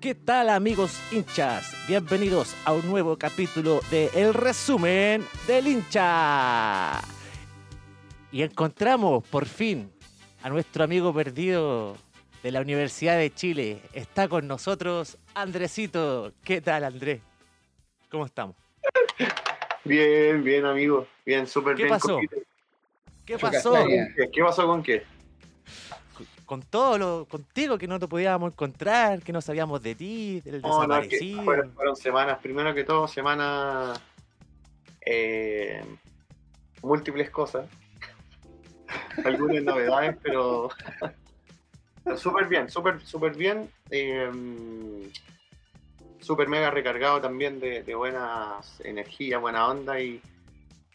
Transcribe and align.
¿Qué 0.00 0.14
tal 0.14 0.50
amigos 0.50 1.00
hinchas? 1.10 1.74
Bienvenidos 1.88 2.54
a 2.64 2.72
un 2.72 2.86
nuevo 2.86 3.16
capítulo 3.16 3.80
de 3.90 4.10
El 4.14 4.34
Resumen 4.34 5.24
del 5.46 5.66
hincha. 5.66 7.00
Y 8.30 8.42
encontramos 8.42 9.26
por 9.26 9.46
fin 9.46 9.90
a 10.42 10.50
nuestro 10.50 10.84
amigo 10.84 11.14
perdido 11.14 11.96
de 12.42 12.50
la 12.50 12.60
Universidad 12.60 13.16
de 13.16 13.32
Chile. 13.32 13.80
Está 13.94 14.28
con 14.28 14.46
nosotros 14.46 15.16
Andresito. 15.34 16.32
¿Qué 16.44 16.60
tal 16.60 16.84
Andrés? 16.84 17.20
¿Cómo 18.10 18.26
estamos? 18.26 18.54
Bien, 19.84 20.44
bien 20.44 20.66
amigo. 20.66 21.06
Bien, 21.24 21.46
súper 21.46 21.74
¿Qué 21.74 21.84
bien. 21.84 21.94
pasó? 21.94 22.20
¿Qué 23.24 23.38
pasó 23.38 23.72
¿Qué, 23.86 24.30
qué 24.30 24.42
pasó 24.42 24.66
con 24.66 24.82
qué? 24.82 25.04
Con 26.46 26.62
todo 26.62 26.96
lo 26.96 27.26
contigo 27.28 27.76
que 27.76 27.86
no 27.88 27.98
te 27.98 28.06
podíamos 28.08 28.52
encontrar, 28.52 29.20
que 29.22 29.32
no 29.32 29.40
sabíamos 29.40 29.82
de 29.82 29.94
ti, 29.94 30.40
del 30.40 30.62
No, 30.62 30.86
no, 30.86 30.94
desaparecido? 31.02 31.44
fueron, 31.44 31.72
fueron 31.74 31.96
semanas, 31.96 32.38
primero 32.40 32.72
que 32.74 32.84
todo, 32.84 33.06
semanas 33.08 34.00
eh, 35.04 35.84
múltiples 36.82 37.30
cosas. 37.30 37.66
Algunas 39.24 39.62
novedades, 39.64 40.16
pero, 40.22 40.70
pero 42.04 42.16
súper 42.16 42.46
bien, 42.46 42.70
súper, 42.70 43.00
súper 43.04 43.36
bien. 43.36 43.68
eh, 43.90 44.30
súper 46.20 46.48
mega 46.48 46.70
recargado 46.70 47.20
también 47.20 47.60
de, 47.60 47.82
de 47.84 47.94
buenas 47.94 48.80
energías, 48.80 49.40
buena 49.40 49.68
onda 49.68 50.00
y, 50.00 50.20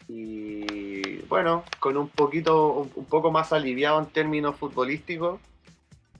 y 0.08 1.16
bueno, 1.22 1.64
con 1.78 1.96
un 1.96 2.08
poquito, 2.08 2.88
un, 2.94 3.04
poco 3.06 3.30
más 3.30 3.52
aliviado 3.52 3.98
en 4.00 4.06
términos 4.06 4.56
futbolísticos. 4.56 5.40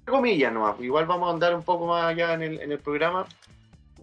Comillas 0.06 0.52
nomás, 0.52 0.80
igual 0.80 1.06
vamos 1.06 1.28
a 1.28 1.32
andar 1.32 1.54
un 1.54 1.62
poco 1.62 1.86
más 1.86 2.04
allá 2.04 2.34
en 2.34 2.42
el, 2.42 2.60
en 2.60 2.72
el 2.72 2.78
programa 2.78 3.26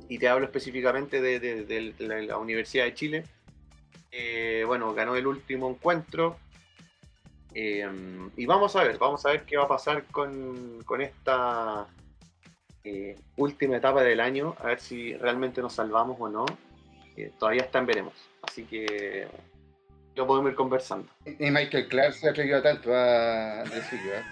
y 0.08 0.18
te 0.18 0.30
hablo 0.30 0.46
específicamente 0.46 1.22
de, 1.22 1.40
de- 1.40 2.26
la, 2.26 2.38
Universidad 2.38 2.86
de 2.86 2.94
Chile. 2.94 3.24
Eh, 4.12 4.64
bueno, 4.66 4.94
ganó 4.94 5.16
el 5.16 5.28
último 5.28 5.70
encuentro. 5.70 6.38
eh, 7.54 7.88
y 8.38 8.46
vamos 8.46 8.76
a 8.76 8.84
ver, 8.84 8.98
vamos 8.98 9.26
a 9.26 9.32
ver 9.32 9.44
qué 9.44 9.58
va 9.58 9.64
a 9.64 9.68
pasar 9.68 10.06
con, 10.06 10.82
con 10.86 11.02
esta 11.02 11.88
eh, 12.84 13.18
última 13.38 13.78
etapa 13.78 14.02
del 14.04 14.20
año, 14.20 14.56
a 14.60 14.68
ver 14.68 14.80
si 14.80 15.14
realmente 15.16 15.62
nos 15.62 15.74
salvamos 15.74 16.18
o 16.20 16.30
no. 16.30 16.46
Todavía 17.38 17.64
está 17.64 17.80
en 17.80 17.86
veremos. 17.86 18.14
Así 18.42 18.64
que 18.64 19.28
lo 20.16 20.28
podemos 20.28 20.52
ir 20.52 20.56
conversando. 20.56 21.08
Y 21.26 21.52
Michael 21.52 21.88
Clark 21.88 22.14
se 22.14 22.30
atrevió 22.30 22.62
tanto 22.62 22.94
a 22.94 23.64
decirlo. 23.64 24.14
¿eh? 24.18 24.24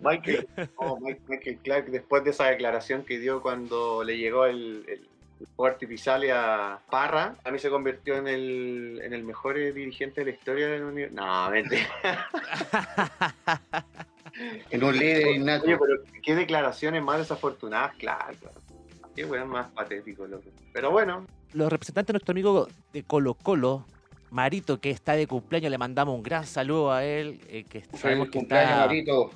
Michael, 0.00 0.48
oh, 0.76 0.98
Michael 1.00 1.58
Clark, 1.62 1.86
después 1.86 2.24
de 2.24 2.30
esa 2.30 2.46
declaración 2.46 3.04
que 3.04 3.18
dio 3.18 3.42
cuando 3.42 4.04
le 4.04 4.16
llegó 4.16 4.46
el, 4.46 4.84
el 4.86 5.08
fuego 5.56 5.72
artificial 5.72 6.22
a 6.30 6.80
Parra, 6.90 7.34
a 7.44 7.50
mí 7.50 7.58
se 7.58 7.70
convirtió 7.70 8.16
en 8.16 8.28
el, 8.28 9.00
en 9.02 9.12
el 9.12 9.24
mejor 9.24 9.56
dirigente 9.56 10.20
de 10.20 10.26
la 10.30 10.36
historia 10.36 10.68
de 10.68 10.78
la 10.78 10.86
universidad. 10.86 11.24
No, 11.24 11.50
vete. 11.50 11.86
En 14.70 14.84
un 14.84 14.96
líder 14.96 15.34
innato. 15.34 15.64
Oye, 15.64 15.76
pero 15.76 16.02
qué 16.22 16.34
declaraciones 16.34 17.02
más 17.02 17.18
desafortunadas, 17.18 17.94
claro. 17.96 18.36
claro. 18.38 18.60
Qué 19.18 19.24
weón 19.24 19.48
más 19.48 19.66
patético, 19.72 20.28
loco. 20.28 20.48
Pero 20.72 20.92
bueno, 20.92 21.26
los 21.52 21.72
representantes 21.72 22.06
de 22.06 22.12
nuestro 22.12 22.30
amigo 22.30 22.68
de 22.92 23.02
Colo 23.02 23.34
Colo, 23.34 23.84
Marito, 24.30 24.80
que 24.80 24.90
está 24.90 25.14
de 25.14 25.26
cumpleaños, 25.26 25.72
le 25.72 25.78
mandamos 25.78 26.14
un 26.14 26.22
gran 26.22 26.46
saludo 26.46 26.92
a 26.92 27.04
él, 27.04 27.40
eh, 27.48 27.64
que 27.64 27.82
sabemos 27.96 28.28
que 28.28 28.38
cumpleaños, 28.38 28.70
está 28.70 28.86
Marito. 28.86 29.30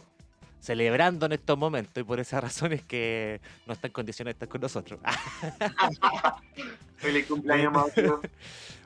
celebrando 0.61 1.27
en 1.27 1.33
estos 1.33 1.59
momentos 1.59 2.01
y 2.01 2.05
por 2.05 2.21
esa 2.21 2.41
razón 2.41 2.73
es 2.75 2.85
que 2.85 3.41
no 3.67 3.73
está 3.73 3.89
en 3.89 3.93
condiciones 3.93 4.35
de 4.35 4.37
estar 4.37 4.49
con 4.49 4.61
nosotros. 4.61 5.01
feliz 6.99 7.27
cumpleaños, 7.27 7.73
Mauricio. 7.73 8.21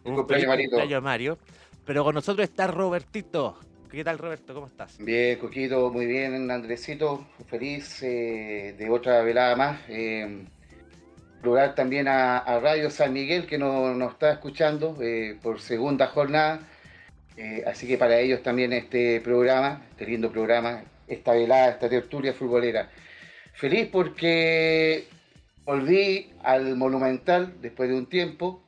un 0.03 0.15
cumpleaños, 0.15 0.49
Marito. 0.49 0.71
cumpleaños, 0.71 1.03
Mario. 1.03 1.39
Pero 1.85 2.05
con 2.05 2.15
nosotros 2.15 2.43
está 2.49 2.69
Robertito. 2.69 3.59
¿Qué 3.91 4.03
tal, 4.03 4.17
Roberto? 4.17 4.55
¿Cómo 4.55 4.67
estás? 4.67 4.97
Bien, 4.99 5.39
Coquito, 5.39 5.91
muy 5.91 6.07
bien, 6.07 6.51
Andresito. 6.51 7.27
Feliz 7.49 8.03
eh, 8.03 8.75
de 8.79 8.89
otra 8.89 9.23
velada 9.23 9.57
más. 9.57 9.81
Eh, 9.89 10.47
saludar 11.41 11.75
también 11.75 12.09
a, 12.09 12.39
a 12.39 12.61
Radio 12.61 12.91
San 12.91 13.13
Miguel 13.13 13.47
que 13.47 13.59
nos, 13.59 13.97
nos 13.97 14.13
está 14.13 14.33
escuchando 14.33 14.97
eh, 15.01 15.39
por 15.43 15.61
segunda 15.61 16.07
jornada. 16.09 16.61
Eh, 17.37 17.63
así 17.67 17.87
que 17.87 17.99
para 17.99 18.19
ellos 18.19 18.43
también 18.43 18.73
este 18.73 19.21
programa, 19.21 19.83
este 19.91 20.07
lindo 20.07 20.31
programa, 20.33 20.83
esta 21.07 21.33
velada, 21.33 21.71
esta 21.71 21.89
tertulia 21.89 22.33
futbolera. 22.33 22.91
Feliz 23.53 23.89
porque 23.91 25.07
volví 25.65 26.33
al 26.43 26.77
Monumental 26.77 27.61
después 27.61 27.89
de 27.89 27.97
un 27.97 28.07
tiempo, 28.07 28.63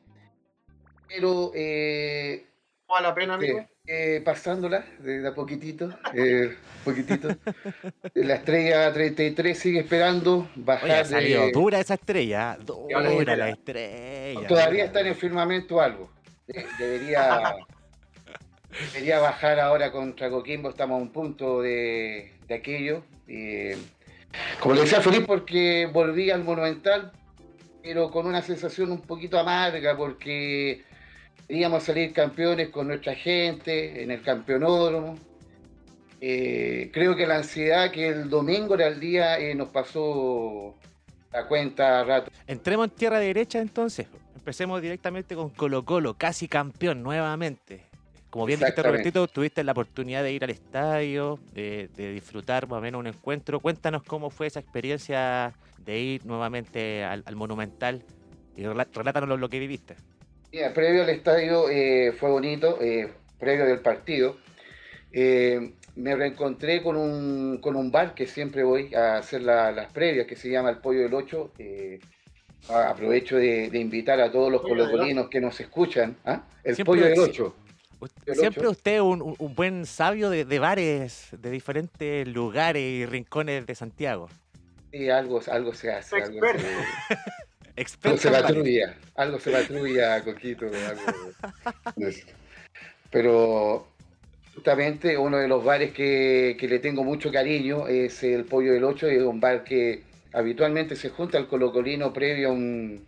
pero 1.09 1.53
eh, 1.55 2.47
¿Vale 2.89 3.09
la 3.09 3.15
pena, 3.15 3.35
amigo? 3.35 3.67
Eh, 3.89 4.21
pasándola 4.25 4.85
de, 4.99 5.21
de 5.21 5.29
a 5.29 5.35
poquitito, 5.35 5.89
eh, 6.15 6.55
poquitito. 6.85 7.29
La 8.15 8.35
estrella 8.35 8.93
33 8.93 9.59
sigue 9.59 9.81
esperando 9.81 10.49
bajar. 10.57 10.85
Oye, 10.85 10.95
ha 10.95 11.05
salido 11.05 11.47
de- 11.47 11.53
dura 11.53 11.81
esa 11.81 11.95
estrella. 11.95 12.59
La 12.59 12.65
Dura 12.65 13.37
la 13.37 13.49
estrella. 13.49 14.47
todavía 14.47 14.85
está 14.85 15.01
en 15.01 15.07
el 15.09 15.15
firmamento 15.15 15.81
algo. 15.81 16.11
Eh, 16.49 16.65
Debería, 16.79 17.55
debería 18.93 19.19
bajar 19.21 19.59
ahora 19.61 19.91
contra 19.91 20.31
Coquimbo, 20.31 20.71
estamos 20.71 20.99
a 20.99 21.03
un 21.03 21.11
punto 21.13 21.63
de, 21.63 22.33
de 22.47 22.55
aquello. 22.55 23.03
Eh, 23.27 23.77
como 24.61 24.75
le 24.75 24.83
decía, 24.83 25.01
feliz 25.01 25.23
porque 25.27 25.89
volví 25.93 26.31
al 26.31 26.45
Monumental, 26.45 27.13
pero 27.83 28.11
con 28.11 28.27
una 28.27 28.43
sensación 28.43 28.93
un 28.93 29.01
poquito 29.01 29.39
amarga 29.39 29.97
porque 29.97 30.85
queríamos 31.49 31.83
salir 31.83 32.13
campeones 32.13 32.69
con 32.69 32.89
nuestra 32.89 33.15
gente 33.15 34.03
en 34.03 34.11
el 34.11 34.23
campeonódromo. 34.23 35.19
Eh, 36.21 36.91
creo 36.93 37.17
que 37.17 37.27
la 37.27 37.37
ansiedad 37.37 37.91
que 37.91 38.09
el 38.09 38.29
domingo 38.29 38.75
era 38.75 38.89
el 38.89 39.01
día 39.01 39.39
eh, 39.39 39.55
nos 39.55 39.71
pasó 39.71 40.75
la 41.33 41.47
cuenta 41.47 42.01
a 42.01 42.05
rato. 42.05 42.31
Entremos 42.47 42.89
en 42.89 42.91
tierra 42.91 43.19
derecha 43.19 43.61
entonces. 43.61 44.07
Empecemos 44.35 44.83
directamente 44.83 45.35
con 45.35 45.49
Colo 45.51 45.85
Colo, 45.85 46.15
casi 46.15 46.49
campeón 46.49 47.03
nuevamente. 47.03 47.83
Como 48.31 48.45
bien 48.45 48.61
dijiste. 48.61 48.83
Robertito, 48.83 49.27
tuviste 49.27 49.65
la 49.65 49.73
oportunidad 49.73 50.23
de 50.23 50.33
ir 50.33 50.45
al 50.45 50.51
estadio, 50.51 51.39
de, 51.55 51.89
de 51.97 52.13
disfrutar 52.13 52.69
más 52.69 52.79
o 52.79 52.83
menos 52.83 52.99
un 52.99 53.07
encuentro. 53.07 53.61
Cuéntanos 53.61 54.03
cómo 54.03 54.29
fue 54.29 54.49
esa 54.49 54.61
experiencia 54.61 55.55
de 55.79 55.99
ir 55.99 56.27
nuevamente 56.27 57.05
al, 57.05 57.23
al 57.25 57.37
Monumental 57.37 58.03
y 58.55 58.67
relátanos 58.67 59.39
lo 59.39 59.49
que 59.49 59.59
viviste. 59.59 59.97
Mira, 60.53 60.73
previo 60.73 61.03
al 61.03 61.11
estadio 61.11 61.69
eh, 61.69 62.13
fue 62.19 62.31
bonito, 62.31 62.79
eh, 62.81 63.13
previo 63.39 63.67
del 63.67 63.81
partido. 63.81 64.37
eh, 65.11 65.73
me 65.97 66.15
reencontré 66.15 66.83
con 66.83 66.97
un, 66.97 67.59
con 67.63 67.75
un 67.75 67.91
bar 67.91 68.15
que 68.15 68.27
siempre 68.27 68.63
voy 68.63 68.95
a 68.95 69.17
hacer 69.17 69.41
la- 69.43 69.73
las 69.73 69.91
previas, 69.91 70.27
que 70.27 70.37
se 70.37 70.49
llama 70.51 70.71
El 70.71 70.79
Pollo 70.79 71.01
del 71.01 71.15
Ocho. 71.15 71.51
eh, 71.59 71.99
a- 72.69 72.91
aprovecho 72.91 73.37
de, 73.37 73.71
de 73.71 73.79
invitar 73.79 74.21
a 74.21 74.31
todos 74.31 74.53
los 74.53 74.61
colocolinos 74.61 75.29
que 75.31 75.41
nos 75.41 75.59
escuchan. 75.61 76.17
¿ah? 76.27 76.43
El 76.63 76.75
Siempre 76.75 76.93
Pollo 76.93 77.05
del 77.07 77.15
sí. 77.15 77.21
Ocho. 77.31 77.55
Usted- 78.01 78.23
El 78.27 78.35
siempre 78.37 78.69
usted 78.69 79.01
un, 79.01 79.35
un- 79.39 79.55
buen 79.55 79.87
sabio 79.87 80.29
de, 80.31 80.45
de 80.45 80.59
bares, 80.59 81.29
de 81.33 81.51
diferentes 81.51 82.29
lugares 82.29 82.83
y 82.83 83.07
rincones 83.07 83.67
de 83.67 83.75
Santiago. 83.75 84.29
Sí, 84.93 85.09
algo, 85.11 85.41
algo 85.51 85.73
se 85.75 85.91
hace. 85.93 86.17
Algo 86.17 86.41
se, 86.47 86.59
algo 88.03 88.19
se 88.19 88.31
bares. 88.31 88.57
patrulla. 88.57 88.97
Algo 89.15 89.39
se 89.41 89.51
patrulla, 89.51 90.23
Coquito. 90.25 90.67
algo 90.67 91.13
de 91.97 92.09
eso. 92.09 92.27
Pero 93.11 93.89
justamente 94.55 95.17
uno 95.19 95.39
de 95.39 95.49
los 95.49 95.65
bares 95.65 95.93
que, 95.93 96.57
que 96.59 96.69
le 96.69 96.79
tengo 96.81 97.05
mucho 97.05 97.31
cariño 97.33 97.87
es 97.89 98.23
el 98.25 98.45
Pollo 98.45 98.73
del 98.73 98.85
Ocho, 98.85 99.07
es 99.09 99.23
un 99.23 99.41
bar 99.41 99.65
que 99.65 100.05
habitualmente 100.33 100.97
se 100.97 101.11
junta 101.11 101.39
el 101.39 101.47
colocolino 101.47 102.13
previo 102.13 102.51
a 102.51 102.53
un, 102.53 103.07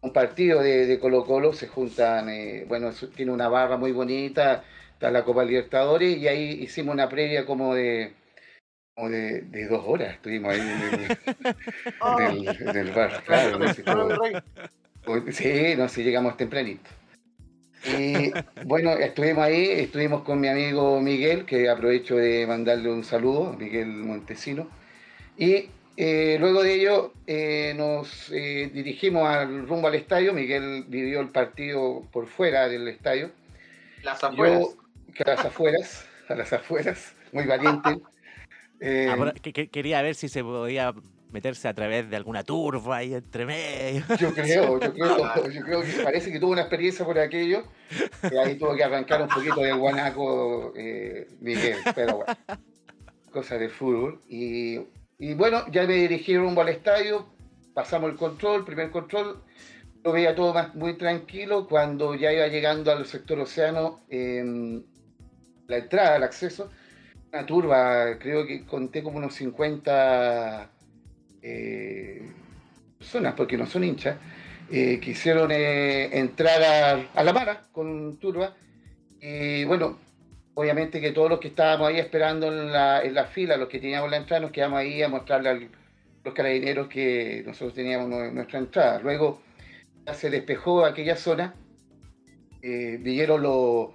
un 0.00 0.12
partido 0.12 0.60
de, 0.62 0.86
de 0.86 0.98
Colo 0.98 1.24
Colo, 1.24 1.52
se 1.52 1.68
juntan, 1.68 2.28
eh, 2.28 2.64
bueno, 2.68 2.90
tiene 3.16 3.32
una 3.32 3.48
barra 3.48 3.76
muy 3.76 3.92
bonita, 3.92 4.64
está 4.92 5.10
la 5.10 5.24
Copa 5.24 5.44
Libertadores 5.44 6.18
y 6.18 6.28
ahí 6.28 6.50
hicimos 6.62 6.94
una 6.94 7.08
previa 7.08 7.46
como 7.46 7.74
de, 7.74 8.12
como 8.94 9.10
de, 9.10 9.40
de 9.42 9.66
dos 9.66 9.82
horas, 9.86 10.14
estuvimos 10.14 10.52
ahí 10.52 10.60
en 10.60 10.68
el, 10.68 11.16
Oh, 12.00 12.20
en 12.20 12.26
el- 12.38 12.68
en 12.68 12.76
el 12.76 12.92
bar, 12.92 13.22
claro. 13.24 13.58
Sí, 15.32 15.74
no, 15.76 15.88
sí, 15.88 16.02
llegamos 16.02 16.36
tempranito. 16.36 16.88
Y 17.86 18.32
bueno, 18.64 18.92
estuvimos 18.92 19.44
ahí, 19.44 19.68
estuvimos 19.70 20.22
con 20.22 20.40
mi 20.40 20.48
amigo 20.48 21.00
Miguel, 21.00 21.44
que 21.44 21.68
aprovecho 21.68 22.16
de 22.16 22.46
mandarle 22.46 22.90
un 22.90 23.04
saludo, 23.04 23.52
Miguel 23.58 23.88
Montesino. 23.88 24.68
Y 25.36 25.68
eh, 25.96 26.38
luego 26.40 26.62
de 26.62 26.74
ello 26.74 27.12
eh, 27.26 27.74
nos 27.76 28.30
eh, 28.32 28.70
dirigimos 28.72 29.28
al 29.28 29.68
rumbo 29.68 29.88
al 29.88 29.96
estadio. 29.96 30.32
Miguel 30.32 30.84
vivió 30.88 31.20
el 31.20 31.28
partido 31.28 32.02
por 32.10 32.26
fuera 32.26 32.68
del 32.68 32.88
estadio. 32.88 33.30
Las 34.02 34.24
afueras. 34.24 34.60
Yo, 34.60 34.76
que 35.12 35.22
a 35.24 35.34
las 35.34 35.44
afueras, 35.44 36.06
a 36.28 36.34
las 36.34 36.52
afueras, 36.52 37.12
muy 37.32 37.44
valiente. 37.44 37.98
Eh, 38.86 39.08
Ah, 39.08 39.32
que- 39.40 39.52
que- 39.54 39.68
quería 39.68 40.02
ver 40.02 40.14
si 40.14 40.28
se 40.28 40.42
podía 40.44 40.92
meterse 41.30 41.66
a 41.68 41.74
través 41.74 42.08
de 42.10 42.16
alguna 42.16 42.44
turba 42.44 42.98
ahí 42.98 43.14
entre 43.14 43.46
medio. 43.46 44.04
Yo 44.20 44.32
creo, 44.34 44.78
yo 44.80 44.92
creo, 44.92 45.50
yo 45.50 45.62
creo 45.64 45.82
que 45.82 46.02
parece 46.04 46.30
que 46.30 46.38
tuvo 46.38 46.52
una 46.52 46.60
experiencia 46.60 47.04
por 47.04 47.18
aquello, 47.18 47.64
y 48.30 48.36
ahí 48.36 48.56
tuvo 48.56 48.76
que 48.76 48.84
arrancar 48.84 49.22
un 49.22 49.28
poquito 49.28 49.60
de 49.60 49.72
guanaco 49.72 50.72
eh, 50.76 51.26
Miguel, 51.40 51.78
pero 51.94 52.18
bueno, 52.18 52.34
cosas 53.32 53.58
del 53.58 53.70
fútbol. 53.70 54.20
Y, 54.28 54.78
y 55.18 55.34
bueno, 55.34 55.64
ya 55.72 55.84
me 55.86 55.94
dirigí 55.94 56.36
rumbo 56.36 56.60
al 56.60 56.68
estadio, 56.68 57.26
pasamos 57.72 58.10
el 58.10 58.16
control, 58.16 58.64
primer 58.64 58.90
control, 58.90 59.42
lo 60.04 60.12
veía 60.12 60.34
todo 60.36 60.52
más, 60.54 60.74
muy 60.74 60.94
tranquilo, 60.98 61.66
cuando 61.66 62.14
ya 62.14 62.32
iba 62.32 62.46
llegando 62.46 62.92
al 62.92 63.06
sector 63.06 63.40
océano, 63.40 64.00
em, 64.08 64.84
la 65.66 65.78
entrada, 65.78 66.16
el 66.16 66.22
acceso, 66.22 66.70
una 67.34 67.46
turba, 67.46 68.16
creo 68.20 68.46
que 68.46 68.64
conté 68.64 69.02
como 69.02 69.18
unos 69.18 69.34
50 69.34 70.70
eh, 71.42 72.22
personas, 72.96 73.34
porque 73.34 73.58
no 73.58 73.66
son 73.66 73.82
hinchas, 73.82 74.16
eh, 74.70 75.00
quisieron 75.00 75.50
eh, 75.50 76.16
entrar 76.16 77.08
a, 77.12 77.24
la 77.24 77.32
mara 77.32 77.62
con 77.72 78.18
turba. 78.18 78.54
Y 79.20 79.64
bueno, 79.64 79.98
obviamente 80.54 81.00
que 81.00 81.10
todos 81.10 81.28
los 81.28 81.40
que 81.40 81.48
estábamos 81.48 81.88
ahí 81.88 81.98
esperando 81.98 82.46
en 82.46 82.72
la, 82.72 83.28
fila, 83.32 83.56
los 83.56 83.68
que 83.68 83.80
teníamos 83.80 84.10
la 84.10 84.18
entrada, 84.18 84.42
nos 84.42 84.52
quedamos 84.52 84.78
ahí 84.78 85.02
a 85.02 85.08
mostrarle 85.08 85.48
a 85.48 85.58
los 86.24 86.34
carabineros 86.34 86.86
que 86.86 87.42
nosotros 87.44 87.74
teníamos 87.74 88.08
nuestra 88.32 88.60
entrada. 88.60 89.00
Luego 89.00 89.42
ya 90.06 90.14
se 90.14 90.30
despejó 90.30 90.84
aquella 90.84 91.16
zona, 91.16 91.54
vinieron 92.62 93.42
los 93.42 93.88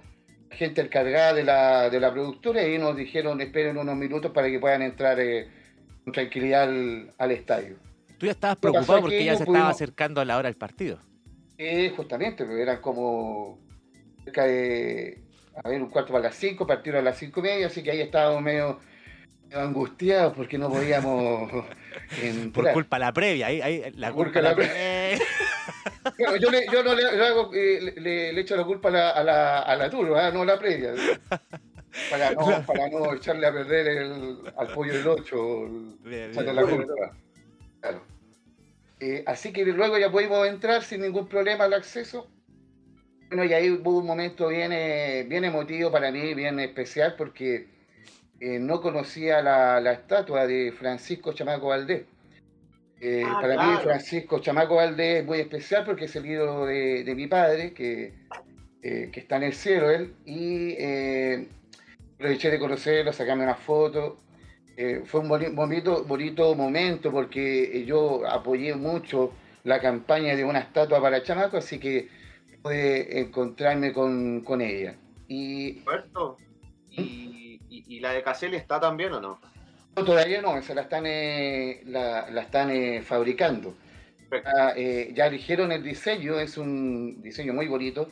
gente 0.50 0.80
encargada 0.80 1.34
de 1.34 1.44
la, 1.44 1.90
de 1.90 2.00
la 2.00 2.12
productora 2.12 2.66
y 2.66 2.78
nos 2.78 2.96
dijeron 2.96 3.40
esperen 3.40 3.78
unos 3.78 3.96
minutos 3.96 4.32
para 4.32 4.48
que 4.48 4.58
puedan 4.58 4.82
entrar 4.82 5.18
con 6.04 6.12
tranquilidad 6.12 6.64
al, 7.18 7.30
estadio. 7.30 7.76
Tú 8.18 8.26
ya 8.26 8.32
estabas 8.32 8.58
preocupado 8.58 9.00
porque 9.00 9.24
ya 9.24 9.36
se 9.36 9.44
estaba 9.44 9.68
acercando 9.68 10.20
a 10.20 10.24
la 10.24 10.36
hora 10.36 10.48
del 10.48 10.56
partido. 10.56 10.98
Sí, 11.56 11.92
justamente, 11.96 12.44
pero 12.44 12.56
eran 12.56 12.80
como 12.80 13.58
cerca 14.24 14.44
de, 14.44 15.20
a 15.62 15.68
ver, 15.68 15.82
un 15.82 15.90
cuarto 15.90 16.12
para 16.12 16.24
las 16.24 16.36
cinco, 16.36 16.66
partieron 16.66 17.00
a 17.00 17.04
las 17.10 17.18
cinco 17.18 17.40
y 17.40 17.42
media, 17.44 17.66
así 17.66 17.82
que 17.82 17.90
ahí 17.90 18.00
estábamos 18.00 18.42
medio, 18.42 18.80
angustiados 19.52 20.32
porque 20.34 20.58
no 20.58 20.70
podíamos 20.70 21.50
Por 22.52 22.72
culpa 22.72 22.96
de 22.96 23.00
la 23.00 23.12
previa, 23.12 23.46
ahí, 23.46 23.60
ahí 23.60 23.92
la 23.96 24.12
culpa 24.12 24.34
de 24.34 24.42
la, 24.42 24.54
previa. 24.54 25.18
Yo, 26.18 26.50
le, 26.50 26.66
yo 26.72 26.82
no 26.82 26.94
le, 26.94 27.04
hago, 27.04 27.50
eh, 27.54 27.92
le, 27.96 28.32
le, 28.32 28.40
echo 28.40 28.56
la 28.56 28.64
culpa 28.64 28.88
a 28.88 28.92
la, 28.92 29.10
a 29.10 29.24
la, 29.24 29.58
a 29.60 29.76
la 29.76 29.90
turba, 29.90 30.28
¿eh? 30.28 30.32
no 30.32 30.42
a 30.42 30.44
la 30.46 30.58
previa 30.58 30.94
para 32.10 32.32
no, 32.32 32.66
para 32.66 32.88
no 32.88 33.14
echarle 33.14 33.46
a 33.46 33.52
perder 33.52 33.88
el, 33.88 34.38
al 34.56 34.68
pollo 34.68 34.92
del 34.92 35.08
8, 35.08 35.68
la 36.04 36.62
culpa. 36.62 37.16
Claro. 37.80 38.02
Eh, 39.00 39.24
así 39.26 39.52
que 39.52 39.64
luego 39.64 39.98
ya 39.98 40.10
pudimos 40.10 40.46
entrar 40.46 40.82
sin 40.82 41.00
ningún 41.00 41.28
problema 41.28 41.64
al 41.64 41.74
acceso. 41.74 42.28
Bueno, 43.28 43.44
y 43.44 43.52
ahí 43.52 43.70
hubo 43.70 43.98
un 43.98 44.06
momento 44.06 44.48
bien, 44.48 44.72
eh, 44.72 45.24
bien 45.28 45.44
emotivo 45.44 45.90
para 45.90 46.10
mí, 46.10 46.34
bien 46.34 46.60
especial, 46.60 47.14
porque 47.16 47.68
no 48.40 48.80
conocía 48.80 49.42
la, 49.42 49.80
la, 49.80 49.92
estatua 49.92 50.46
de 50.46 50.72
Francisco 50.72 51.32
Chamaco 51.32 51.68
Valdés. 51.68 52.04
Ah, 53.02 53.38
para 53.40 53.66
mí 53.66 53.78
Francisco 53.82 54.40
Chamaco 54.40 54.76
Valdés 54.76 55.20
es 55.20 55.26
muy 55.26 55.40
especial 55.40 55.84
porque 55.84 56.04
es 56.04 56.16
el 56.16 56.26
ídolo 56.26 56.66
de, 56.66 57.02
de 57.04 57.14
mi 57.14 57.26
padre, 57.26 57.72
que, 57.72 58.12
que, 58.82 59.10
está 59.14 59.36
en 59.36 59.44
el 59.44 59.54
cielo 59.54 59.90
él, 59.90 60.14
y 60.26 60.76
aproveché 62.20 62.50
de 62.50 62.58
conocerlo, 62.58 63.12
sacarme 63.12 63.44
una 63.44 63.54
foto. 63.54 64.18
Eh, 64.76 65.02
fue 65.04 65.20
un 65.20 65.28
bonito, 65.28 66.04
bonito 66.04 66.54
momento 66.54 67.10
porque 67.10 67.84
yo 67.84 68.26
apoyé 68.26 68.74
mucho 68.74 69.32
la 69.64 69.80
campaña 69.80 70.36
de 70.36 70.44
una 70.44 70.60
estatua 70.60 71.00
para 71.00 71.22
Chamaco, 71.22 71.56
así 71.56 71.78
que 71.78 72.08
pude 72.62 73.20
encontrarme 73.20 73.92
con, 73.92 74.60
ella. 74.60 74.94
Y, 75.28 75.82
¿Y, 77.68 78.00
la 78.00 78.12
de 78.12 78.22
Caselli 78.22 78.56
está 78.56 78.80
también 78.80 79.12
o 79.12 79.20
no? 79.20 79.40
No 80.00 80.04
todavía 80.06 80.42
no, 80.42 80.56
esa 80.56 80.74
la 80.74 80.82
están, 80.82 81.04
eh, 81.06 81.82
la, 81.86 82.28
están 82.40 82.70
eh, 82.70 83.02
fabricando. 83.02 83.74
Ah, 84.44 84.74
ya 84.76 85.26
eligieron 85.26 85.72
el 85.72 85.82
diseño, 85.82 86.38
es 86.38 86.56
un 86.56 87.20
diseño 87.20 87.52
muy 87.52 87.66
bonito 87.66 88.10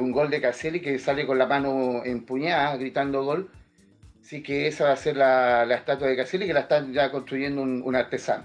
un 0.00 0.12
gol 0.12 0.30
de 0.30 0.40
Caselli 0.40 0.80
que 0.80 0.98
sale 0.98 1.26
con 1.26 1.38
la 1.38 1.46
mano 1.46 2.02
empuñada 2.04 2.76
gritando 2.76 3.24
gol. 3.24 3.50
Así 4.20 4.42
que 4.42 4.66
esa 4.66 4.84
va 4.84 4.92
a 4.92 4.96
ser 4.96 5.16
la, 5.16 5.64
estatua 5.74 6.08
de 6.08 6.16
Caselli 6.16 6.46
que 6.46 6.52
la 6.52 6.60
están 6.60 6.92
ya 6.92 7.10
construyendo 7.10 7.62
un, 7.62 7.96
artesano. 7.96 8.44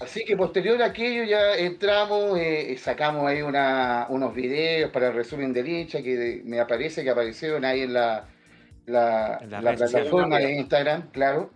Así 0.00 0.24
que 0.24 0.36
posterior 0.36 0.80
a 0.82 0.86
aquello 0.86 1.24
ya 1.24 1.56
entramos, 1.56 2.38
eh, 2.38 2.76
sacamos 2.78 3.26
ahí 3.26 3.42
unos 3.42 4.34
videos 4.34 4.90
para 4.90 5.08
el 5.08 5.14
resumen 5.14 5.52
del 5.52 5.68
hincha 5.68 6.02
que 6.02 6.42
me 6.44 6.60
aparece 6.60 7.04
que 7.04 7.10
aparecieron 7.10 7.64
ahí 7.64 7.82
en 7.82 7.92
la, 7.92 8.28
la, 8.86 9.38
plataforma 9.76 10.38
de 10.38 10.54
Instagram, 10.54 11.10
claro. 11.10 11.50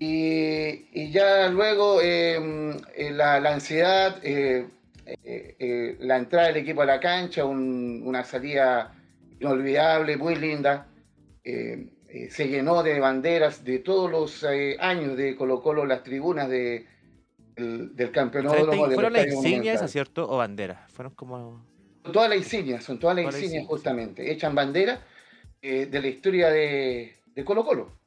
Y, 0.00 1.10
ya 1.12 1.48
luego 1.48 2.00
em, 2.00 2.76
la, 3.12 3.36
ansiedad, 3.36 4.16
eh, 4.24 4.66
eh, 5.06 5.56
eh, 5.58 5.96
la 6.00 6.16
entrada 6.16 6.48
del 6.48 6.56
equipo 6.58 6.82
a 6.82 6.86
la 6.86 6.98
cancha, 6.98 7.44
una 7.44 8.24
salida 8.24 8.92
inolvidable, 9.38 10.16
muy 10.16 10.34
linda. 10.34 10.86
Eh, 11.44 11.88
se 12.30 12.48
llenó 12.48 12.82
de 12.82 13.00
banderas 13.00 13.64
de 13.64 13.78
todos 13.78 14.10
los 14.10 14.44
años 14.80 15.16
de 15.16 15.36
Colo 15.36 15.62
Colo 15.62 15.86
las 15.86 16.02
tribunas 16.02 16.48
de, 16.48 16.86
del, 17.56 18.10
campeonato. 18.10 18.72
¿Fueron 18.72 19.12
las 19.12 19.26
insignias, 19.26 19.90
cierto? 19.90 20.28
¿O 20.28 20.38
banderas? 20.38 20.90
Fueron 20.90 21.14
como... 21.14 21.64
Todas 22.12 22.28
las 22.28 22.38
insignias, 22.38 22.82
son 22.82 22.98
todas 22.98 23.16
las 23.16 23.26
insignias, 23.26 23.66
justamente. 23.66 24.30
Echan 24.32 24.54
banderas 24.54 24.98
de 25.62 26.00
la 26.00 26.08
historia 26.08 26.50
de, 26.50 27.14
de 27.34 27.44
Colo 27.44 27.64
Colo. 27.64 28.02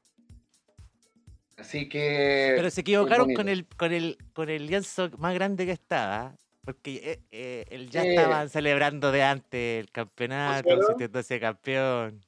Así 1.58 1.88
que. 1.88 2.54
Pero 2.56 2.70
se 2.70 2.82
equivocaron 2.82 3.34
con 3.34 3.48
el, 3.48 3.66
con 3.66 3.94
el, 3.94 4.18
con 4.34 4.50
el 4.50 4.68
lienzo 4.68 5.10
más 5.18 5.34
grande 5.34 5.66
que 5.66 5.72
estaba. 5.72 6.36
Porque 6.64 7.22
eh, 7.32 7.66
eh 7.70 7.88
ya 7.90 8.04
estaban 8.04 8.50
celebrando 8.50 9.12
de 9.12 9.24
antes 9.24 9.84
el 9.84 9.92
campeonato, 9.92 10.82
sintiéndose 10.88 11.40
campeón. 11.40 12.26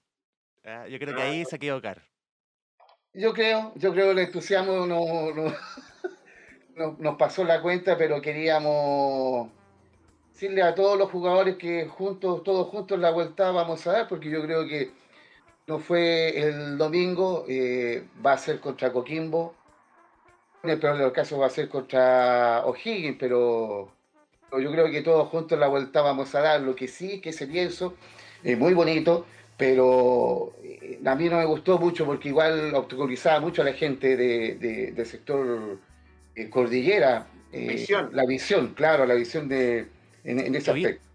Ah, 0.63 0.87
yo 0.87 0.99
creo 0.99 1.15
que 1.15 1.21
ahí 1.21 1.45
se 1.45 1.55
equivocaron. 1.55 2.03
Yo 3.13 3.33
creo, 3.33 3.73
yo 3.75 3.91
creo 3.93 4.05
que 4.05 4.11
el 4.11 4.19
entusiasmo 4.19 4.85
no, 4.85 5.33
no, 6.75 6.95
nos 6.99 7.17
pasó 7.17 7.43
la 7.43 7.61
cuenta, 7.61 7.97
pero 7.97 8.21
queríamos 8.21 9.49
decirle 10.31 10.61
a 10.61 10.75
todos 10.75 10.99
los 10.99 11.09
jugadores 11.09 11.55
que 11.55 11.87
juntos, 11.87 12.43
todos 12.43 12.67
juntos 12.67 12.99
la 12.99 13.09
vuelta 13.09 13.49
vamos 13.51 13.87
a 13.87 13.93
dar, 13.93 14.07
porque 14.07 14.29
yo 14.29 14.43
creo 14.43 14.67
que 14.67 14.91
no 15.67 15.79
fue 15.79 16.39
el 16.39 16.77
domingo, 16.77 17.45
eh, 17.47 18.05
va 18.25 18.33
a 18.33 18.37
ser 18.37 18.59
contra 18.59 18.91
Coquimbo, 18.91 19.53
en 20.63 20.69
el 20.71 20.79
peor 20.79 20.97
de 20.97 21.03
los 21.03 21.13
casos 21.13 21.39
va 21.39 21.47
a 21.47 21.49
ser 21.49 21.69
contra 21.69 22.65
O'Higgins, 22.65 23.17
pero 23.19 23.91
yo 24.51 24.71
creo 24.71 24.89
que 24.89 25.01
todos 25.01 25.27
juntos 25.29 25.59
la 25.59 25.67
vuelta 25.67 26.01
vamos 26.01 26.33
a 26.35 26.41
dar. 26.41 26.61
Lo 26.61 26.75
que 26.75 26.87
sí, 26.87 27.19
que 27.19 27.29
ese 27.29 27.47
pienso, 27.47 27.95
es 28.43 28.57
muy 28.57 28.73
bonito, 28.73 29.25
pero 29.57 30.53
eh, 30.63 30.99
a 31.05 31.15
mí 31.15 31.29
no 31.29 31.37
me 31.37 31.45
gustó 31.45 31.77
mucho 31.77 32.05
porque 32.05 32.29
igual 32.29 32.73
obstaculizaba 32.73 33.39
mucho 33.39 33.61
a 33.61 33.65
la 33.65 33.73
gente 33.73 34.15
de, 34.15 34.93
del 34.93 35.05
sector 35.05 35.79
eh, 36.35 36.49
cordillera. 36.49 37.27
Eh, 37.51 37.85
la 38.11 38.25
visión, 38.25 38.73
claro, 38.73 39.05
la 39.05 39.15
visión 39.15 39.47
de, 39.47 39.87
en, 40.23 40.55
ese 40.55 40.71
aspecto. 40.71 41.06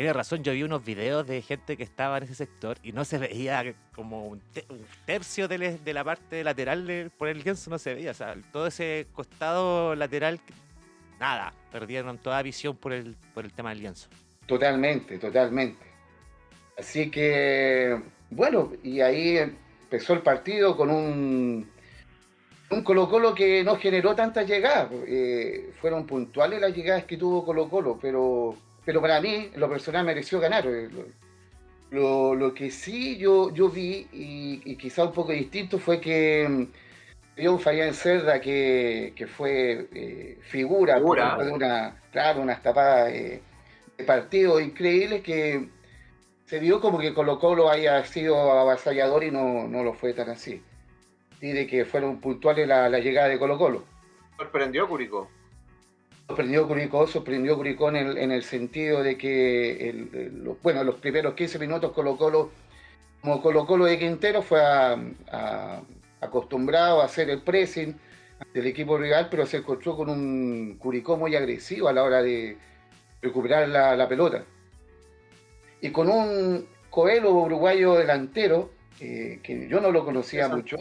Tiene 0.00 0.14
razón, 0.14 0.42
yo 0.42 0.54
vi 0.54 0.62
unos 0.62 0.82
videos 0.82 1.26
de 1.26 1.42
gente 1.42 1.76
que 1.76 1.82
estaba 1.82 2.16
en 2.16 2.22
ese 2.22 2.34
sector 2.34 2.78
y 2.82 2.92
no 2.92 3.04
se 3.04 3.18
veía 3.18 3.74
como 3.94 4.28
un, 4.28 4.40
tercio 5.04 5.46
de, 5.46 5.78
la 5.92 6.02
parte 6.02 6.42
lateral 6.42 7.12
por 7.18 7.28
el 7.28 7.42
lienzo, 7.42 7.68
no 7.68 7.78
se 7.78 7.92
veía. 7.92 8.12
O 8.12 8.14
sea, 8.14 8.34
todo 8.50 8.66
ese 8.66 9.08
costado 9.12 9.94
lateral 9.94 10.40
nada, 11.18 11.52
perdieron 11.70 12.16
toda 12.16 12.40
visión 12.40 12.78
por 12.78 12.94
el, 12.94 13.14
tema 13.54 13.68
del 13.70 13.80
lienzo. 13.80 14.08
Totalmente, 14.46 15.18
totalmente. 15.18 15.84
Así 16.78 17.10
que, 17.10 18.00
bueno, 18.30 18.72
y 18.82 19.02
ahí 19.02 19.36
empezó 19.36 20.14
el 20.14 20.22
partido 20.22 20.78
con 20.78 20.90
un, 20.90 21.70
un 22.70 22.82
Colo 22.84 23.06
Colo 23.10 23.34
que 23.34 23.62
no 23.62 23.76
generó 23.76 24.14
tantas 24.14 24.46
llegadas. 24.46 24.88
Eh, 25.06 25.72
fueron 25.78 26.06
puntuales 26.06 26.58
las 26.58 26.74
llegadas 26.74 27.04
que 27.04 27.18
tuvo 27.18 27.44
Colo 27.44 27.68
Colo, 27.68 27.98
pero, 28.00 28.56
pero 28.90 29.00
para 29.00 29.20
mí, 29.20 29.52
lo 29.54 29.68
personal, 29.68 30.04
mereció 30.04 30.40
ganar. 30.40 30.66
Eh, 30.66 30.88
lo, 31.92 32.52
que 32.52 32.72
sí 32.72 33.18
yo, 33.18 33.54
yo 33.54 33.68
vi, 33.68 34.08
y, 34.12 34.62
y 34.64 34.74
quizá 34.74 35.04
un 35.04 35.12
poco 35.12 35.30
distinto, 35.30 35.78
fue 35.78 36.00
que 36.00 36.66
un 37.38 37.60
Fabián 37.60 37.94
Cerda 37.94 38.40
que, 38.40 39.12
que 39.14 39.28
fue 39.28 39.86
eh, 39.94 40.38
figura, 40.42 40.98
de 40.98 41.04
una, 41.04 42.02
claro, 42.10 42.40
unas 42.40 42.60
tapadas 42.64 43.12
eh, 43.12 43.40
de 43.96 44.02
partido 44.04 44.58
increíbles 44.58 45.22
que 45.22 45.68
se 46.46 46.58
vio 46.58 46.80
como 46.80 46.98
que 46.98 47.14
Colo 47.14 47.38
Colo 47.38 47.70
haya 47.70 48.04
sido 48.04 48.58
avasallador 48.58 49.22
y 49.22 49.30
no, 49.30 49.68
no 49.68 49.84
lo 49.84 49.94
fue 49.94 50.14
tan 50.14 50.30
así. 50.30 50.60
y 51.40 51.52
de 51.52 51.68
que 51.68 51.84
fueron 51.84 52.20
puntuales 52.20 52.66
la, 52.66 52.88
la 52.88 52.98
llegada 52.98 53.28
de 53.28 53.38
Colo 53.38 53.56
Colo. 53.56 53.84
Sorprendió 54.36 54.88
Curicó. 54.88 55.30
Sorprendió 56.30 56.68
Curicó, 56.68 57.08
sorprendió 57.08 57.56
Curicó 57.56 57.88
en 57.88 57.96
el, 57.96 58.16
en 58.18 58.30
el 58.30 58.44
sentido 58.44 59.02
de 59.02 59.18
que, 59.18 59.90
el- 59.90 60.10
el- 60.14 60.44
los- 60.44 60.62
bueno, 60.62 60.84
los 60.84 60.94
primeros 60.94 61.34
15 61.34 61.58
minutos 61.58 61.90
Colo 61.90 62.16
Colo, 62.16 62.52
como 63.20 63.42
Colo 63.42 63.66
Colo 63.66 63.86
de 63.86 63.98
Quintero, 63.98 64.40
fue 64.40 64.64
a- 64.64 64.96
a- 65.32 65.82
acostumbrado 66.20 67.02
a 67.02 67.06
hacer 67.06 67.30
el 67.30 67.42
pressing 67.42 67.98
del 68.54 68.66
equipo 68.68 68.96
rival, 68.96 69.26
pero 69.28 69.44
se 69.44 69.56
encontró 69.56 69.96
con 69.96 70.08
un 70.08 70.76
Curicó 70.78 71.16
muy 71.16 71.34
agresivo 71.34 71.88
a 71.88 71.92
la 71.92 72.04
hora 72.04 72.22
de 72.22 72.56
recuperar 73.20 73.68
la, 73.68 73.96
la 73.96 74.08
pelota. 74.08 74.44
Y 75.80 75.90
con 75.90 76.08
un 76.08 76.64
Coelho 76.90 77.32
uruguayo 77.32 77.94
delantero, 77.94 78.70
eh, 79.00 79.40
que 79.42 79.66
yo 79.68 79.80
no 79.80 79.90
lo 79.90 80.04
conocía 80.04 80.46
mucho, 80.58 80.76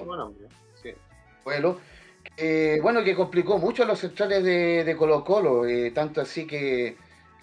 sí. 0.84 0.91
Coelho, 1.44 1.79
que, 2.39 2.79
bueno, 2.81 3.03
que 3.03 3.15
complicó 3.15 3.58
mucho 3.58 3.84
los 3.86 4.00
centrales 4.00 4.43
de, 4.43 4.84
de 4.86 4.96
Colo 4.96 5.24
Colo, 5.24 5.65
eh, 5.67 5.91
tanto 5.91 6.22
así 6.22 6.48
que 6.48 6.96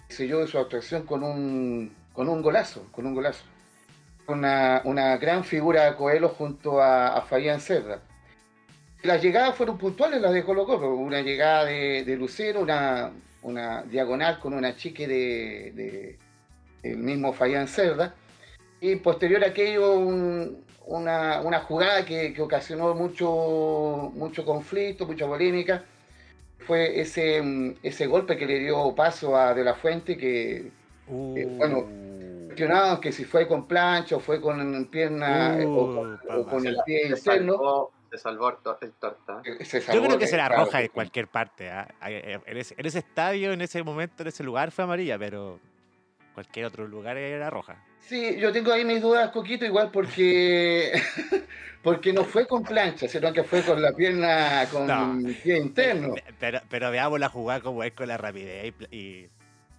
selló 0.09 0.47
su 0.47 0.57
actuación 0.57 1.03
con 1.05 1.23
un, 1.23 1.93
con 2.13 2.27
un 2.27 2.41
golazo, 2.41 2.87
con 2.91 3.05
un 3.05 3.13
golazo. 3.13 3.43
Una, 4.27 4.81
una 4.83 5.15
gran 5.17 5.43
figura 5.43 5.95
Coelho 5.95 6.29
junto 6.29 6.81
a, 6.81 7.15
a 7.15 7.21
Fabián 7.21 7.61
Cerda. 7.61 8.01
Las 9.03 9.21
llegadas 9.21 9.55
fueron 9.55 9.77
puntuales 9.77 10.19
las 10.19 10.33
de 10.33 10.43
Colo 10.43 10.65
Colo, 10.65 10.95
una 10.95 11.21
llegada 11.21 11.63
de, 11.65 12.03
de 12.03 12.15
Lucero, 12.17 12.59
una, 12.61 13.11
una 13.43 13.83
diagonal 13.83 14.39
con 14.39 14.53
una 14.53 14.75
chique 14.75 15.07
de, 15.07 15.71
de- 15.73 16.17
el 16.83 16.97
mismo 16.97 17.31
Fabián 17.33 17.67
Cerda, 17.67 18.15
y 18.81 18.95
posterior 18.97 19.43
a 19.43 19.47
aquello 19.47 19.93
un- 19.93 20.63
una, 20.87 21.41
una 21.41 21.59
jugada 21.59 22.03
que, 22.05 22.33
que 22.33 22.41
ocasionó 22.41 22.93
mucho, 22.95 24.11
mucho 24.13 24.43
conflicto, 24.45 25.05
mucha 25.05 25.27
polémica, 25.27 25.83
fue 26.59 26.99
ese, 26.99 27.75
ese 27.83 28.07
golpe 28.07 28.35
que 28.37 28.45
le 28.45 28.59
dio 28.59 28.93
paso 28.95 29.35
a 29.37 29.53
De 29.53 29.63
La 29.63 29.73
Fuente, 29.75 30.17
que 30.17 30.71
Uh, 31.09 31.37
Eh, 31.37 31.45
bueno, 31.57 31.87
cuestionaban 32.47 32.99
que 32.99 33.13
si 33.13 33.23
fue 33.23 33.47
con 33.47 33.65
plancha 33.65 34.17
o 34.17 34.19
fue 34.19 34.41
con 34.41 34.85
pierna 34.87 35.57
eh, 35.57 35.65
o, 35.65 35.93
con- 35.95 36.13
Uh, 36.15 36.41
o 36.41 36.45
con 36.45 36.67
el 36.67 36.75
pie 36.85 37.03
Se 37.03 37.17
interno. 37.19 37.53
salvó, 37.53 37.91
se 38.11 38.17
salvó 38.17 38.49
el, 38.49 38.55
tor- 38.57 38.77
el 38.81 38.91
torta. 38.91 39.41
eh, 39.45 39.63
se 39.63 39.79
Yo 39.79 39.85
salvó 39.85 40.03
creo 40.05 40.17
que 40.17 40.25
de- 40.25 40.31
será 40.31 40.47
claro, 40.47 40.65
roja 40.65 40.79
en 40.81 40.87
sí. 40.87 40.91
cualquier 40.91 41.29
parte. 41.29 41.69
¿ah? 41.69 41.87
En, 42.01 42.57
ese, 42.57 42.75
en 42.77 42.85
ese 42.85 42.99
estadio, 42.99 43.53
en 43.53 43.61
ese 43.61 43.81
momento, 43.83 44.21
en 44.23 44.27
ese 44.27 44.43
lugar 44.43 44.71
fue 44.71 44.83
amarilla, 44.83 45.17
pero 45.17 45.61
cualquier 46.33 46.65
otro 46.65 46.85
lugar 46.87 47.15
era 47.15 47.49
roja. 47.49 47.81
Sí, 48.01 48.37
yo 48.39 48.51
tengo 48.53 48.71
ahí 48.71 48.85
mis 48.85 49.01
dudas, 49.01 49.31
Coquito, 49.31 49.65
igual 49.65 49.89
porque 49.91 50.93
porque 51.83 52.13
no 52.13 52.23
fue 52.23 52.47
con 52.47 52.63
plancha, 52.63 53.07
sino 53.07 53.33
que 53.33 53.43
fue 53.43 53.61
con 53.63 53.81
la 53.81 53.91
pierna, 53.91 54.65
con 54.71 54.87
No. 54.87 55.29
pie 55.43 55.57
interno. 55.57 56.13
Pe- 56.13 56.23
Pero, 56.39 56.61
pero 56.69 56.91
veamos 56.91 57.19
la 57.19 57.29
jugada 57.29 57.59
como 57.61 57.83
es 57.83 57.91
con 57.93 58.07
la 58.07 58.17
rapidez 58.17 58.73
y, 58.91 58.95
y 58.97 59.29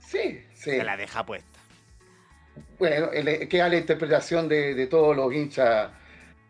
Sí, 0.01 0.43
sí. 0.55 0.71
se 0.73 0.85
la 0.85 0.97
deja 0.97 1.25
puesta. 1.25 1.59
Bueno, 2.79 3.11
queda 3.49 3.69
la 3.69 3.77
interpretación 3.77 4.49
de, 4.49 4.75
de 4.75 4.87
todos 4.87 5.17
los 5.17 5.33
hinchas 5.33 5.91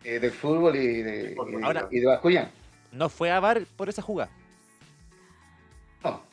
eh, 0.03 0.19
del 0.19 0.31
fútbol 0.31 0.75
y 0.75 1.01
de, 1.01 1.35
Ahora- 1.63 1.87
y 1.91 1.99
de. 1.99 2.47
No 2.91 3.07
fue 3.09 3.31
a 3.31 3.39
VAR 3.39 3.61
por 3.77 3.87
esa 3.89 4.01
jugada. 4.01 4.31
No, 6.03 6.23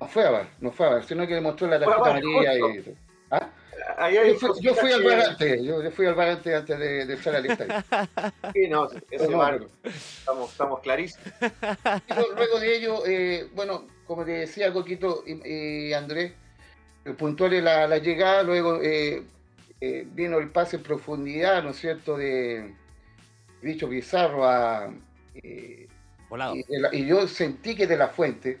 no 0.00 0.06
fue 0.06 0.26
a 0.26 0.30
ver, 0.30 0.46
no 0.60 0.70
fue 0.70 0.86
a 0.86 0.90
ver, 0.90 1.04
sino 1.04 1.26
que 1.26 1.34
demostró 1.34 1.66
la 1.66 1.78
tarjeta 1.78 2.00
VAR, 2.00 2.10
amarilla 2.10 2.54
y... 2.54 2.94
¿Ah? 3.30 3.50
Ahí 3.98 4.16
hay 4.16 4.32
Yo 4.32 4.38
fui, 4.38 4.60
yo 4.62 4.74
fui 4.74 4.92
al 4.92 5.02
bar 5.04 5.20
antes, 5.20 5.62
yo, 5.62 5.82
yo 5.82 5.90
fui 5.92 6.06
al 6.06 6.14
bar 6.14 6.28
antes, 6.30 6.54
antes 6.54 6.78
de, 6.78 7.06
de 7.06 7.14
echar 7.14 7.46
estadio. 7.46 7.74
que- 7.88 8.52
Sí, 8.54 8.68
no, 8.68 8.88
ese 9.10 9.28
No, 9.28 9.38
bar, 9.38 9.60
estamos, 9.84 10.50
estamos 10.50 10.80
clarísimos. 10.80 11.24
Luego, 12.36 12.58
de 12.60 12.76
ello, 12.76 13.06
eh, 13.06 13.48
bueno, 13.54 13.86
como 14.06 14.24
te 14.24 14.32
decía 14.32 14.72
Coquito 14.72 15.22
y, 15.26 15.88
y 15.88 15.92
Andrés, 15.92 16.32
eh, 17.04 17.10
puntuales 17.12 17.62
la, 17.62 17.86
la 17.86 17.98
llegada, 17.98 18.42
luego 18.42 18.80
eh, 18.82 19.22
eh, 19.80 20.06
vino 20.12 20.38
el 20.38 20.50
pase 20.50 20.76
en 20.76 20.82
profundidad, 20.82 21.62
¿no 21.62 21.70
es 21.70 21.76
cierto?, 21.76 22.16
de 22.16 22.74
dicho 23.62 23.88
Pizarro 23.88 24.44
a... 24.46 24.92
eh, 25.34 25.86
Volado. 26.28 26.56
y, 26.56 26.64
la- 26.68 26.92
y 26.94 27.06
yo 27.06 27.28
sentí 27.28 27.76
que 27.76 27.86
de 27.86 27.96
la 27.96 28.08
fuente, 28.08 28.58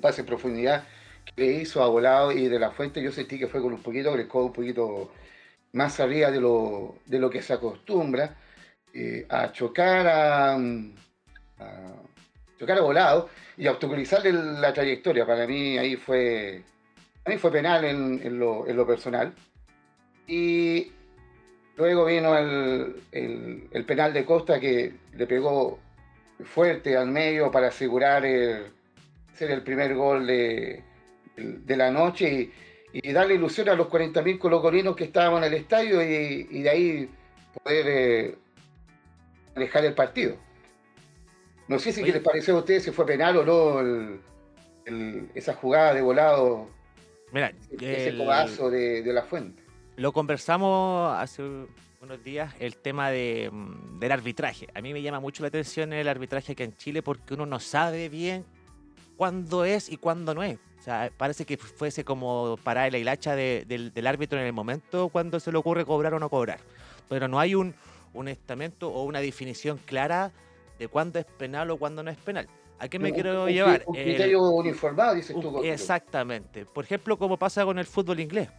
pase 0.00 0.22
en 0.22 0.26
profundidad, 0.26 0.86
que 1.36 1.46
hizo 1.46 1.82
a 1.82 1.88
volado 1.88 2.32
y 2.32 2.48
de 2.48 2.58
la 2.58 2.70
fuente 2.70 3.02
yo 3.02 3.10
sentí 3.12 3.38
que 3.38 3.48
fue 3.48 3.60
con 3.60 3.72
un 3.72 3.82
poquito, 3.82 4.16
le 4.16 4.24
un 4.32 4.52
poquito 4.52 5.12
más 5.72 5.98
arriba 6.00 6.30
de 6.30 6.40
lo, 6.40 6.96
de 7.06 7.18
lo 7.18 7.28
que 7.30 7.42
se 7.42 7.52
acostumbra, 7.52 8.36
eh, 8.92 9.26
a 9.28 9.50
chocar 9.50 10.06
a, 10.06 10.54
a 10.54 11.92
chocar 12.58 12.78
a 12.78 12.82
volado 12.82 13.28
y 13.56 13.66
a 13.66 13.72
obstaculizarle 13.72 14.32
la 14.32 14.72
trayectoria. 14.72 15.26
Para 15.26 15.46
mí 15.46 15.76
ahí 15.76 15.96
fue, 15.96 16.62
a 17.24 17.30
mí 17.30 17.38
fue 17.38 17.50
penal 17.50 17.84
en, 17.84 18.20
en 18.22 18.38
lo, 18.38 18.68
en 18.68 18.76
lo 18.76 18.86
personal. 18.86 19.32
Y 20.28 20.92
luego 21.76 22.04
vino 22.04 22.38
el, 22.38 23.02
el- 23.10 23.68
el 23.72 23.84
penal 23.84 24.12
de 24.12 24.24
Costa 24.24 24.60
que 24.60 24.92
le 25.12 25.26
pegó 25.26 25.80
fuerte 26.44 26.96
al 26.96 27.08
medio 27.08 27.50
para 27.50 27.68
asegurar 27.68 28.24
el, 28.24 28.66
ser 29.34 29.50
el 29.50 29.62
primer 29.62 29.94
gol 29.94 30.26
de, 30.26 30.84
de 31.36 31.76
la 31.76 31.90
noche 31.90 32.50
y, 32.92 33.00
y 33.08 33.12
darle 33.12 33.34
ilusión 33.34 33.68
a 33.68 33.74
los 33.74 33.88
40.000 33.88 34.38
colocolinos 34.38 34.94
que 34.96 35.04
estábamos 35.04 35.38
en 35.40 35.44
el 35.52 35.54
estadio 35.54 36.02
y, 36.02 36.46
y 36.50 36.62
de 36.62 36.70
ahí 36.70 37.10
poder 37.62 37.86
eh, 37.88 38.34
alejar 39.54 39.84
el 39.84 39.94
partido. 39.94 40.36
No 41.68 41.78
sé 41.78 41.92
si 41.92 42.02
Oye. 42.02 42.12
les 42.12 42.22
pareció 42.22 42.54
a 42.56 42.58
ustedes 42.58 42.84
si 42.84 42.90
fue 42.90 43.06
penal 43.06 43.36
o 43.38 43.44
no 43.44 43.80
el- 43.80 44.20
el- 44.86 45.28
esa 45.34 45.54
jugada 45.54 45.94
de 45.94 46.02
volado, 46.02 46.68
Mira, 47.32 47.52
ese 47.80 48.08
el- 48.08 48.18
codazo 48.18 48.70
de, 48.70 49.02
de 49.02 49.12
la 49.12 49.22
fuente. 49.22 49.62
lo 49.96 50.12
conversamos 50.12 51.10
hace 51.18 51.42
unos 52.02 52.22
días, 52.22 52.54
el 52.60 52.76
tema 52.76 53.10
de, 53.10 53.48
mm, 53.50 53.98
del 53.98 54.12
arbitraje. 54.12 54.68
A 54.74 54.82
mí 54.82 54.92
me 54.92 55.00
llama 55.00 55.20
mucho 55.20 55.42
la 55.42 55.48
atención 55.48 55.92
el 55.94 56.06
arbitraje 56.06 56.52
aquí 56.52 56.62
en 56.62 56.76
Chile 56.76 57.02
porque 57.02 57.32
uno 57.32 57.46
no 57.46 57.58
sabe 57.60 58.10
bien 58.10 58.44
cuándo 59.16 59.64
es 59.64 59.88
y 59.90 59.96
cuándo 59.96 60.34
no 60.34 60.42
es. 60.42 60.58
O 60.84 60.86
sea, 60.86 61.10
parece 61.16 61.46
que 61.46 61.56
fuese 61.56 62.04
como 62.04 62.58
parar 62.62 62.92
la 62.92 62.98
hilacha 62.98 63.34
de- 63.34 63.64
del, 63.66 63.94
del 63.94 64.06
árbitro 64.06 64.38
en 64.38 64.44
el 64.44 64.52
momento 64.52 65.08
cuando 65.08 65.40
se 65.40 65.50
le 65.50 65.56
ocurre 65.56 65.86
cobrar 65.86 66.12
o 66.12 66.18
no 66.18 66.28
cobrar. 66.28 66.58
Pero 67.08 67.26
no 67.26 67.40
hay 67.40 67.54
un, 67.54 67.74
un 68.12 68.28
estamento 68.28 68.90
o 68.90 69.04
una 69.04 69.20
definición 69.20 69.78
clara 69.78 70.30
de 70.78 70.86
cuándo 70.88 71.18
es 71.18 71.24
penal 71.24 71.70
o 71.70 71.78
cuándo 71.78 72.02
no 72.02 72.10
es 72.10 72.18
penal. 72.18 72.48
¿A 72.78 72.86
qué 72.88 72.98
me 72.98 73.08
Un- 73.08 73.14
quiero 73.14 73.44
un- 73.44 73.50
llevar? 73.50 73.82
Un 73.86 73.96
El- 73.96 74.04
criterio 74.04 74.42
uniformado, 74.42 75.14
dices 75.14 75.34
tú. 75.40 75.62
exactamente. 75.64 76.66
Por 76.66 76.84
ejemplo, 76.84 77.16
como 77.16 77.38
pasa 77.38 77.64
con 77.64 77.78
el 77.78 77.86
fútbol 77.86 78.20
inglés. 78.20 78.50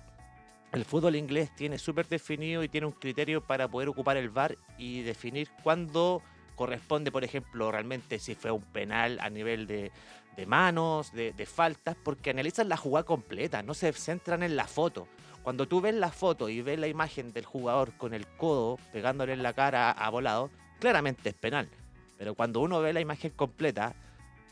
El 0.72 0.84
fútbol 0.84 1.16
inglés 1.16 1.52
tiene 1.56 1.78
súper 1.78 2.08
definido 2.08 2.64
y 2.64 2.70
tiene 2.70 2.88
un 2.88 2.94
criterio 2.94 3.40
para 3.42 3.68
poder 3.68 3.88
ocupar 3.90 4.18
el 4.18 4.30
VAR 4.32 4.58
y 4.80 5.04
definir 5.04 5.48
cuándo 5.62 6.24
corresponde, 6.56 7.12
por 7.12 7.24
ejemplo, 7.24 7.72
realmente 7.72 8.18
si 8.18 8.34
fue 8.34 8.50
un 8.50 8.62
penal 8.64 9.20
a 9.22 9.30
nivel 9.30 9.68
de, 9.68 9.92
de 10.36 10.46
manos, 10.46 11.12
de, 11.14 11.32
de 11.34 11.46
faltas, 11.46 11.96
porque 12.04 12.30
analizan 12.32 12.70
la 12.70 12.78
jugada 12.78 13.06
completa, 13.06 13.64
no 13.64 13.74
se 13.74 13.92
centran 13.94 14.44
en 14.44 14.56
la 14.56 14.68
foto. 14.68 15.08
Cuando 15.44 15.68
tú 15.68 15.80
ves 15.82 15.94
la 15.94 16.12
foto 16.12 16.50
y 16.50 16.62
ves 16.62 16.80
la 16.80 16.88
imagen 16.88 17.32
del 17.32 17.46
jugador 17.46 17.94
con 17.98 18.14
el 18.14 18.26
codo 18.28 18.78
pegándole 18.92 19.34
en 19.34 19.44
la 19.44 19.54
cara 19.54 19.92
a 19.92 20.10
volado, 20.10 20.50
claramente 20.80 21.30
es 21.30 21.36
penal. 21.36 21.70
Pero 22.18 22.34
cuando 22.34 22.62
uno 22.62 22.82
ve 22.82 22.94
la 22.94 23.00
imagen 23.02 23.32
completa, 23.32 23.94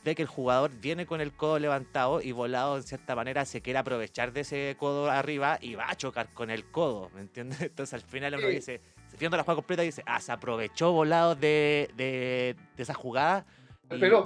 ve 0.03 0.15
que 0.15 0.21
el 0.21 0.27
jugador 0.27 0.69
viene 0.81 1.05
con 1.05 1.19
el 1.21 1.31
codo 1.31 1.57
levantado 1.59 2.21
y 2.21 2.31
volado 2.31 2.75
en 2.77 2.83
cierta 2.83 3.15
manera 3.15 3.45
se 3.45 3.61
quiere 3.61 3.79
aprovechar 3.79 4.33
de 4.33 4.41
ese 4.41 4.75
codo 4.77 5.09
arriba 5.09 5.57
y 5.61 5.75
va 5.75 5.89
a 5.89 5.95
chocar 5.95 6.27
con 6.33 6.49
el 6.51 6.65
codo, 6.65 7.09
¿me 7.15 7.21
entiendes? 7.21 7.59
Entonces 7.61 7.93
al 7.93 8.01
final 8.01 8.35
uno 8.35 8.47
Sí. 8.49 8.55
dice, 8.55 8.81
viendo 9.17 9.37
la 9.37 9.43
jugada 9.43 9.55
completa 9.55 9.81
dice, 9.81 10.03
ah, 10.05 10.19
se 10.19 10.31
aprovechó 10.31 10.91
volado 10.91 11.35
de, 11.35 11.89
de, 11.95 12.55
de 12.75 12.83
esa 12.83 12.93
jugada 12.93 13.45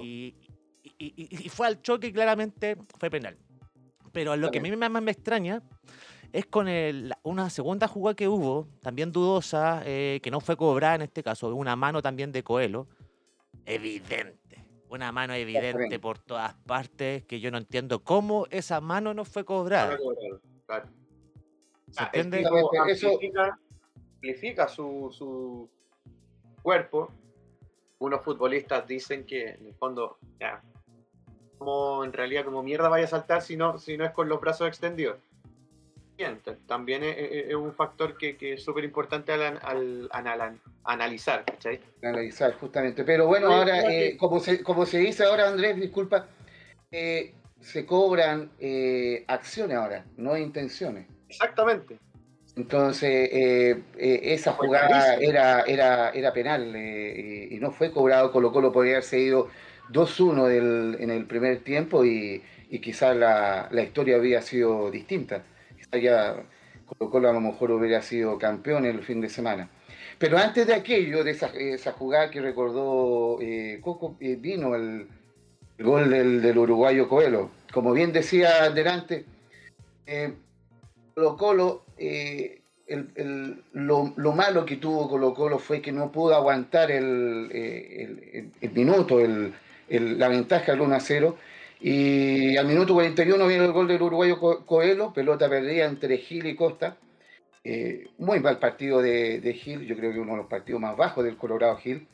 y, 0.02 0.34
y- 0.42 0.47
y- 0.98 1.14
y- 1.16 1.46
y 1.46 1.50
fue 1.50 1.68
al 1.68 1.82
choque 1.82 2.08
y 2.08 2.14
claramente 2.14 2.78
fue 3.00 3.10
penal. 3.10 3.38
Pero 4.12 4.36
lo 4.36 4.50
que 4.52 4.60
a 4.60 4.62
mí 4.62 4.76
más 4.76 4.90
me 5.02 5.12
extraña 5.12 5.62
es 6.34 6.46
con 6.48 6.68
el- 6.68 7.14
una 7.24 7.50
segunda 7.50 7.88
jugada 7.88 8.16
que 8.16 8.28
hubo, 8.28 8.68
también 8.82 9.12
dudosa, 9.12 9.84
eh, 9.86 10.20
que 10.24 10.32
no 10.32 10.40
fue 10.40 10.58
cobrada 10.58 10.96
en 10.96 11.02
este 11.04 11.24
caso, 11.24 11.54
una 11.56 11.76
mano 11.76 12.02
también 12.02 12.32
de 12.32 12.44
Coelho, 12.44 12.88
evidente. 13.66 14.66
Una 14.90 15.12
mano 15.12 15.34
evidente 15.34 16.00
por 16.00 16.18
todas 16.20 16.54
partes, 16.66 17.26
que 17.26 17.40
yo 17.42 17.52
no 17.52 17.58
entiendo 17.58 18.04
cómo 18.04 18.48
esa 18.50 18.80
mano 18.80 19.14
no 19.14 19.26
fue 19.26 19.44
cobrada. 19.44 19.98
Claro. 20.66 20.88
¿Se 21.92 22.04
Ah, 22.04 22.06
entiende? 22.14 22.42
eso- 22.42 23.10
amplifica, 23.10 23.60
amplifica 24.16 24.68
su, 24.68 25.10
su 25.12 25.70
cuerpo. 26.62 27.12
Unos 28.00 28.22
futbolistas 28.24 28.88
dicen 28.88 29.26
que 29.26 29.50
en 29.50 29.66
el 29.68 29.74
fondo, 29.76 30.18
ya, 30.40 30.62
como 31.58 32.04
en 32.04 32.14
realidad 32.14 32.46
como 32.46 32.64
mierda 32.64 32.90
vaya 32.90 33.06
a 33.06 33.10
saltar 33.10 33.42
si 33.42 33.58
no, 33.58 33.78
si 33.78 33.98
no 33.98 34.06
es 34.06 34.12
con 34.12 34.30
los 34.30 34.40
brazos 34.40 34.68
extendidos. 34.68 35.18
también 36.66 37.04
es, 37.04 37.54
un 37.56 37.74
factor 37.74 38.18
que, 38.18 38.38
es 38.40 38.64
súper 38.64 38.84
importante 38.84 39.34
al, 39.34 40.10
analizar, 40.84 41.46
¿cachai? 41.46 41.80
Analizar, 42.02 42.54
justamente. 42.54 43.04
Pero 43.04 43.28
bueno, 43.28 43.52
ahora, 43.52 43.92
eh, 43.92 44.18
como, 44.18 44.40
se, 44.40 44.64
como 44.64 44.86
se 44.86 45.00
dice 45.00 45.24
ahora, 45.24 45.48
Andrés, 45.48 45.78
disculpa, 45.78 46.28
eh, 46.92 47.34
se 47.60 47.86
cobran 47.86 48.52
eh, 48.60 49.26
acciones 49.28 49.78
ahora, 49.78 50.06
no 50.18 50.38
intenciones. 50.38 51.08
Exactamente. 51.30 51.98
Entonces, 52.56 53.30
esa 53.96 54.54
jugada 54.54 55.16
era, 55.18 55.62
era, 55.62 56.10
era 56.10 56.34
penal 56.34 56.76
y 56.76 57.56
no 57.60 57.70
fue 57.70 57.92
cobrado. 57.92 58.32
Colo 58.32 58.52
Colo 58.52 58.72
podría 58.72 58.94
haberse 58.94 59.20
ido 59.20 59.50
2-1 59.92 61.00
en 61.00 61.10
el 61.10 61.26
primer 61.26 61.60
tiempo 61.60 62.06
y, 62.06 62.42
quizás 62.82 63.16
la, 63.16 63.70
la 63.72 63.82
historia 63.82 64.18
había 64.18 64.42
sido 64.42 64.92
distinta 64.92 65.44
ya 65.96 66.44
Colo 66.86 67.12
Colo 67.12 67.30
a 67.30 67.34
lo 67.34 67.42
mejor 67.42 67.72
hubiera 67.72 68.02
sido 68.02 68.38
campeón 68.38 68.86
el 68.86 69.02
fin 69.04 69.22
de 69.22 69.30
semana. 69.30 69.70
Pero 70.18 70.38
antes 70.38 70.68
de 70.68 70.74
aquello, 70.74 71.24
de 71.24 71.32
esa, 71.32 71.92
jugada 71.94 72.32
que 72.32 72.42
recordó 72.42 73.38
eh, 73.42 73.80
Coco, 73.82 74.18
eh, 74.20 74.36
vino 74.36 74.76
el, 74.76 75.08
gol 75.80 76.10
del, 76.10 76.58
uruguayo 76.58 77.08
Coelho. 77.08 77.52
Como 77.72 77.94
bien 77.94 78.12
decía 78.12 78.70
delante, 78.72 79.26
eh, 80.06 80.34
Colo 81.14 81.38
Colo, 81.38 81.84
lo, 83.74 84.34
malo 84.34 84.66
que 84.66 84.78
tuvo 84.78 85.10
Colo 85.10 85.34
Colo 85.34 85.60
fue 85.60 85.82
que 85.82 85.92
no 85.92 86.12
pudo 86.12 86.36
aguantar 86.36 86.90
el, 86.90 87.50
el 87.52 88.70
la 89.90 90.28
ventaja 90.28 90.72
del 90.72 90.82
1 90.82 90.96
a 90.96 91.00
0 91.00 91.38
y 91.80 92.58
al 92.58 92.66
minuto 92.66 92.94
41 92.94 93.48
viene 93.48 93.66
el 93.66 93.72
gol 93.72 93.88
del 93.88 94.02
uruguayo 94.02 94.66
Coelho, 94.66 95.14
pelota 95.14 95.48
perdida 95.48 95.86
entre 95.86 96.18
Gil 96.18 96.48
y 96.48 96.56
Costa. 96.56 96.98
Eh, 97.64 98.08
muy 98.18 98.40
mal 98.40 98.58
partido 98.60 99.02
de, 99.02 99.60
Gil, 99.62 99.86
yo 99.86 99.96
creo 99.96 100.12
que 100.12 100.20
uno 100.20 100.32
de 100.32 100.38
los 100.38 100.48
partidos 100.48 100.82
más 100.82 100.98
bajos 100.98 101.24
del 101.24 101.38
Colorado 101.38 101.78
Gil. 101.78 102.08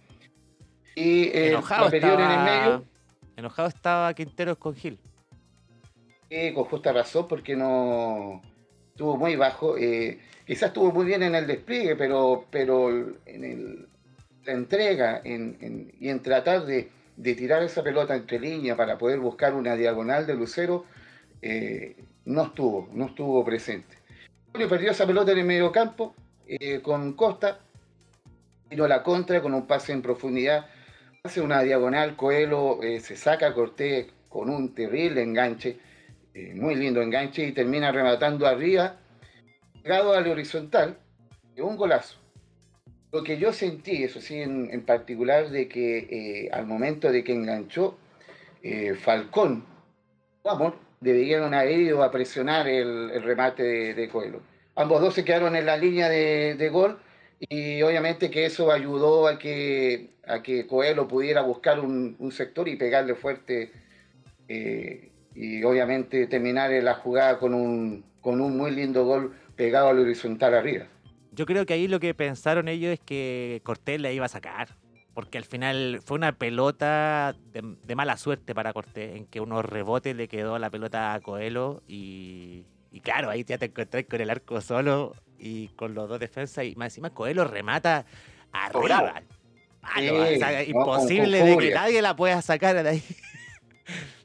Y 0.96 1.26
eh, 1.30 1.50
enojado, 1.50 1.90
estaba, 1.90 2.14
en 2.14 2.40
el 2.40 2.46
medio. 2.46 2.86
enojado 3.38 3.68
estaba 3.68 4.14
Quinteros 4.14 4.58
con 4.58 4.76
Gil. 4.76 5.00
con 6.54 6.66
justa 6.66 6.92
razón, 6.92 7.28
porque 7.28 7.56
no 7.56 8.42
estuvo 8.90 9.16
muy 9.18 9.38
bajo. 9.38 9.78
Eh, 9.78 10.20
quizás 10.46 10.70
estuvo 10.70 10.92
muy 10.92 11.06
bien 11.06 11.24
en 11.24 11.36
el 11.36 11.48
despliegue, 11.48 11.96
pero, 11.96 12.46
pero 12.50 12.90
en 13.26 13.88
la 14.44 14.52
entrega 14.52 15.22
y 15.24 16.10
en 16.10 16.22
tratar 16.22 16.66
de 16.66 16.90
de 17.16 17.36
tirar 17.36 17.64
esa 17.64 17.84
pelota 17.84 18.16
entre 18.16 18.40
líneas 18.40 18.78
para 18.78 18.98
poder 18.98 19.20
buscar 19.20 19.54
una 19.54 19.76
diagonal 19.76 20.26
de 20.26 20.36
Lucero, 20.36 20.86
eh, 21.42 21.96
no 22.26 22.44
estuvo, 22.44 22.90
no 22.94 23.06
estuvo 23.08 23.44
presente. 23.44 23.98
perdió 24.52 24.92
esa 24.92 25.06
pelota 25.06 25.32
en 25.32 25.40
el 25.40 25.46
medio 25.46 25.72
campo 25.72 26.16
eh, 26.48 26.82
con 26.82 27.14
Costa, 27.14 27.60
vino 28.70 28.88
la 28.88 29.04
contra 29.04 29.42
con 29.42 29.54
un 29.54 29.68
pase 29.68 29.92
en 29.92 30.02
profundidad, 30.02 30.68
hace 31.24 31.42
una 31.42 31.62
diagonal, 31.62 32.16
Coelho 32.16 32.82
eh, 32.82 33.00
se 33.00 33.16
saca 33.16 33.54
Cortés 33.54 34.08
con 34.30 34.50
un 34.50 34.74
terrible 34.74 35.22
enganche, 35.22 35.78
muy 36.56 36.74
lindo 36.74 37.00
enganche, 37.00 37.46
y 37.46 37.52
termina 37.52 37.92
rematando 37.92 38.48
arriba, 38.48 38.98
pegado 39.84 40.14
al 40.14 40.28
horizontal, 40.28 40.98
un 41.58 41.78
golazo. 41.78 42.23
Lo 43.14 43.24
que 43.24 43.38
yo 43.38 43.54
sentí, 43.54 44.04
eso 44.04 44.20
sí, 44.20 44.42
en, 44.42 44.82
particular, 44.88 45.52
de 45.52 45.68
que 45.68 46.00
eh, 46.10 46.50
al 46.52 46.66
momento 46.66 47.12
de 47.12 47.24
que 47.24 47.32
enganchó 47.32 47.96
eh, 48.64 48.96
Falcón, 48.96 49.64
vamos, 50.44 50.74
debieron 51.00 51.54
haber 51.54 51.80
ido 51.80 52.02
a 52.02 52.10
presionar 52.10 52.68
el, 52.68 53.22
remate 53.22 53.94
de, 53.94 54.10
Coelho. 54.10 54.42
Ambos 54.76 55.00
dos 55.00 55.14
se 55.14 55.24
quedaron 55.24 55.56
en 55.56 55.68
la 55.68 55.78
línea 55.78 56.10
de, 56.10 56.70
gol 56.70 56.98
y 57.40 57.84
obviamente 57.84 58.32
que 58.32 58.46
eso 58.46 58.72
ayudó 58.72 59.28
a 59.28 59.38
que, 59.38 60.10
a 60.26 60.42
que 60.42 60.66
Coelho 60.66 61.08
pudiera 61.08 61.44
buscar 61.44 61.80
un, 61.80 62.32
sector 62.32 62.68
y 62.68 62.78
pegarle 62.78 63.14
fuerte 63.14 63.72
eh, 64.48 65.12
y 65.36 65.64
obviamente 65.64 66.26
terminar 66.26 66.72
la 66.72 66.96
jugada 66.96 67.38
con 67.38 67.54
un, 67.54 68.04
con 68.22 68.42
un 68.42 68.58
muy 68.58 68.72
lindo 68.72 69.06
gol 69.06 69.36
pegado 69.56 69.90
al 69.90 70.00
horizontal 70.00 70.56
arriba 70.56 70.88
yo 71.36 71.46
creo 71.46 71.66
que 71.66 71.74
ahí 71.74 71.88
lo 71.88 72.00
que 72.00 72.14
pensaron 72.14 72.68
ellos 72.68 72.94
es 72.94 73.00
que 73.00 73.62
Cortés 73.64 74.00
la 74.00 74.12
iba 74.12 74.26
a 74.26 74.30
sacar. 74.30 74.76
Porque 75.14 75.38
al 75.38 75.46
final 75.46 76.02
fue 76.04 76.18
una 76.18 76.32
pelota 76.32 77.36
de, 77.52 77.96
mala 77.96 78.18
suerte 78.18 78.56
para 78.56 78.74
Cortés, 78.74 79.16
en 79.16 79.26
que 79.28 79.42
unos 79.42 79.64
rebotes 79.64 80.16
le 80.16 80.28
quedó 80.28 80.58
la 80.58 80.72
pelota 80.72 81.14
a 81.14 81.20
Coelho 81.20 81.84
y, 81.88 82.66
claro, 83.04 83.30
ahí 83.30 83.44
ya 83.44 83.60
te 83.60 83.68
encontrás 83.68 84.06
con 84.10 84.22
el 84.22 84.32
arco 84.32 84.60
solo 84.60 85.16
y 85.38 85.68
con 85.70 85.94
los 85.94 86.10
dos 86.10 86.20
defensas 86.20 86.66
y 86.66 86.76
más 86.76 86.88
encima 86.88 87.12
Coelho 87.12 87.46
remata 87.46 88.06
arriba. 88.52 89.22
imposible 90.66 91.44
de 91.44 91.58
que 91.58 91.72
nadie 91.72 92.02
la 92.02 92.16
pueda 92.16 92.42
sacar 92.42 92.82
de 92.82 92.90
ahí. 92.90 93.04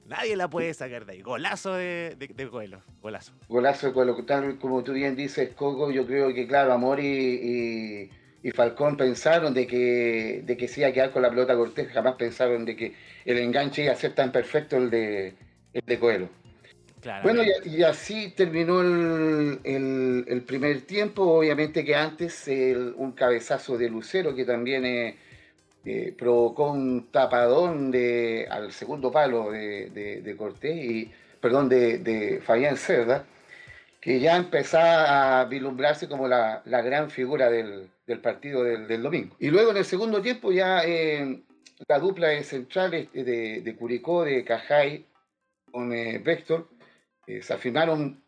Nadie 0.09 0.37
la 0.37 0.49
puede 0.49 0.73
sacar 0.73 1.05
de 1.05 1.13
ahí. 1.13 1.23
Golazo 1.23 1.75
de, 1.75 2.17
de, 2.19 2.49
Coelho. 2.49 2.83
Golazo. 3.03 3.33
Golazo 3.49 3.89
de 3.89 3.93
Coelho. 3.93 4.25
Tal 4.25 4.59
como 4.59 4.83
tú 4.83 4.93
bien 4.93 5.15
dices, 5.15 5.51
Coco, 5.55 5.91
yo 5.91 6.07
creo 6.07 6.33
que, 6.35 6.47
claro, 6.47 6.73
Amor 6.73 6.99
y, 7.01 8.11
Falcón 8.55 8.97
pensaron 8.97 9.53
de 9.53 9.67
que, 9.67 10.43
de 10.45 10.57
que 10.57 10.69
se 10.69 10.81
iba 10.81 10.89
a 10.89 10.93
quedar 10.93 11.11
con 11.11 11.21
la 11.21 11.29
pelota 11.29 11.55
Cortés. 11.55 11.89
Jamás 11.89 12.15
pensaron 12.15 12.65
de 12.65 12.75
que 12.75 12.95
el 13.27 13.39
enganche 13.39 13.85
iba 13.85 13.93
a 13.93 13.97
ser 13.97 14.15
tan 14.15 14.33
perfecto 14.33 14.79
el 14.79 14.89
de, 14.89 15.35
el 15.75 15.83
de 15.85 15.99
Coelho. 15.99 16.29
Bueno, 17.23 17.43
y, 17.65 17.83
así 17.83 18.31
terminó 18.31 18.81
el, 18.81 20.45
primer 20.47 20.81
tiempo. 20.83 21.23
Obviamente 21.23 21.85
que 21.85 21.95
antes 21.95 22.49
un 22.97 23.13
cabezazo 23.13 23.77
de 23.77 23.91
Lucero, 23.91 24.35
que 24.35 24.45
también 24.45 24.85
es 24.85 25.15
eh, 25.85 26.15
provocó 26.19 26.73
un 26.73 27.11
tapadón 27.11 27.91
de, 27.91 28.47
al 28.51 28.73
segundo 28.73 29.13
palo 29.13 29.51
de, 29.53 30.35
Cortés, 30.37 30.77
y, 30.77 31.11
perdón, 31.41 31.69
de, 31.69 32.41
Fabián 32.45 32.77
Cerda, 32.77 33.25
que 34.01 34.21
ya 34.21 34.37
empezaba 34.37 35.41
a 35.41 35.45
vislumbrarse 35.45 36.09
como 36.09 36.29
la, 36.29 36.63
la 36.67 36.83
gran 36.83 37.11
figura 37.11 37.49
del, 37.51 37.91
partido 38.23 38.65
del, 38.65 39.03
domingo. 39.03 39.37
Y 39.39 39.49
luego 39.49 39.71
en 39.71 39.79
el 39.79 39.85
segundo 39.85 40.21
tiempo 40.21 40.53
ya 40.53 40.83
eh, 40.85 41.43
la 41.87 41.99
dupla 41.99 42.29
de 42.29 42.43
centrales 42.43 43.13
de, 43.13 43.77
Curicó, 43.79 44.25
de 44.25 44.45
Cajay 44.45 45.07
con 45.71 45.93
eh, 45.93 46.19
Vector, 46.19 46.69
se 47.27 47.53
afirmaron 47.53 48.23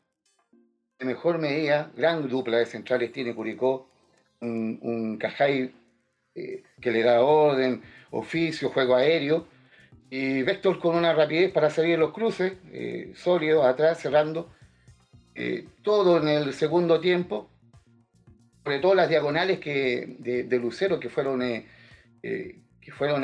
de 0.98 1.06
mejor 1.06 1.38
medida, 1.38 1.90
gran 1.96 2.28
dupla 2.28 2.58
de 2.58 2.66
centrales 2.66 3.12
tiene 3.12 3.34
Curicó, 3.34 3.88
un, 4.40 4.78
un 4.82 5.16
Cajay 5.18 5.72
eh, 6.34 6.62
que 6.80 6.92
le 6.92 7.02
da 7.02 7.22
orden, 7.22 7.82
oficio, 8.10 8.70
juego 8.70 8.94
aéreo. 8.94 9.46
Y 10.10 10.42
Vector 10.42 10.78
con 10.78 10.96
una 10.96 11.12
rapidez 11.12 11.52
para 11.52 11.70
salir 11.70 11.98
los 11.98 12.12
cruces, 12.12 12.54
eh, 12.72 13.12
sólidos 13.14 13.64
atrás, 13.64 14.00
cerrando. 14.00 14.50
Eh, 15.34 15.66
todo 15.82 16.18
en 16.20 16.28
el 16.28 16.52
segundo 16.52 17.00
tiempo. 17.00 17.50
Sobre 18.64 18.78
todo 18.78 18.94
las 18.94 19.08
diagonales 19.08 19.58
que, 19.58 20.16
de, 20.18 20.58
Lucero 20.58 21.00
que 21.00 21.08
fueron, 21.08 21.40
que, 22.20 22.92
fueron 22.92 23.22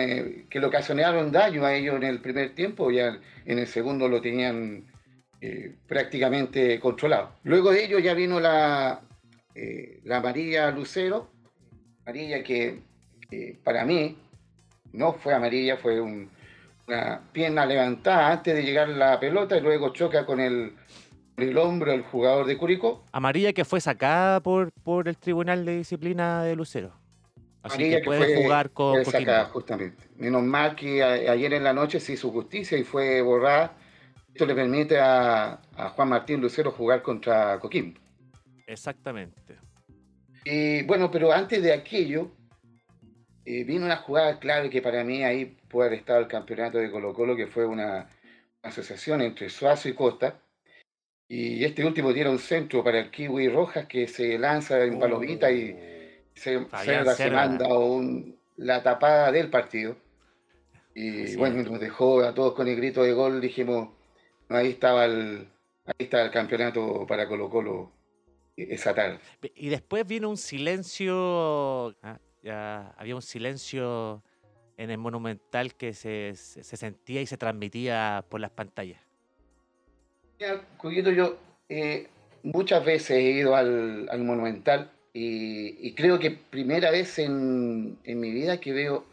que 0.48 0.60
le 0.60 0.66
ocasionaron 0.66 1.30
daño 1.30 1.64
a 1.64 1.74
ellos 1.74 1.96
en 1.96 2.04
el 2.04 2.20
primer 2.20 2.54
tiempo, 2.54 2.90
ya 2.90 3.20
en 3.44 3.58
el 3.58 3.66
segundo 3.66 4.08
lo 4.08 4.22
tenían 4.22 4.86
prácticamente 5.86 6.80
controlado. 6.80 7.36
Luego 7.44 7.70
de 7.70 7.84
ello 7.84 7.98
ya 7.98 8.14
vino 8.14 8.40
la, 8.40 9.02
la 10.04 10.16
amarilla 10.16 10.70
Lucero, 10.70 11.30
amarilla 12.06 12.42
que 12.42 12.80
para 13.62 13.84
mí 13.84 14.16
no 14.92 15.12
fue 15.12 15.34
amarilla, 15.34 15.76
fue 15.76 16.00
una 16.00 17.22
pierna 17.32 17.66
levantada 17.66 18.32
antes 18.32 18.54
de 18.54 18.62
llegar 18.62 18.88
la 18.88 19.18
pelota 19.20 19.56
y 19.56 19.60
luego 19.60 19.92
choca 19.92 20.24
con 20.24 20.40
el, 20.40 20.74
el 21.36 21.58
hombro 21.58 21.92
el 21.92 22.02
jugador 22.02 22.46
de 22.46 22.56
Curicó. 22.56 23.04
Amarilla 23.12 23.52
que 23.52 23.64
fue 23.64 23.80
sacada 23.80 24.40
por, 24.40 24.70
por 24.82 25.08
el 25.08 25.16
Tribunal 25.16 25.64
de 25.64 25.78
Disciplina 25.78 26.42
de 26.42 26.56
Lucero. 26.56 26.92
Así 27.62 27.90
que, 27.90 28.00
puede 28.04 28.44
jugar 28.44 28.70
con 28.70 29.04
sacada, 29.04 29.46
justamente. 29.46 30.08
Menos 30.16 30.42
mal 30.44 30.76
que 30.76 31.02
ayer 31.02 31.52
en 31.52 31.64
la 31.64 31.72
noche 31.72 31.98
se 31.98 32.12
hizo 32.12 32.30
justicia 32.30 32.78
y 32.78 32.84
fue 32.84 33.20
borrada. 33.22 33.72
Esto 34.28 34.46
le 34.46 34.54
permite 34.54 35.00
a, 35.00 35.60
a 35.74 35.88
Juan 35.88 36.10
Martín 36.10 36.40
Lucero 36.40 36.70
jugar 36.70 37.02
contra 37.02 37.58
Coquimbo. 37.58 37.98
Exactamente. 38.68 39.56
Y 40.44 40.84
bueno, 40.84 41.10
pero 41.10 41.32
antes 41.32 41.60
de 41.60 41.72
aquello, 41.72 42.30
eh, 43.46 43.62
vino 43.62 43.86
una 43.86 43.98
jugada 43.98 44.40
clave 44.40 44.68
que 44.70 44.82
para 44.82 45.04
mí 45.04 45.22
ahí 45.22 45.56
puede 45.68 45.88
haber 45.88 46.00
estado 46.00 46.18
el 46.18 46.26
campeonato 46.26 46.78
de 46.78 46.90
Colo 46.90 47.14
Colo, 47.14 47.36
que 47.36 47.46
fue 47.46 47.64
una 47.64 48.08
asociación 48.62 49.20
entre 49.22 49.48
Suazo 49.48 49.88
y 49.88 49.94
Costa. 49.94 50.40
Y 51.28 51.64
este 51.64 51.84
último 51.84 52.12
tiene 52.12 52.30
un 52.30 52.40
centro 52.40 52.82
para 52.82 52.98
el 52.98 53.10
Kiwi 53.10 53.48
Rojas 53.48 53.86
que 53.86 54.08
se 54.08 54.36
lanza 54.38 54.82
en 54.84 54.98
palomita 54.98 55.50
y 55.50 55.76
se, 56.34 56.66
se, 57.14 57.30
manda 57.30 57.68
la 58.56 58.82
tapada 58.82 59.30
del 59.30 59.48
partido. 59.48 59.96
Y 60.94 61.36
bueno, 61.36 61.62
nos 61.62 61.80
dejó 61.80 62.22
a 62.22 62.34
todos 62.34 62.54
con 62.54 62.66
el 62.66 62.76
grito 62.76 63.02
de 63.02 63.12
gol. 63.12 63.40
Dijimos, 63.40 63.90
ahí 64.48 64.70
estaba 64.70 65.04
el, 65.04 65.48
ahí 65.84 65.94
está 65.98 66.24
el 66.24 66.30
campeonato 66.30 67.06
para 67.06 67.28
Colo 67.28 67.48
Colo 67.48 67.92
esa 68.56 68.94
tarde. 68.94 69.18
Y 69.54 69.68
después 69.68 70.06
vino 70.06 70.28
un 70.30 70.36
silencio, 70.36 71.94
ah, 72.02 72.18
ya 72.46 72.94
había 72.96 73.16
un 73.16 73.22
silencio 73.22 74.22
en 74.76 74.90
el 74.90 74.98
Monumental 74.98 75.74
que 75.74 75.92
se, 75.92 76.34
se 76.36 76.76
sentía 76.76 77.20
y 77.20 77.26
se 77.26 77.36
transmitía 77.36 78.24
por 78.28 78.40
las 78.40 78.50
pantallas. 78.50 79.00
Mira, 80.38 80.62
yo 81.12 81.38
eh, 81.68 82.06
muchas 82.42 82.84
veces 82.84 83.10
he 83.10 83.22
ido 83.22 83.56
al, 83.56 84.08
al 84.10 84.22
Monumental 84.22 84.90
y, 85.12 85.94
creo 85.94 86.18
que 86.18 86.30
primera 86.30 86.90
vez 86.90 87.18
en, 87.18 87.98
en, 88.04 88.20
mi 88.20 88.30
vida 88.30 88.60
que 88.60 88.72
veo 88.72 89.06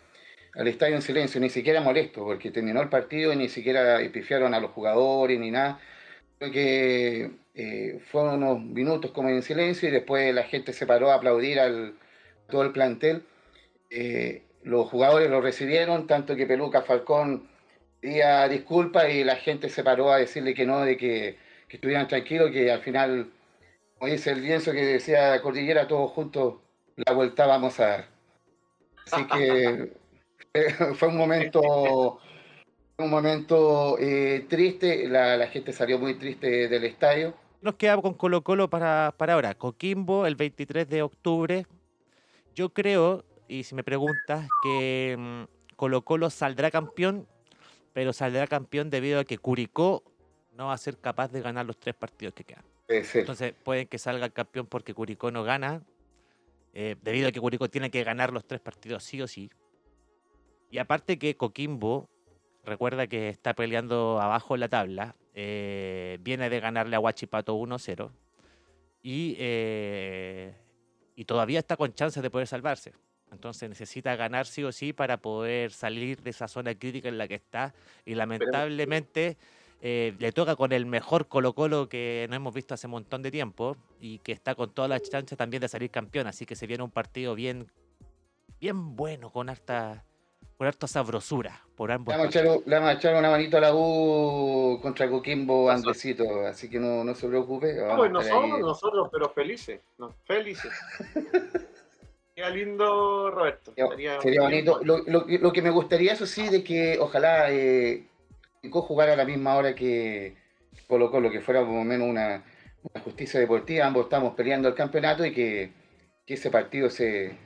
al 0.54 0.68
estadio 0.68 0.96
en 0.96 1.02
silencio, 1.02 1.40
ni 1.40 1.50
siquiera 1.50 1.80
molesto, 1.80 2.26
porque 2.26 2.52
terminó 2.52 2.82
el 2.82 2.90
partido 2.90 3.32
y 3.32 3.38
ni 3.38 3.48
siquiera 3.48 4.02
epifiaron 4.02 4.54
a 4.54 4.60
los 4.60 4.72
jugadores 4.72 5.40
ni 5.40 5.50
nada. 5.50 5.80
Creo 6.38 6.52
que 6.52 7.32
eh, 7.56 8.00
fueron 8.12 8.44
unos 8.44 8.62
minutos 8.62 9.12
como 9.12 9.30
en 9.30 9.42
silencio 9.42 9.88
y 9.88 9.94
después 9.94 10.36
la 10.36 10.44
gente 10.44 10.74
se 10.74 10.86
paró 10.86 11.10
a 11.10 11.16
aplaudir 11.16 11.60
al 11.62 11.96
todo 12.50 12.64
el 12.64 12.72
plantel. 12.72 13.24
Eh, 13.90 14.44
los 14.64 14.90
jugadores 14.90 15.30
lo 15.30 15.42
recibieron, 15.42 16.08
tanto 16.08 16.36
que 16.36 16.46
Peluca 16.46 16.82
Falcón 16.82 17.50
pedía 18.00 18.48
disculpas 18.48 19.10
y 19.10 19.24
la 19.24 19.36
gente 19.36 19.70
se 19.70 19.84
paró 19.84 20.12
a 20.12 20.18
decirle 20.18 20.54
que 20.54 20.66
no, 20.66 20.82
de 20.82 20.98
que, 20.98 21.38
que 21.68 21.78
estuvieran 21.78 22.08
tranquilos, 22.08 22.52
que 22.52 22.72
al 22.72 22.82
final, 22.82 23.32
como 23.98 24.12
dice 24.12 24.32
el 24.32 24.42
lienzo 24.42 24.72
que 24.72 24.86
decía 24.86 25.42
Cordillera, 25.42 25.88
todos 25.88 26.12
juntos 26.12 26.56
la 26.96 27.14
vuelta 27.14 27.46
vamos 27.46 27.80
a 27.80 27.88
dar. 27.88 28.06
Así 29.12 29.26
que 29.28 29.94
fue 30.96 31.08
un 31.10 31.18
momento 31.18 32.20
un 32.98 33.10
momento 33.10 33.98
eh, 34.00 34.46
triste, 34.48 35.08
la, 35.10 35.36
la, 35.36 35.48
gente 35.48 35.74
salió 35.74 35.98
muy 35.98 36.14
triste 36.16 36.68
del 36.68 36.84
estadio. 36.84 37.34
Nos 37.62 37.76
queda 37.76 38.00
con 38.02 38.14
Colo 38.14 38.44
Colo 38.44 38.70
para, 38.70 39.14
para 39.18 39.34
ahora. 39.34 39.56
Coquimbo 39.56 40.26
el 40.26 40.36
23 40.36 40.88
de 40.88 41.02
octubre. 41.02 41.66
Yo 42.54 42.70
creo, 42.70 43.26
y 43.48 43.64
si 43.64 43.76
me 43.76 43.84
preguntas, 43.84 44.48
que 44.62 45.16
mm, 45.18 45.76
Colo 45.76 46.04
Colo 46.04 46.30
saldrá 46.30 46.72
campeón, 46.72 47.28
pero 47.94 48.14
saldrá 48.14 48.48
campeón 48.48 48.90
debido 48.90 49.20
a 49.20 49.26
que 49.26 49.38
Curicó 49.38 50.04
no 50.54 50.68
va 50.68 50.74
a 50.74 50.78
ser 50.78 50.98
capaz 50.98 51.32
de 51.32 51.42
ganar 51.42 51.66
los 51.66 51.80
tres 51.80 51.96
partidos 51.96 52.34
que 52.34 52.44
quedan. 52.44 52.64
Entonces 52.88 53.54
pueden 53.64 53.88
que 53.88 53.98
salga 53.98 54.30
campeón 54.30 54.68
porque 54.68 54.94
Curicó 54.94 55.32
no 55.32 55.44
gana, 55.44 55.84
eh, 56.74 56.96
debido 57.02 57.28
a 57.28 57.32
que 57.32 57.40
Curicó 57.40 57.70
tiene 57.70 57.90
que 57.90 58.04
ganar 58.04 58.32
los 58.32 58.46
tres 58.46 58.62
partidos 58.62 59.04
sí 59.04 59.22
o 59.22 59.28
sí. 59.28 59.50
Y 60.70 60.80
aparte 60.80 61.18
que 61.18 61.36
Coquimbo, 61.38 62.10
recuerda 62.64 63.08
que 63.08 63.30
está 63.30 63.54
peleando 63.54 64.20
abajo 64.20 64.56
en 64.56 64.60
la 64.60 64.70
tabla, 64.70 65.16
eh, 65.34 66.18
viene 66.22 66.50
de 66.50 66.60
ganarle 66.60 66.96
a 66.96 67.00
Huachipato 67.00 67.56
1-0 67.56 68.12
y, 69.02 69.36
eh, 69.38 70.56
y 71.16 71.26
todavía 71.26 71.60
está 71.60 71.78
con 71.78 71.94
chances 71.94 72.22
de 72.24 72.30
poder 72.30 72.48
salvarse. 72.48 72.94
Entonces 73.32 73.68
necesita 73.68 74.16
ganar 74.16 74.46
sí 74.46 74.64
o 74.64 74.72
sí 74.72 74.94
para 74.94 75.18
poder 75.18 75.72
salir 75.72 76.22
de 76.22 76.30
esa 76.30 76.48
zona 76.48 76.76
crítica 76.76 77.10
en 77.10 77.18
la 77.18 77.28
que 77.28 77.36
está. 77.36 77.74
Y 78.06 78.16
lamentablemente 78.16 79.38
eh, 79.82 80.14
le 80.20 80.32
toca 80.32 80.56
con 80.56 80.72
el 80.72 80.86
mejor 80.86 81.28
Colo 81.28 81.54
Colo 81.54 81.90
que 81.90 82.28
no 82.30 82.36
hemos 82.36 82.54
visto 82.54 82.74
hace 82.74 82.88
un 82.88 82.92
montón 82.92 83.22
de 83.22 83.32
tiempo 83.32 83.76
y 84.00 84.20
que 84.20 84.32
está 84.32 84.56
con 84.56 84.72
todas 84.74 84.88
las 84.88 85.02
chances 85.02 85.38
también 85.38 85.62
de 85.62 85.68
salir 85.68 85.90
campeón. 85.90 86.28
Así 86.28 86.46
que 86.46 86.56
se 86.56 86.68
viene 86.68 86.84
un 86.84 86.92
partido 86.92 87.34
bien, 87.34 87.72
bien 88.60 88.96
bueno, 88.96 89.32
con 89.32 89.50
harta, 89.50 90.06
por 90.64 90.70
harta 90.70 90.88
sabrosura 90.88 91.62
por 91.76 91.92
ambos. 91.92 92.14
Le 92.14 92.18
vamos, 92.18 92.90
a 92.90 92.94
echar, 92.94 93.16
una 93.16 93.30
manito 93.30 93.58
a 93.58 93.60
la 93.60 93.76
U 93.76 94.80
contra 94.82 95.10
Coquimbo 95.10 95.70
Andresito, 95.70 96.48
así 96.48 96.70
que 96.70 96.80
no, 96.80 97.04
no 97.04 97.14
se 97.16 97.28
preocupe. 97.28 97.74
No, 97.74 97.98
pues 97.98 98.12
nosotros, 98.12 98.60
nosotros, 98.62 99.10
pero 99.12 99.30
felices, 99.32 99.82
no, 99.98 100.16
felices. 100.24 100.72
Sería 102.34 102.50
lindo, 102.50 103.30
Roberto. 103.30 103.74
Sería, 103.76 104.20
bonito. 104.40 104.80
Lo, 104.84 105.00
lo, 105.00 105.26
lo, 105.28 105.52
que 105.52 105.62
me 105.62 105.70
gustaría, 105.70 106.14
eso 106.14 106.26
sí, 106.26 106.48
de 106.48 106.64
que 106.64 106.98
ojalá 106.98 107.52
eh, 107.52 108.08
jugara 108.72 109.14
a 109.14 109.18
la 109.18 109.26
misma 109.26 109.58
hora 109.58 109.76
que 109.76 110.38
Colo 110.88 111.12
Colo, 111.12 111.30
que 111.30 111.42
fuera 111.42 111.60
por 111.60 111.74
lo 111.74 111.84
menos 111.84 112.08
una, 112.08 112.42
una 112.84 113.04
justicia 113.04 113.38
deportiva. 113.38 113.86
Ambos 113.86 114.06
estamos 114.06 114.34
peleando 114.34 114.70
el 114.70 114.76
campeonato 114.76 115.26
y 115.26 115.34
que, 115.34 115.74
que 116.26 116.36
ese 116.36 116.50
partido 116.50 116.90
se, 116.90 117.38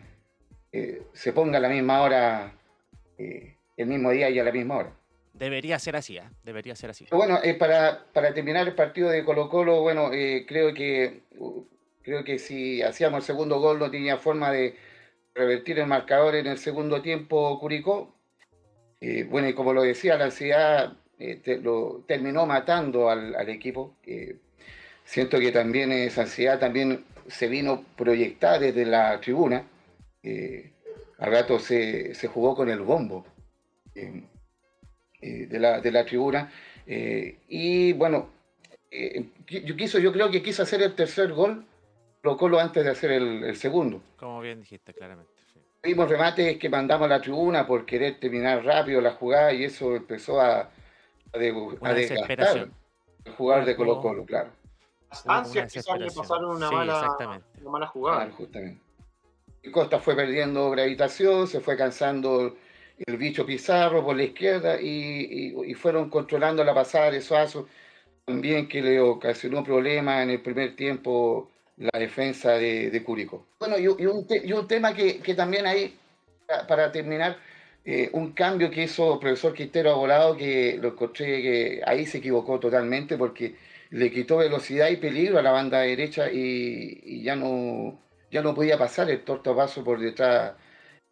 eh, 0.71 1.01
se 1.13 1.33
ponga 1.33 1.57
a 1.57 1.61
la 1.61 1.69
misma 1.69 2.01
hora 2.01 2.53
eh, 3.17 3.55
el 3.75 3.87
mismo 3.87 4.11
día 4.11 4.29
y 4.29 4.39
a 4.39 4.43
la 4.43 4.51
misma 4.51 4.77
hora. 4.77 4.93
Debería 5.33 5.77
ser 5.77 5.95
así, 5.95 6.17
¿eh? 6.17 6.23
debería 6.43 6.75
ser 6.75 6.89
así. 6.89 7.07
Bueno, 7.11 7.39
eh, 7.43 7.53
para, 7.53 8.05
para, 8.11 8.33
terminar 8.33 8.67
el 8.67 8.73
partido 8.73 9.09
de 9.09 9.23
Colo 9.23 9.49
Colo, 9.49 9.81
bueno, 9.81 10.09
creo 10.47 10.73
que 10.73 11.21
creo 12.01 12.23
que 12.23 12.39
si 12.39 12.81
hacíamos 12.81 13.19
el 13.19 13.25
segundo 13.25 13.59
gol 13.59 13.77
no 13.77 13.91
tenía 13.91 14.17
forma 14.17 14.51
de 14.51 14.75
revertir 15.35 15.77
el 15.79 15.87
marcador 15.87 16.35
en 16.35 16.47
el 16.47 16.57
segundo 16.57 17.01
tiempo 17.01 17.59
Curicó. 17.59 18.15
bueno, 19.29 19.47
y 19.47 19.53
como 19.53 19.73
lo 19.73 19.83
decía, 19.83 20.17
la 20.17 20.25
ansiedad 20.25 20.93
lo 21.61 22.03
terminó 22.07 22.45
matando 22.47 23.09
al, 23.09 23.35
al 23.35 23.49
equipo. 23.49 23.95
siento 25.03 25.39
que 25.39 25.51
también 25.51 25.91
esa 25.91 26.21
ansiedad 26.21 26.59
también 26.59 27.05
se 27.27 27.47
vino 27.47 27.83
proyectada 27.95 28.57
desde 28.57 28.85
la 28.85 29.19
tribuna 29.21 29.67
al 31.17 31.31
rato 31.31 31.59
se, 31.59 32.13
jugó 32.31 32.55
con 32.55 32.69
el 32.69 32.81
bombo 32.81 33.25
eh, 33.95 34.23
eh, 35.21 35.47
de, 35.47 35.59
la, 35.59 35.81
de, 35.81 35.91
la, 35.91 36.05
tribuna. 36.05 36.51
Eh, 36.85 37.39
y 37.47 37.93
bueno, 37.93 38.29
yo, 39.47 39.75
quiso, 39.75 39.99
yo 39.99 40.11
creo 40.13 40.29
que 40.29 40.43
quiso 40.43 40.63
hacer 40.63 40.81
el 40.81 40.93
tercer 40.93 41.33
gol, 41.33 41.65
lo 42.23 42.59
antes 42.59 42.83
de 42.83 42.91
hacer 42.91 43.11
el, 43.11 43.55
segundo. 43.55 44.01
Como 44.17 44.41
bien 44.41 44.61
dijiste, 44.61 44.93
claramente. 44.93 45.31
Vimos 45.83 46.09
remates 46.09 46.57
que 46.57 46.69
mandamos 46.69 47.05
a 47.05 47.09
la 47.09 47.21
tribuna 47.21 47.65
por 47.65 47.85
querer 47.85 48.19
terminar 48.19 48.63
rápido 48.63 48.99
la 48.99 49.11
jugada 49.11 49.53
y 49.53 49.63
eso 49.63 49.95
empezó 49.95 50.41
a, 50.41 50.69
a, 51.33 51.37
desgastar 51.37 52.69
el 53.23 53.31
jugador 53.33 53.65
de 53.65 53.75
Colo 53.75 54.01
Colo, 54.01 54.25
claro. 54.25 54.51
Ansias 55.25 55.71
quizás 55.71 55.97
le 55.97 56.11
pasaron 56.11 56.57
una, 56.57 56.69
mala, 56.69 57.41
una 57.61 57.69
mala 57.69 57.87
jugada. 57.87 58.29
justamente. 58.31 58.86
Costa 59.71 59.99
fue 59.99 60.15
perdiendo 60.15 60.69
gravitación, 60.71 61.47
se 61.47 61.59
fue 61.59 61.77
cansando 61.77 62.55
el 63.05 63.17
bicho 63.17 63.45
Pizarro 63.45 64.03
por 64.03 64.15
la 64.15 64.23
izquierda 64.23 64.81
y, 64.81 65.73
fueron 65.75 66.09
controlando 66.09 66.63
la 66.63 66.73
pasada 66.73 67.11
de 67.11 67.21
Suazo, 67.21 67.67
también 68.25 68.67
que 68.67 68.81
le 68.81 68.99
ocasionó 68.99 69.63
problemas 69.63 70.23
en 70.23 70.31
el 70.31 70.41
primer 70.41 70.75
tiempo 70.75 71.49
la 71.77 71.99
defensa 71.99 72.53
de, 72.53 73.03
Curicó. 73.05 73.45
Bueno, 73.59 73.77
y, 73.77 73.87
un, 73.87 74.67
tema 74.67 74.93
que, 74.93 75.21
también 75.35 75.67
hay, 75.67 75.95
para, 76.67 76.91
terminar, 76.91 77.37
eh, 77.85 78.09
un 78.13 78.31
cambio 78.33 78.71
que 78.71 78.83
hizo 78.83 79.13
el 79.13 79.19
profesor 79.19 79.53
Quintero 79.53 79.95
volado, 79.97 80.35
que 80.35 80.77
lo 80.81 80.89
encontré 80.89 81.41
que 81.41 81.81
ahí 81.85 82.05
se 82.05 82.17
equivocó 82.17 82.59
totalmente 82.59 83.17
porque 83.17 83.55
le 83.91 84.11
quitó 84.11 84.37
velocidad 84.37 84.89
y 84.89 84.97
peligro 84.97 85.37
a 85.37 85.41
la 85.43 85.51
banda 85.51 85.79
derecha 85.81 86.29
y 86.31 87.21
ya 87.21 87.35
no 87.35 87.99
ya 88.31 88.41
no 88.41 88.53
podía 88.53 88.77
pasar 88.77 89.09
el 89.09 89.23
tortapaso 89.23 89.83
por 89.83 89.99
detrás 89.99 90.53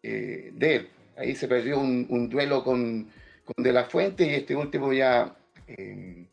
eh, 0.02 0.50
de 0.52 0.76
él. 0.76 0.88
Ahí 1.16 1.34
se 1.34 1.48
perdió 1.48 1.78
un, 1.78 2.28
duelo 2.28 2.62
con, 2.62 3.10
De 3.56 3.72
La 3.72 3.84
Fuente 3.84 4.26
y 4.26 4.34
este 4.34 4.54
último 4.54 4.92
ya 4.92 5.34
eh, 5.66 6.26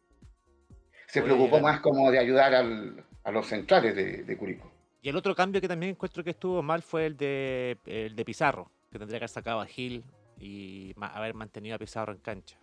se 1.08 1.22
preocupó 1.22 1.60
más 1.60 1.80
como 1.80 2.12
de 2.12 2.20
ayudar 2.20 2.54
a 2.54 3.32
los 3.32 3.48
centrales 3.48 3.96
de, 3.96 4.24
de, 4.24 4.38
Curicó. 4.38 4.70
Y 5.02 5.10
el 5.10 5.16
otro 5.16 5.36
cambio 5.36 5.62
que 5.62 5.68
también 5.68 5.92
encuentro 5.92 6.24
que 6.24 6.32
estuvo 6.32 6.62
mal 6.62 6.82
fue 6.82 7.06
el 7.06 7.18
de, 7.18 7.78
el 7.86 8.16
de 8.16 8.26
Pizarro, 8.26 8.70
que 8.92 9.00
tendría 9.00 9.20
que 9.20 9.24
haber 9.24 9.30
sacado 9.30 9.62
a 9.62 9.66
Gil 9.66 10.04
y 10.38 10.94
haber 11.00 11.34
mantenido 11.34 11.76
a 11.76 11.80
Pizarro 11.80 12.12
en 12.12 12.20
cancha. 12.20 12.58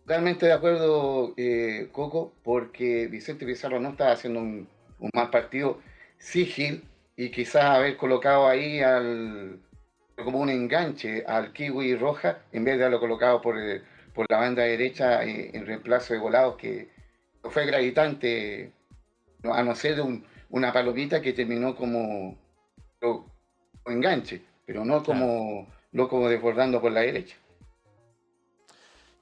Totalmente 0.00 0.46
de 0.46 0.52
acuerdo, 0.52 1.32
eh, 1.36 1.88
Coco, 1.92 2.34
porque 2.42 3.06
Vicente 3.06 3.46
Pizarro 3.46 3.78
no 3.78 3.90
estaba 3.90 4.12
haciendo 4.12 4.40
un, 4.40 4.68
un 4.98 5.10
mal 5.14 5.30
partido. 5.30 5.78
Sí, 6.18 6.44
Gil 6.44 6.82
y 7.22 7.30
quizás 7.30 7.64
haber 7.66 7.96
colocado 7.96 8.48
ahí 8.48 8.80
al, 8.80 9.60
como 10.16 10.40
un 10.40 10.50
enganche 10.50 11.24
al 11.24 11.52
Kiwi 11.52 11.94
Roja 11.94 12.42
en 12.50 12.64
vez 12.64 12.78
de 12.78 12.82
haberlo 12.82 12.98
colocado 12.98 13.40
por, 13.40 13.54
por 14.12 14.26
la 14.28 14.38
banda 14.38 14.64
derecha 14.64 15.22
en, 15.22 15.64
reemplazo 15.64 16.14
de 16.14 16.18
volados 16.18 16.56
que 16.56 16.88
fue 17.44 17.64
gravitante, 17.64 18.72
a 19.44 19.62
no 19.62 19.74
ser 19.76 19.96
de 19.96 20.22
una 20.50 20.72
palomita 20.72 21.22
que 21.22 21.32
terminó 21.32 21.76
como, 21.76 22.36
enganche, 23.86 24.42
pero 24.66 24.84
no 24.84 25.04
como, 25.04 25.68
no 25.92 26.08
como 26.08 26.28
desbordando 26.28 26.80
por 26.80 26.90
la 26.90 27.02
derecha. 27.02 27.36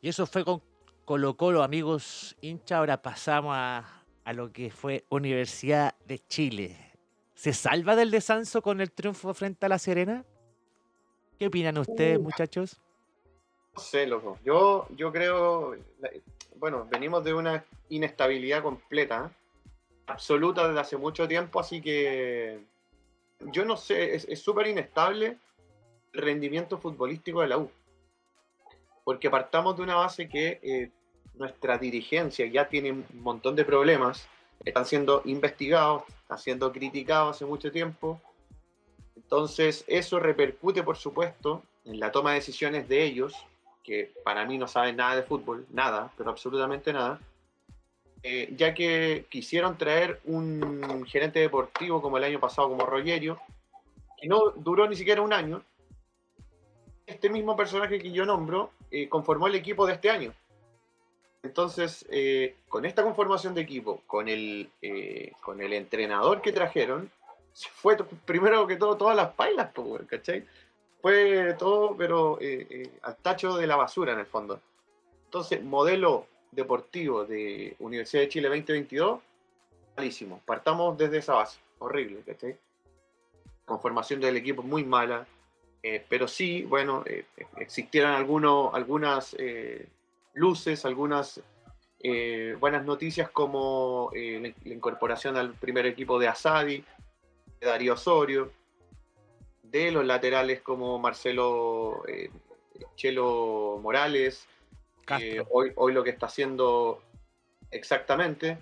Y 0.01 0.09
eso 0.09 0.27
fue 0.27 0.43
con 0.43 0.63
Colo 1.05 1.37
Colo, 1.37 1.63
amigos 1.63 2.35
hincha. 2.41 2.79
Ahora 2.79 3.03
pasamos 3.03 3.53
a, 3.55 4.05
a 4.25 4.33
lo 4.33 4.51
que 4.51 4.71
fue 4.71 5.05
Universidad 5.11 5.95
de 6.07 6.19
Chile. 6.19 6.90
¿Se 7.41 7.55
salva 7.55 7.97
del 7.97 8.11
descenso 8.11 8.61
con 8.61 8.83
el 8.83 8.93
triunfo 8.93 9.33
frente 9.33 9.65
a 9.65 9.71
La 9.71 9.79
Serena? 9.79 10.27
¿Qué 11.39 11.47
opinan 11.47 11.79
ustedes, 11.79 12.21
muchachos? 12.21 12.79
No 13.75 13.81
sé, 13.81 14.07
loco. 14.07 14.39
Yo, 14.45 14.87
yo 14.91 15.11
creo, 15.11 15.75
bueno, 16.57 16.87
venimos 16.91 17.25
de 17.25 17.33
una 17.33 17.65
inestabilidad 17.89 18.63
completa. 18.63 19.33
absoluta 20.07 20.69
desde 20.69 20.81
hace 20.81 20.97
mucho 20.99 21.27
tiempo, 21.27 21.59
así 21.59 21.81
que 21.81 22.61
yo 23.41 23.65
no 23.65 23.79
sé, 23.79 24.17
es 24.17 24.39
súper 24.43 24.67
inestable 24.67 25.39
el 26.13 26.21
rendimiento 26.21 26.77
futbolístico 26.77 27.41
de 27.41 27.49
la 27.49 27.57
U. 27.57 27.71
Porque 29.03 29.31
partamos 29.31 29.79
de 29.79 29.83
una 29.83 29.95
base 29.95 30.29
que 30.29 30.61
eh, 30.63 30.91
nuestra 31.37 31.79
dirigencia 31.79 32.45
ya 32.45 32.69
tiene 32.69 32.93
un 32.93 33.07
montón 33.15 33.57
de 33.57 33.65
problemas, 33.65 34.29
están 34.63 34.85
siendo 34.85 35.23
investigados, 35.25 36.03
están 36.31 36.39
siendo 36.39 36.73
criticados 36.73 37.37
hace 37.37 37.45
mucho 37.45 37.73
tiempo. 37.73 38.21
Entonces, 39.17 39.85
eso 39.89 40.21
repercute, 40.21 40.83
por 40.83 40.97
supuesto, 40.97 41.63
en 41.85 41.99
la 41.99 42.13
toma 42.13 42.31
de 42.31 42.37
decisiones 42.37 42.89
de 42.89 43.03
ellos, 43.03 43.35
que 43.83 44.13
para 44.25 44.45
mí 44.45 44.57
no 44.57 44.69
saben 44.69 44.97
nada 44.97 45.17
de 45.17 45.23
fútbol, 45.23 45.67
nada, 45.71 46.13
pero 46.17 46.31
absolutamente 46.31 46.93
nada 46.93 47.21
eh, 48.23 48.53
ya 48.55 48.75
que 48.75 49.25
quisieron 49.31 49.79
traer 49.79 50.21
un 50.25 51.07
gerente 51.07 51.41
deportivo 51.41 52.03
como 52.03 52.19
el 52.19 52.25
año 52.25 52.39
pasado, 52.39 52.69
como 52.69 52.85
Rogerio, 52.85 53.41
que 54.21 54.29
no 54.29 54.51
duró 54.51 54.87
ni 54.87 54.95
siquiera 54.95 55.23
un 55.23 55.33
año. 55.33 55.63
Este 57.07 57.31
mismo 57.31 57.57
personaje 57.57 57.99
que 57.99 58.13
yo 58.13 58.27
nombro 58.27 58.73
eh, 58.91 59.09
conformó 59.09 59.47
el 59.47 59.55
equipo 59.55 59.87
de 59.87 59.95
este 59.95 60.11
año. 60.11 60.35
Entonces, 61.43 62.05
eh, 62.11 62.57
con 62.69 62.85
esta 62.85 63.03
conformación 63.03 63.55
de 63.55 63.63
equipo, 63.63 64.03
con 64.07 64.29
el, 64.29 64.71
con 65.41 65.61
el 65.61 65.73
entrenador 65.73 66.43
que 66.43 66.53
trajeron, 66.53 67.11
fue 67.73 67.97
primero 68.25 68.67
que 68.67 68.77
todo 68.77 68.97
todas 68.97 69.17
las 69.17 69.33
pailas, 69.33 69.71
¿cachai? 70.07 70.45
Fue 71.01 71.55
todo, 71.59 71.97
pero 71.97 72.39
al 73.03 73.17
tacho 73.17 73.57
de 73.57 73.67
la 73.67 73.77
basura 73.77 74.13
en 74.13 74.21
el 74.21 74.27
fondo. 74.27 74.61
Entonces, 75.25 75.63
modelo 75.63 76.27
deportivo 76.51 77.25
de 77.25 77.77
Universidad 77.79 78.23
de 78.23 78.29
Chile 78.29 78.49
2022, 78.49 79.21
malísimo. 79.97 80.41
Partamos 80.45 80.97
desde 80.99 81.19
esa 81.19 81.35
base, 81.35 81.59
horrible, 81.79 82.23
¿cachai? 82.27 82.57
Conformación 83.65 84.21
del 84.21 84.37
equipo 84.37 84.63
muy 84.63 84.85
mala, 84.85 85.27
eh, 85.83 86.05
pero 86.09 86.27
sí, 86.27 86.63
bueno, 86.63 87.05
eh, 87.07 87.25
existieron 87.57 88.13
algunos, 88.13 88.75
algunas 88.75 89.35
eh, 89.39 89.87
luces, 90.35 90.85
algunas 90.85 91.41
buenas 92.59 92.85
noticias 92.85 93.29
como 93.31 94.11
la, 94.15 94.53
incorporación 94.65 95.37
al 95.37 95.53
primer 95.53 95.85
equipo 95.85 96.19
de 96.19 96.29
Asadi, 96.29 96.83
de 97.61 97.67
Darío 97.67 97.93
Osorio, 97.93 98.51
de 99.63 99.91
los 99.91 100.07
laterales 100.07 100.63
como 100.63 100.99
Marcelo 100.99 102.03
Chelo 102.97 103.79
Morales, 103.83 104.47
eh, 105.19 105.43
hoy, 105.51 105.73
hoy 105.77 105.93
lo 105.93 106.05
que 106.05 106.11
está 106.11 106.27
haciendo 106.27 107.03
exactamente. 107.71 108.59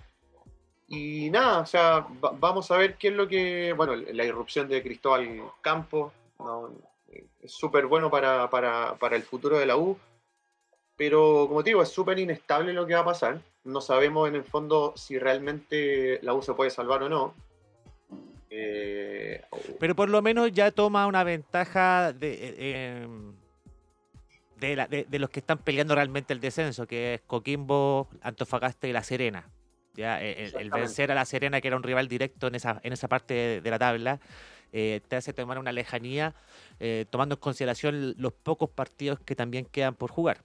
Y 0.87 1.29
nada, 1.29 1.59
o 1.59 1.65
sea, 1.65 2.07
vamos 2.09 2.71
a 2.71 2.77
ver 2.77 2.95
qué 2.95 3.09
es 3.09 3.13
lo 3.13 3.27
que. 3.27 3.73
Bueno, 3.73 3.95
la 3.95 4.25
irrupción 4.25 4.67
de 4.67 4.81
Cristóbal 4.81 5.43
Campos 5.61 6.11
es 7.41 7.51
súper 7.51 7.85
bueno 7.85 8.09
para, 8.09 8.97
el 9.11 9.23
futuro 9.23 9.59
de 9.59 9.67
la 9.67 9.77
U. 9.77 9.97
Pero 10.99 11.45
como 11.47 11.63
te 11.63 11.69
digo, 11.69 11.81
es 11.81 11.87
súper 11.87 12.19
inestable 12.19 12.73
lo 12.73 12.85
que 12.85 12.93
va 12.93 12.99
a 12.99 13.05
pasar. 13.05 13.39
No 13.63 13.79
sabemos 13.79 14.27
en 14.27 14.35
el 14.35 14.43
fondo 14.43 14.91
si 14.97 15.17
realmente 15.17 16.19
la 16.23 16.33
U 16.33 16.41
se 16.41 16.53
puede 16.53 16.71
salvar 16.71 17.03
o 17.03 17.07
no. 17.07 17.33
Eh, 18.49 19.41
pero 19.79 19.95
por 19.95 20.09
lo 20.09 20.21
menos 20.21 20.51
ya 20.51 20.71
toma 20.71 21.07
una 21.07 21.23
ventaja 21.23 22.11
de. 22.11 22.33
Eh, 22.33 23.01
em, 23.03 23.33
de, 24.57 25.19
los 25.19 25.29
que 25.29 25.39
están 25.39 25.59
peleando 25.59 25.95
realmente 25.95 26.33
el 26.33 26.41
descenso, 26.41 26.85
que 26.85 27.13
es 27.13 27.21
Coquimbo, 27.21 28.09
Antofagasta 28.21 28.85
y 28.89 28.91
La 28.91 29.01
Serena. 29.01 29.49
¿ya? 29.95 30.21
Eh, 30.21 30.51
el, 30.59 30.69
vencer 30.69 31.13
a 31.13 31.15
La 31.15 31.23
Serena, 31.23 31.61
que 31.61 31.69
era 31.69 31.77
un 31.77 31.83
rival 31.83 32.09
directo 32.09 32.47
en 32.47 32.55
esa, 32.55 32.81
en 32.83 32.91
esa 32.91 33.07
parte 33.07 33.61
de, 33.61 33.71
la 33.71 33.79
tabla, 33.79 34.19
eh, 34.73 34.99
te 35.07 35.15
hace 35.15 35.31
tomar 35.31 35.59
una 35.59 35.71
lejanía, 35.71 36.35
tomando 37.09 37.35
en 37.35 37.39
consideración 37.39 38.15
los 38.17 38.33
pocos 38.33 38.69
partidos 38.69 39.21
que 39.21 39.33
también 39.33 39.63
quedan 39.63 39.95
por 39.95 40.11
jugar. 40.11 40.43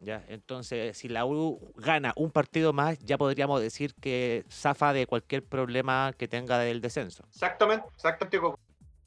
¿Ya? 0.00 0.24
Entonces, 0.28 0.96
si 0.96 1.08
la 1.08 1.24
U 1.26 1.72
gana 1.76 2.12
un 2.16 2.30
partido 2.30 2.72
más, 2.72 2.98
ya 3.00 3.18
podríamos 3.18 3.60
decir 3.60 3.94
que 3.94 4.44
zafa 4.50 4.92
de 4.92 5.06
cualquier 5.06 5.44
problema 5.44 6.12
que 6.16 6.28
tenga 6.28 6.58
del 6.58 6.80
descenso. 6.80 7.24
Exactamente, 7.28 7.86
exactamente. 7.94 8.40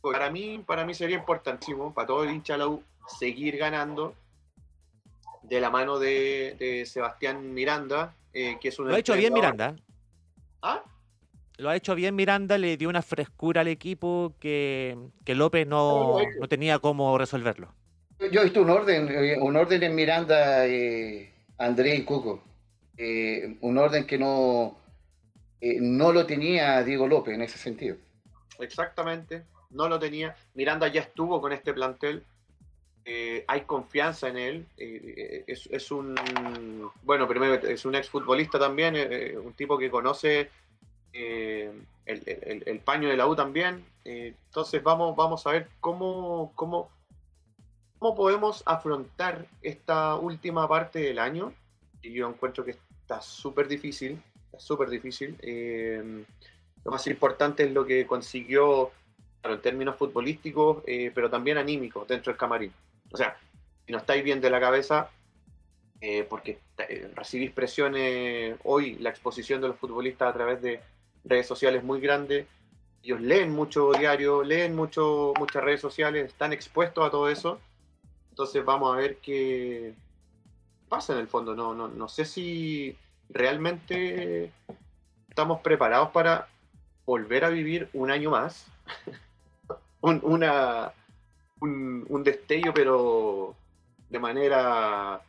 Para 0.01 0.29
mí, 0.29 0.63
para 0.65 0.85
mí 0.85 0.93
sería 0.93 1.17
importantísimo, 1.17 1.93
para 1.93 2.07
todo 2.07 2.23
el 2.23 2.31
hincha 2.31 2.53
de 2.53 2.59
la 2.59 2.67
U, 2.67 2.83
seguir 3.07 3.57
ganando 3.57 4.15
de 5.43 5.61
la 5.61 5.69
mano 5.69 5.99
de, 5.99 6.83
Sebastián 6.85 7.53
Miranda, 7.53 8.13
eh, 8.33 8.57
que 8.59 8.69
es 8.69 8.79
un... 8.79 8.87
Lo 8.87 8.95
ha 8.95 8.99
hecho 8.99 9.15
bien 9.15 9.33
Miranda. 9.33 9.75
¿Ah? 10.61 10.83
Lo 11.57 11.69
ha 11.69 11.75
hecho 11.75 11.95
bien 11.95 12.15
Miranda, 12.15 12.57
le 12.57 12.77
dio 12.77 12.87
una 12.87 13.01
frescura 13.01 13.61
al 13.61 13.67
equipo 13.67 14.33
que, 14.39 14.95
López 15.25 15.67
no, 15.67 16.17
tenía 16.47 16.79
cómo 16.79 17.17
resolverlo. 17.17 17.73
Yo 18.19 18.41
he 18.41 18.43
visto 18.45 18.61
un 18.61 18.69
orden, 18.69 19.09
eh, 19.09 19.37
un 19.39 19.55
orden 19.55 19.83
en 19.83 19.95
Miranda, 19.95 20.65
eh, 20.65 21.31
André 21.57 21.95
y 21.95 22.03
Cuco. 22.03 22.43
un 23.61 23.77
orden 23.77 24.07
que 24.07 24.17
no, 24.17 24.77
no 25.61 26.11
lo 26.11 26.25
tenía 26.25 26.83
Diego 26.83 27.07
López 27.07 27.35
en 27.35 27.43
ese 27.43 27.57
sentido. 27.57 27.95
Exactamente, 28.59 29.43
no 29.69 29.87
lo 29.87 29.99
tenía. 29.99 30.35
Miranda 30.55 30.87
ya 30.87 31.01
estuvo 31.01 31.39
con 31.39 31.53
este 31.53 31.73
plantel 31.73 32.23
eh, 33.09 33.45
hay 33.47 33.61
confianza 33.61 34.27
en 34.27 34.37
él. 34.37 34.65
Eh, 34.77 35.45
es, 35.47 35.91
un, 35.91 36.13
bueno, 37.03 37.25
primero 37.25 37.53
es 37.53 37.85
un 37.85 37.95
exfutbolista 37.95 38.59
también, 38.59 38.95
eh, 38.97 39.37
un 39.41 39.53
tipo 39.53 39.77
que 39.77 39.89
conoce 39.89 40.49
el, 41.13 42.81
paño 42.83 43.07
de 43.07 43.15
la 43.15 43.25
U 43.27 43.33
también. 43.33 43.85
entonces 44.03 44.83
vamos, 44.83 45.15
vamos 45.15 45.47
a 45.47 45.51
ver 45.51 45.69
cómo, 45.79 46.51
cómo, 46.53 46.89
cómo 47.99 48.15
podemos 48.15 48.63
afrontar 48.65 49.45
esta 49.61 50.15
última 50.15 50.67
parte 50.67 50.99
del 50.99 51.19
año. 51.19 51.53
Y 52.01 52.13
yo 52.13 52.29
encuentro 52.29 52.63
que 52.63 52.71
está 52.71 53.21
súper 53.21 53.67
difícil, 53.67 54.21
está 54.45 54.59
súper 54.59 54.89
difícil. 54.89 55.37
lo 56.83 56.91
más 56.91 57.07
importante 57.07 57.63
es 57.63 57.71
lo 57.71 57.85
que 57.85 58.05
consiguió 58.05 58.91
en 59.43 59.61
términos 59.61 59.95
futbolísticos, 59.95 60.83
pero 60.85 61.29
también 61.29 61.57
anímicos 61.57 62.07
dentro 62.07 62.31
del 62.31 62.37
camarín. 62.37 62.73
O 63.11 63.17
sea, 63.17 63.37
si 63.85 63.91
no 63.91 63.99
estáis 63.99 64.23
bien 64.23 64.41
de 64.41 64.49
la 64.49 64.59
cabeza, 64.59 65.09
eh, 65.99 66.25
porque 66.29 66.59
eh, 66.77 67.09
recibís 67.15 67.51
presiones 67.51 68.55
hoy, 68.63 68.95
la 68.99 69.09
exposición 69.09 69.61
de 69.61 69.69
los 69.69 69.77
futbolistas 69.77 70.29
a 70.29 70.33
través 70.33 70.61
de 70.61 70.79
redes 71.23 71.47
sociales 71.47 71.83
muy 71.83 71.99
grande, 71.99 72.45
ellos 73.01 73.19
leen 73.21 73.51
mucho 73.51 73.91
diario, 73.93 74.43
leen 74.43 74.75
mucho, 74.75 75.33
muchas 75.39 75.63
redes 75.63 75.81
sociales, 75.81 76.27
están 76.27 76.53
expuestos 76.53 77.05
a 77.05 77.09
todo 77.09 77.29
eso. 77.29 77.59
Entonces 78.37 78.63
vamos 78.63 78.93
a 78.93 78.99
ver 78.99 79.17
qué 79.17 79.95
pasa 80.87 81.13
en 81.13 81.19
el 81.21 81.27
fondo. 81.27 81.55
No, 81.55 81.73
no, 81.73 81.87
no 81.87 82.07
sé 82.07 82.23
si 82.23 82.95
realmente 83.29 84.51
estamos 85.27 85.61
preparados 85.61 86.11
para 86.11 86.47
volver 87.03 87.45
a 87.45 87.49
vivir 87.49 87.89
un 87.93 88.11
año 88.11 88.29
más. 88.29 88.67
una, 90.01 90.93
un, 91.61 92.23
destello, 92.23 92.75
pero 92.75 93.55
de 94.07 94.19
manera 94.19 95.19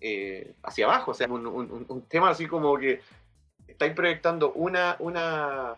eh, 0.00 0.52
hacia 0.64 0.86
abajo, 0.86 1.12
o 1.12 1.14
sea, 1.14 1.28
un, 1.28 2.04
tema 2.08 2.30
así 2.30 2.48
como 2.48 2.76
que 2.78 3.00
estáis 3.68 3.94
proyectando 3.94 4.50
una, 4.54 4.96
una, 4.98 5.76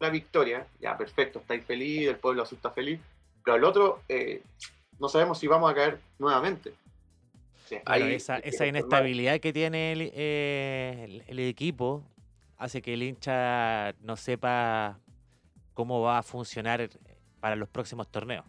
una 0.00 0.10
victoria, 0.10 0.66
ya 0.80 0.98
perfecto, 0.98 1.38
estáis 1.38 1.64
feliz, 1.64 2.08
el 2.08 2.16
pueblo 2.16 2.42
azul 2.42 2.56
está 2.56 2.72
feliz, 2.72 2.98
pero 3.44 3.54
al 3.54 3.62
otro 3.62 4.00
eh, 4.08 4.42
no 4.98 5.08
sabemos 5.08 5.38
si 5.38 5.46
vamos 5.46 5.70
a 5.70 5.74
caer 5.74 5.98
nuevamente. 6.18 6.72
esa, 7.70 8.38
esa 8.38 8.66
inestabilidad 8.66 9.40
que 9.40 9.52
tiene 9.52 9.92
eh, 10.14 11.22
el, 11.26 11.38
equipo 11.40 12.04
hace 12.58 12.80
que 12.80 12.94
el 12.94 13.02
hincha 13.02 13.92
no 14.02 14.16
sepa 14.16 14.98
cómo 15.74 16.00
va 16.00 16.18
a 16.18 16.22
funcionar 16.22 16.88
para 17.40 17.56
los 17.56 17.68
próximos 17.68 18.10
torneos. 18.10 18.44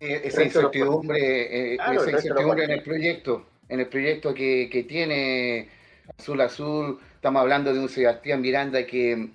Eh, 0.00 0.20
esa 0.24 0.44
incertidumbre, 0.44 1.74
eh, 1.74 1.74
esa 1.74 2.10
incertidumbre 2.10 2.64
en 2.64 2.70
el 2.70 2.82
proyecto, 2.82 3.46
en 3.68 3.80
el 3.80 3.88
proyecto 3.88 4.32
que, 4.32 4.86
tiene 4.88 5.68
Azul 6.16 6.40
Azul, 6.40 7.00
estamos 7.14 7.40
hablando 7.42 7.72
de 7.72 7.80
un 7.80 7.88
Sebastián 7.88 8.40
Miranda 8.40 8.86
que 8.86 9.30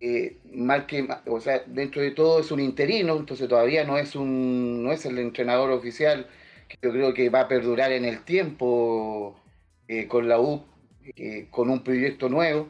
eh, 0.00 0.38
mal 0.52 0.86
que, 0.86 1.08
o 1.26 1.40
sea, 1.40 1.62
dentro 1.66 2.02
de 2.02 2.10
todo 2.12 2.40
es 2.40 2.50
un 2.50 2.60
interino, 2.60 3.16
entonces 3.16 3.48
todavía 3.48 3.84
no 3.84 3.98
es 3.98 4.14
un, 4.16 4.82
no 4.84 4.92
es 4.92 5.06
el 5.06 5.18
entrenador 5.18 5.70
oficial, 5.70 6.28
que 6.68 6.78
yo 6.82 6.90
creo 6.92 7.14
que 7.14 7.30
va 7.30 7.42
a 7.42 7.48
perdurar 7.48 7.92
en 7.92 8.04
el 8.04 8.22
tiempo 8.24 9.40
con 10.08 10.28
la 10.28 10.40
U, 10.40 10.64
con 11.50 11.70
un 11.70 11.82
proyecto 11.84 12.28
nuevo. 12.28 12.68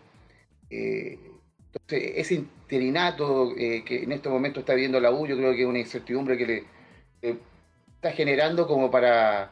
entonces, 0.71 2.13
ese 2.17 2.35
interinato 2.35 3.55
que 3.57 4.03
en 4.05 4.13
este 4.13 4.29
momento 4.29 4.61
está 4.61 4.75
viendo 4.75 5.01
la 5.01 5.11
U, 5.11 5.27
yo 5.27 5.37
creo 5.37 5.53
que 5.55 5.63
es 5.63 5.67
una 5.67 5.79
incertidumbre 5.79 6.37
que 6.37 6.47
le 6.47 6.65
está 7.97 8.13
generando 8.13 8.67
como 8.67 8.91
para 8.91 9.51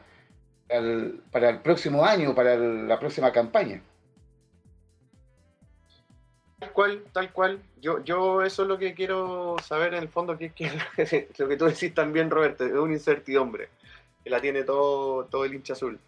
el, 0.69 1.21
para 1.31 1.49
el 1.49 1.59
próximo 1.59 2.05
año, 2.05 2.33
para 2.35 2.57
la 2.57 2.99
próxima 2.99 3.31
campaña. 3.31 3.81
Tal 6.65 6.73
cual, 6.73 7.03
tal 7.13 7.31
cual. 7.31 7.59
Yo, 7.81 8.03
yo 8.03 8.41
eso 8.41 8.63
es 8.63 8.67
lo 8.67 8.77
que 8.77 8.93
quiero 8.93 9.55
saber 9.63 9.93
en 9.93 10.01
el 10.03 10.09
fondo, 10.09 10.37
que 10.37 10.45
es 10.45 10.53
que 10.53 10.71
lo 11.37 11.47
que 11.47 11.57
tú 11.57 11.65
decís 11.65 11.93
también, 11.93 12.29
Roberto, 12.29 12.65
es 12.65 12.73
una 12.73 12.93
incertidumbre 12.93 13.69
que 14.23 14.29
la 14.29 14.41
tiene 14.41 14.63
todo, 14.63 15.25
todo 15.25 15.45
el 15.45 15.53
hincha 15.53 15.73
azul. 15.73 15.99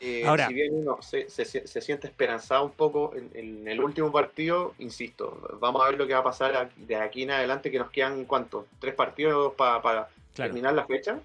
Eh, 0.00 0.26
Ahora- 0.26 0.48
si 0.48 0.54
bien 0.54 0.74
uno 0.74 0.98
se, 1.00 1.30
se- 1.30 1.44
se 1.44 1.80
siente 1.80 2.08
esperanzado 2.08 2.64
un 2.64 2.72
poco 2.72 3.14
en, 3.14 3.30
en 3.34 3.68
el 3.68 3.80
último 3.80 4.10
partido, 4.10 4.74
insisto, 4.80 5.40
vamos 5.60 5.82
a 5.84 5.90
ver 5.90 5.98
lo 5.98 6.06
que 6.06 6.14
va 6.14 6.20
a 6.20 6.24
pasar 6.24 6.70
de 6.76 6.96
aquí 6.96 7.22
en 7.22 7.30
adelante, 7.30 7.70
que 7.70 7.78
nos 7.78 7.90
quedan, 7.90 8.24
¿cuántos? 8.24 8.66
¿Tres 8.80 8.94
partidos 8.94 9.54
para 9.54 9.80
Claro. 9.80 10.08
terminar 10.34 10.74
la 10.74 10.84
fecha? 10.84 11.20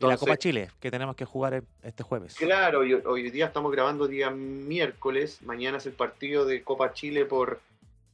Y 0.00 0.06
la 0.06 0.16
Copa 0.16 0.32
Entonces, 0.32 0.38
Chile, 0.38 0.70
que 0.80 0.90
tenemos 0.90 1.16
que 1.16 1.24
jugar 1.24 1.62
este 1.82 2.02
jueves. 2.02 2.34
Claro, 2.34 2.80
hoy, 2.80 2.94
hoy 2.94 3.30
día 3.30 3.46
estamos 3.46 3.70
grabando 3.72 4.06
día 4.08 4.30
miércoles, 4.30 5.40
mañana 5.42 5.78
es 5.78 5.86
el 5.86 5.92
partido 5.92 6.44
de 6.44 6.62
Copa 6.62 6.92
Chile 6.92 7.24
por 7.24 7.60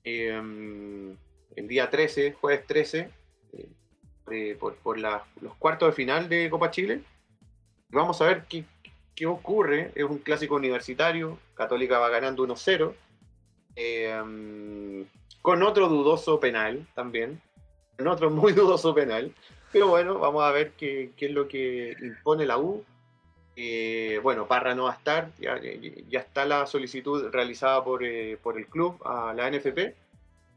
eh, 0.05 0.41
el 1.57 1.69
día 1.69 1.91
13, 1.91 2.33
jueves 2.41 2.67
13, 2.67 3.11
eh, 3.53 3.67
eh, 4.31 4.57
por, 4.59 4.77
por 4.77 4.99
la- 4.99 5.25
los 5.41 5.55
cuartos 5.57 5.89
de 5.89 5.93
final 5.95 6.29
de 6.29 6.49
Copa 6.51 6.71
Chile. 6.71 7.03
Vamos 7.91 8.21
a 8.23 8.27
ver 8.27 8.45
qué, 8.49 8.65
qué 9.15 9.27
ocurre, 9.27 9.91
es 9.95 10.05
un 10.05 10.19
clásico 10.19 10.55
universitario, 10.55 11.39
Católica 11.55 11.99
va 11.99 12.09
ganando 12.09 12.43
1-0, 12.47 12.95
eh, 13.77 15.05
con 15.43 15.63
otro 15.63 15.89
dudoso 15.89 16.39
penal 16.41 16.87
también, 16.95 17.41
con 17.97 18.07
otro 18.09 18.31
muy 18.31 18.53
dudoso 18.55 18.95
penal. 18.95 19.33
Pero 19.73 19.89
bueno, 19.89 20.19
vamos 20.19 20.43
a 20.43 20.51
ver 20.51 20.73
qué, 20.73 21.11
qué 21.17 21.27
es 21.27 21.33
lo 21.33 21.47
que 21.49 21.95
impone 22.01 22.47
la 22.47 22.59
U. 22.59 22.85
Eh, 23.57 24.19
bueno, 24.23 24.47
Parra 24.47 24.75
no 24.75 24.85
va 24.85 24.93
a 24.93 24.97
estar, 24.97 25.29
ya, 25.39 25.61
está 26.19 26.45
la 26.45 26.67
solicitud 26.67 27.31
realizada 27.31 27.85
por, 27.85 28.03
eh, 28.05 28.39
por 28.43 28.57
el 28.59 28.67
club 28.67 29.01
a 29.05 29.35
la 29.35 29.49
NFP. 29.51 29.95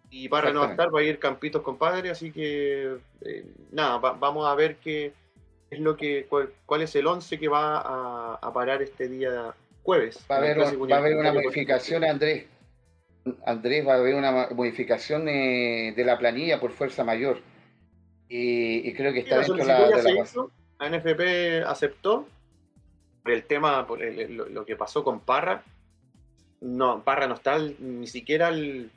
Y 0.10 0.30
Parra 0.30 0.52
no 0.54 0.60
va 0.62 0.66
a 0.68 0.70
estar, 0.72 0.96
va 0.96 1.00
a 1.00 1.04
ir 1.04 1.20
Campitos 1.20 1.62
compadre, 1.64 2.10
así 2.12 2.32
que 2.32 2.98
eh, 3.22 3.46
nada, 3.72 3.98
va- 3.98 4.14
vamos 4.14 4.48
a 4.48 4.54
ver 4.56 4.76
qué 4.78 5.12
es 5.72 5.80
lo 5.80 5.98
que, 5.98 6.26
cuál, 6.30 6.54
cuál 6.66 6.84
es 6.84 6.96
el 6.96 7.08
11 7.08 7.40
que 7.40 7.48
va 7.48 7.78
a, 7.80 8.36
a 8.42 8.54
parar 8.54 8.82
este 8.84 9.08
día 9.10 9.54
jueves. 9.82 10.24
Va 10.30 10.36
a 10.36 10.38
haber, 10.38 10.58
va 10.92 10.96
a 10.96 11.00
haber 11.00 11.18
una 11.18 11.30
modificación, 11.34 12.04
Andrés. 12.04 12.46
Andrés, 13.46 13.88
va 13.88 13.94
a 13.94 13.98
haber 13.98 14.16
una 14.16 14.48
modificación 14.54 15.28
eh, 15.28 15.94
de 15.96 16.06
la 16.06 16.18
planilla 16.18 16.60
por 16.60 16.72
fuerza 16.72 17.04
mayor. 17.04 17.40
Y, 18.30 18.88
y 18.90 18.94
creo 18.94 19.14
que 19.14 19.20
está 19.20 19.38
la 19.38 19.42
dentro 19.44 19.66
la, 19.66 19.90
de 19.90 20.04
la 20.04 20.22
hizo, 20.22 20.52
la 20.80 20.90
NFP 20.90 21.66
aceptó 21.68 22.28
por 23.22 23.32
el 23.32 23.44
tema, 23.44 23.86
por 23.88 24.02
el- 24.04 24.36
lo, 24.36 24.50
lo 24.50 24.66
que 24.66 24.76
pasó 24.76 25.04
con 25.04 25.20
Parra. 25.20 25.64
No, 26.62 27.04
Parra 27.04 27.28
no 27.28 27.36
está 27.36 27.54
al- 27.56 27.76
ni 27.80 28.08
siquiera 28.08 28.48
al, 28.48 28.90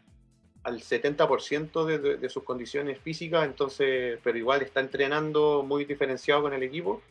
al 0.63 0.81
70% 0.81 1.85
de, 1.85 1.99
de- 1.99 2.17
de 2.17 2.29
sus 2.29 2.45
condiciones 2.45 2.99
físicas, 3.01 3.45
entonces, 3.47 4.19
pero 4.23 4.39
igual 4.39 4.63
está 4.63 4.81
entrenando 4.81 5.63
muy 5.67 5.85
diferenciado 5.85 6.43
con 6.43 6.53
el 6.55 6.63
equipo. 6.63 7.03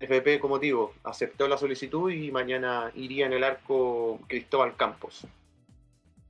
NFP, 0.00 0.40
como 0.40 0.58
digo, 0.58 0.92
aceptó 1.04 1.46
la 1.48 1.56
solicitud 1.56 2.10
y 2.10 2.30
mañana 2.32 2.90
iría 2.94 3.26
en 3.26 3.32
el 3.32 3.44
arco 3.44 4.18
Cristóbal 4.28 4.76
Campos. 4.76 5.26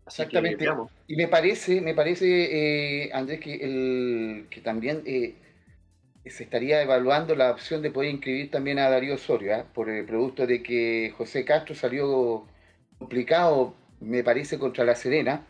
Que 0.04 0.10
Exactamente. 0.10 0.66
Y 1.06 1.16
me 1.16 1.28
parece, 1.28 1.80
me 1.80 1.94
parece, 1.94 3.04
eh, 3.06 3.10
Andrés, 3.12 3.40
que, 3.40 3.54
el, 3.54 4.46
que 4.50 4.60
también 4.60 5.02
eh, 5.06 5.34
se 6.26 6.44
estaría 6.44 6.82
evaluando 6.82 7.34
la 7.34 7.50
opción 7.50 7.80
de 7.82 7.90
poder 7.90 8.10
inscribir 8.10 8.50
también 8.50 8.78
a 8.78 8.90
Darío 8.90 9.14
Osorio, 9.14 9.54
¿ah? 9.56 9.66
por 9.74 9.88
el 9.88 10.04
producto 10.04 10.46
de 10.46 10.62
que 10.62 11.12
José 11.16 11.44
Castro 11.44 11.74
salió 11.74 12.46
complicado, 12.98 13.74
me 14.00 14.22
parece, 14.22 14.58
contra 14.58 14.84
La 14.84 14.94
Serena. 14.94 15.46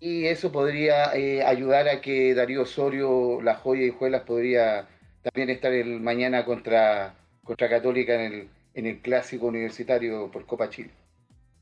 Y 0.00 0.26
eso 0.26 0.50
podría 0.52 1.14
eh, 1.14 1.42
ayudar 1.44 1.88
a 1.88 2.00
que 2.00 2.34
Darío 2.34 2.62
Osorio, 2.62 3.40
la 3.42 3.54
joya 3.56 3.84
y 3.84 3.90
Juelas, 3.90 4.22
podría 4.22 4.88
también 5.22 5.50
estar 5.50 5.72
el 5.72 6.00
mañana 6.00 6.44
contra, 6.44 7.14
contra 7.44 7.68
Católica 7.68 8.14
en 8.14 8.32
el, 8.32 8.48
en 8.74 8.86
el 8.86 9.00
clásico 9.00 9.46
universitario 9.46 10.30
por 10.30 10.46
Copa 10.46 10.70
Chile. 10.70 10.90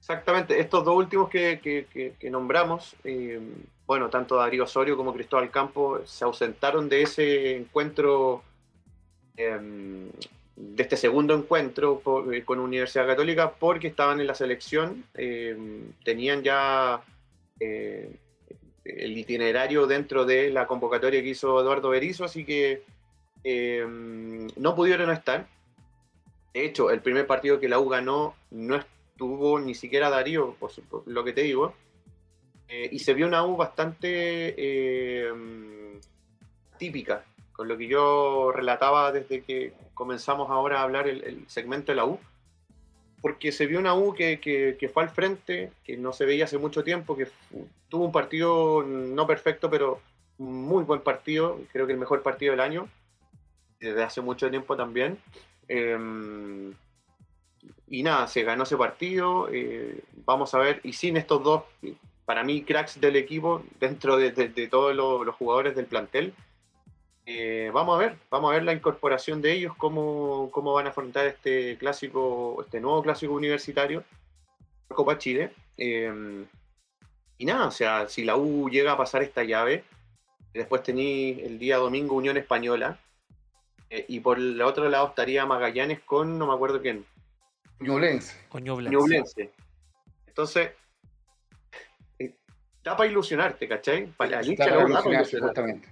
Exactamente, 0.01 0.59
estos 0.59 0.85
dos 0.85 0.97
últimos 0.97 1.29
que, 1.29 1.61
que- 1.63 1.87
que- 2.19 2.31
nombramos, 2.31 2.97
eh, 3.05 3.39
bueno, 3.87 4.09
tanto 4.09 4.37
Darío 4.37 4.65
Osorio 4.65 4.97
como 4.97 5.13
Cristóbal 5.13 5.51
Campo 5.51 6.01
se 6.07 6.25
ausentaron 6.25 6.89
de 6.89 7.03
ese 7.03 7.57
encuentro, 7.57 8.43
eh, 9.37 9.59
de 10.57 10.83
este 10.83 10.97
segundo 10.97 11.35
encuentro 11.35 12.03
eh, 12.33 12.43
con 12.45 12.59
Universidad 12.61 13.07
Católica, 13.07 13.51
porque 13.53 13.89
estaban 13.89 14.21
en 14.21 14.27
la 14.27 14.35
selección, 14.35 15.05
eh, 15.15 15.57
tenían 16.03 16.43
ya 16.43 17.03
eh, 17.61 18.11
el 18.85 19.17
itinerario 19.19 19.87
dentro 19.87 20.25
de 20.25 20.51
la 20.51 20.67
convocatoria 20.67 21.23
que 21.23 21.29
hizo 21.29 21.61
Eduardo 21.61 21.91
Berizzo, 21.91 22.25
así 22.25 22.45
que 22.45 22.83
eh, 23.45 23.87
no 24.57 24.75
pudieron 24.75 25.11
estar. 25.11 25.47
De 26.55 26.65
hecho, 26.65 26.91
el 26.91 27.01
primer 27.01 27.27
partido 27.27 27.61
que 27.61 27.69
la 27.69 27.79
U 27.79 27.89
ganó 27.89 28.35
no 28.51 28.77
estuvo 29.21 29.59
ni 29.61 29.75
siquiera 29.75 30.09
Darío, 30.09 30.55
por, 30.59 30.71
su- 30.71 30.83
por 30.83 31.03
lo 31.07 31.23
que 31.23 31.35
te 31.35 31.43
digo. 31.43 31.75
Eh, 32.69 32.89
y 32.91 33.01
se 33.01 33.13
vio 33.13 33.27
una 33.27 33.45
U 33.45 33.55
bastante 33.57 34.55
eh, 34.57 35.31
típica, 36.79 37.23
con 37.53 37.69
lo 37.69 37.77
que 37.77 37.87
yo 37.87 38.51
relataba 38.53 39.13
desde 39.13 39.43
que 39.43 39.75
comenzamos 39.93 40.49
ahora 40.51 40.81
a 40.81 40.85
hablar 40.85 41.07
el, 41.07 41.23
el 41.25 41.45
segmento 41.49 41.93
de 41.93 41.97
la 41.97 42.07
U. 42.07 42.19
Porque 43.21 43.53
se 43.53 43.67
vio 43.67 43.79
una 43.79 43.95
U 43.95 44.15
que, 44.15 44.41
que- 44.41 44.77
que 44.81 44.89
fue 44.89 45.03
al 45.03 45.11
frente, 45.11 45.71
que 45.85 45.99
no 45.99 46.15
se 46.15 46.25
veía 46.25 46.45
hace 46.45 46.57
mucho 46.57 46.83
tiempo, 46.83 47.15
que 47.15 47.29
tuvo 47.91 48.07
un 48.07 48.13
partido 48.13 48.83
no 48.83 49.27
perfecto, 49.27 49.69
pero 49.69 50.01
muy 50.39 50.85
buen 50.85 51.03
partido, 51.03 51.61
creo 51.71 51.87
que 51.87 51.93
el 51.93 51.99
mejor 51.99 52.23
partido 52.23 52.53
del 52.53 52.61
año, 52.61 52.89
desde 53.79 54.03
hace 54.03 54.23
mucho 54.23 54.49
tiempo 54.49 54.75
también. 54.77 55.19
Em, 55.69 56.73
y 57.89 58.03
nada, 58.03 58.27
se 58.29 58.43
ganó 58.43 58.63
ese 58.63 58.77
partido. 58.77 59.49
eh, 59.53 60.03
vamos 60.25 60.55
a 60.55 60.59
ver, 60.59 60.81
y 60.85 60.93
sin 60.93 61.17
estos 61.17 61.43
dos, 61.43 61.65
para 62.25 62.45
mí, 62.45 62.63
cracks 62.63 63.01
del 63.01 63.17
equipo, 63.17 63.65
dentro 63.81 64.17
de, 64.17 64.31
todos 64.69 64.95
los, 64.95 65.35
jugadores 65.35 65.75
del 65.75 65.87
plantel, 65.87 66.33
eh, 67.27 67.71
vamos 67.73 67.97
a 67.97 67.99
ver, 67.99 68.17
vamos 68.31 68.51
a 68.51 68.55
ver 68.55 68.65
la 68.65 68.73
incorporación 68.73 69.43
de 69.43 69.53
ellos, 69.53 69.75
cómo, 69.77 70.51
cómo 70.51 70.73
van 70.73 70.87
a 70.87 70.91
afrontar 70.91 71.27
este 71.27 71.77
clásico, 71.79 72.63
este 72.65 72.81
nuevo 72.81 73.03
clásico 73.03 73.35
universitario, 73.35 74.05
Copa 74.89 75.19
Chile. 75.19 75.53
Eh, 75.77 76.45
y 77.39 77.45
nada, 77.45 77.67
o 77.67 77.71
sea, 77.71 78.09
si 78.09 78.25
la 78.25 78.37
U 78.37 78.69
llega 78.69 78.93
a 78.93 78.97
pasar 78.97 79.23
esta 79.23 79.45
llave, 79.45 79.85
después 80.53 80.83
tení 80.83 81.41
el 81.41 81.59
día 81.59 81.79
domingo 81.79 82.15
Unión 82.15 82.37
Española, 82.37 82.99
y 84.07 84.21
por 84.21 84.39
el 84.39 84.63
otro 84.63 84.89
lado 84.89 85.09
estaría 85.09 85.45
Magallanes 85.47 85.99
con 86.01 86.39
no 86.39 86.47
me 86.47 86.55
acuerdo 86.55 86.81
quién, 86.81 87.05
Ñublense. 87.81 88.37
Con 88.49 88.63
Ñublense. 88.65 88.97
Ñublense. 88.97 89.53
Entonces, 90.27 90.71
eh, 92.19 92.35
da 92.85 92.97
para 92.97 93.11
ilusionarte, 93.11 93.67
¿cachai? 93.69 94.07
Para 94.07 94.41
Está 94.41 94.65
le 94.67 94.71
para 94.73 94.89
ilusionarte. 94.89 95.39
justamente. 95.41 95.89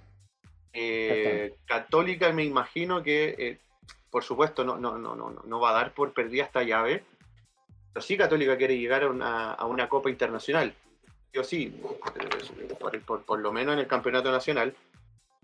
Eh, 0.73 1.55
Católica 1.65 2.31
me 2.31 2.43
imagino 2.45 3.01
que, 3.01 3.35
eh, 3.37 3.57
por 4.11 4.23
supuesto, 4.23 4.63
no, 4.63 4.77
no, 4.77 4.97
no, 4.97 5.15
no, 5.15 5.31
no 5.31 5.59
va 5.59 5.71
a 5.71 5.73
dar 5.73 5.93
por 5.93 6.13
perdida 6.13 6.43
esta 6.43 6.63
llave, 6.63 7.03
pero 7.91 8.03
sí 8.05 8.15
Católica 8.17 8.55
quiere 8.57 8.77
llegar 8.77 9.03
a 9.03 9.09
una, 9.09 9.53
a 9.53 9.65
una 9.65 9.89
Copa 9.89 10.09
Internacional. 10.09 10.73
Yo 11.33 11.43
sí, 11.43 11.79
eh, 12.19 12.75
por, 12.79 12.99
por- 13.01 13.23
por 13.23 13.39
lo 13.39 13.51
menos 13.51 13.73
en 13.73 13.79
el 13.79 13.87
Campeonato 13.87 14.31
Nacional. 14.31 14.75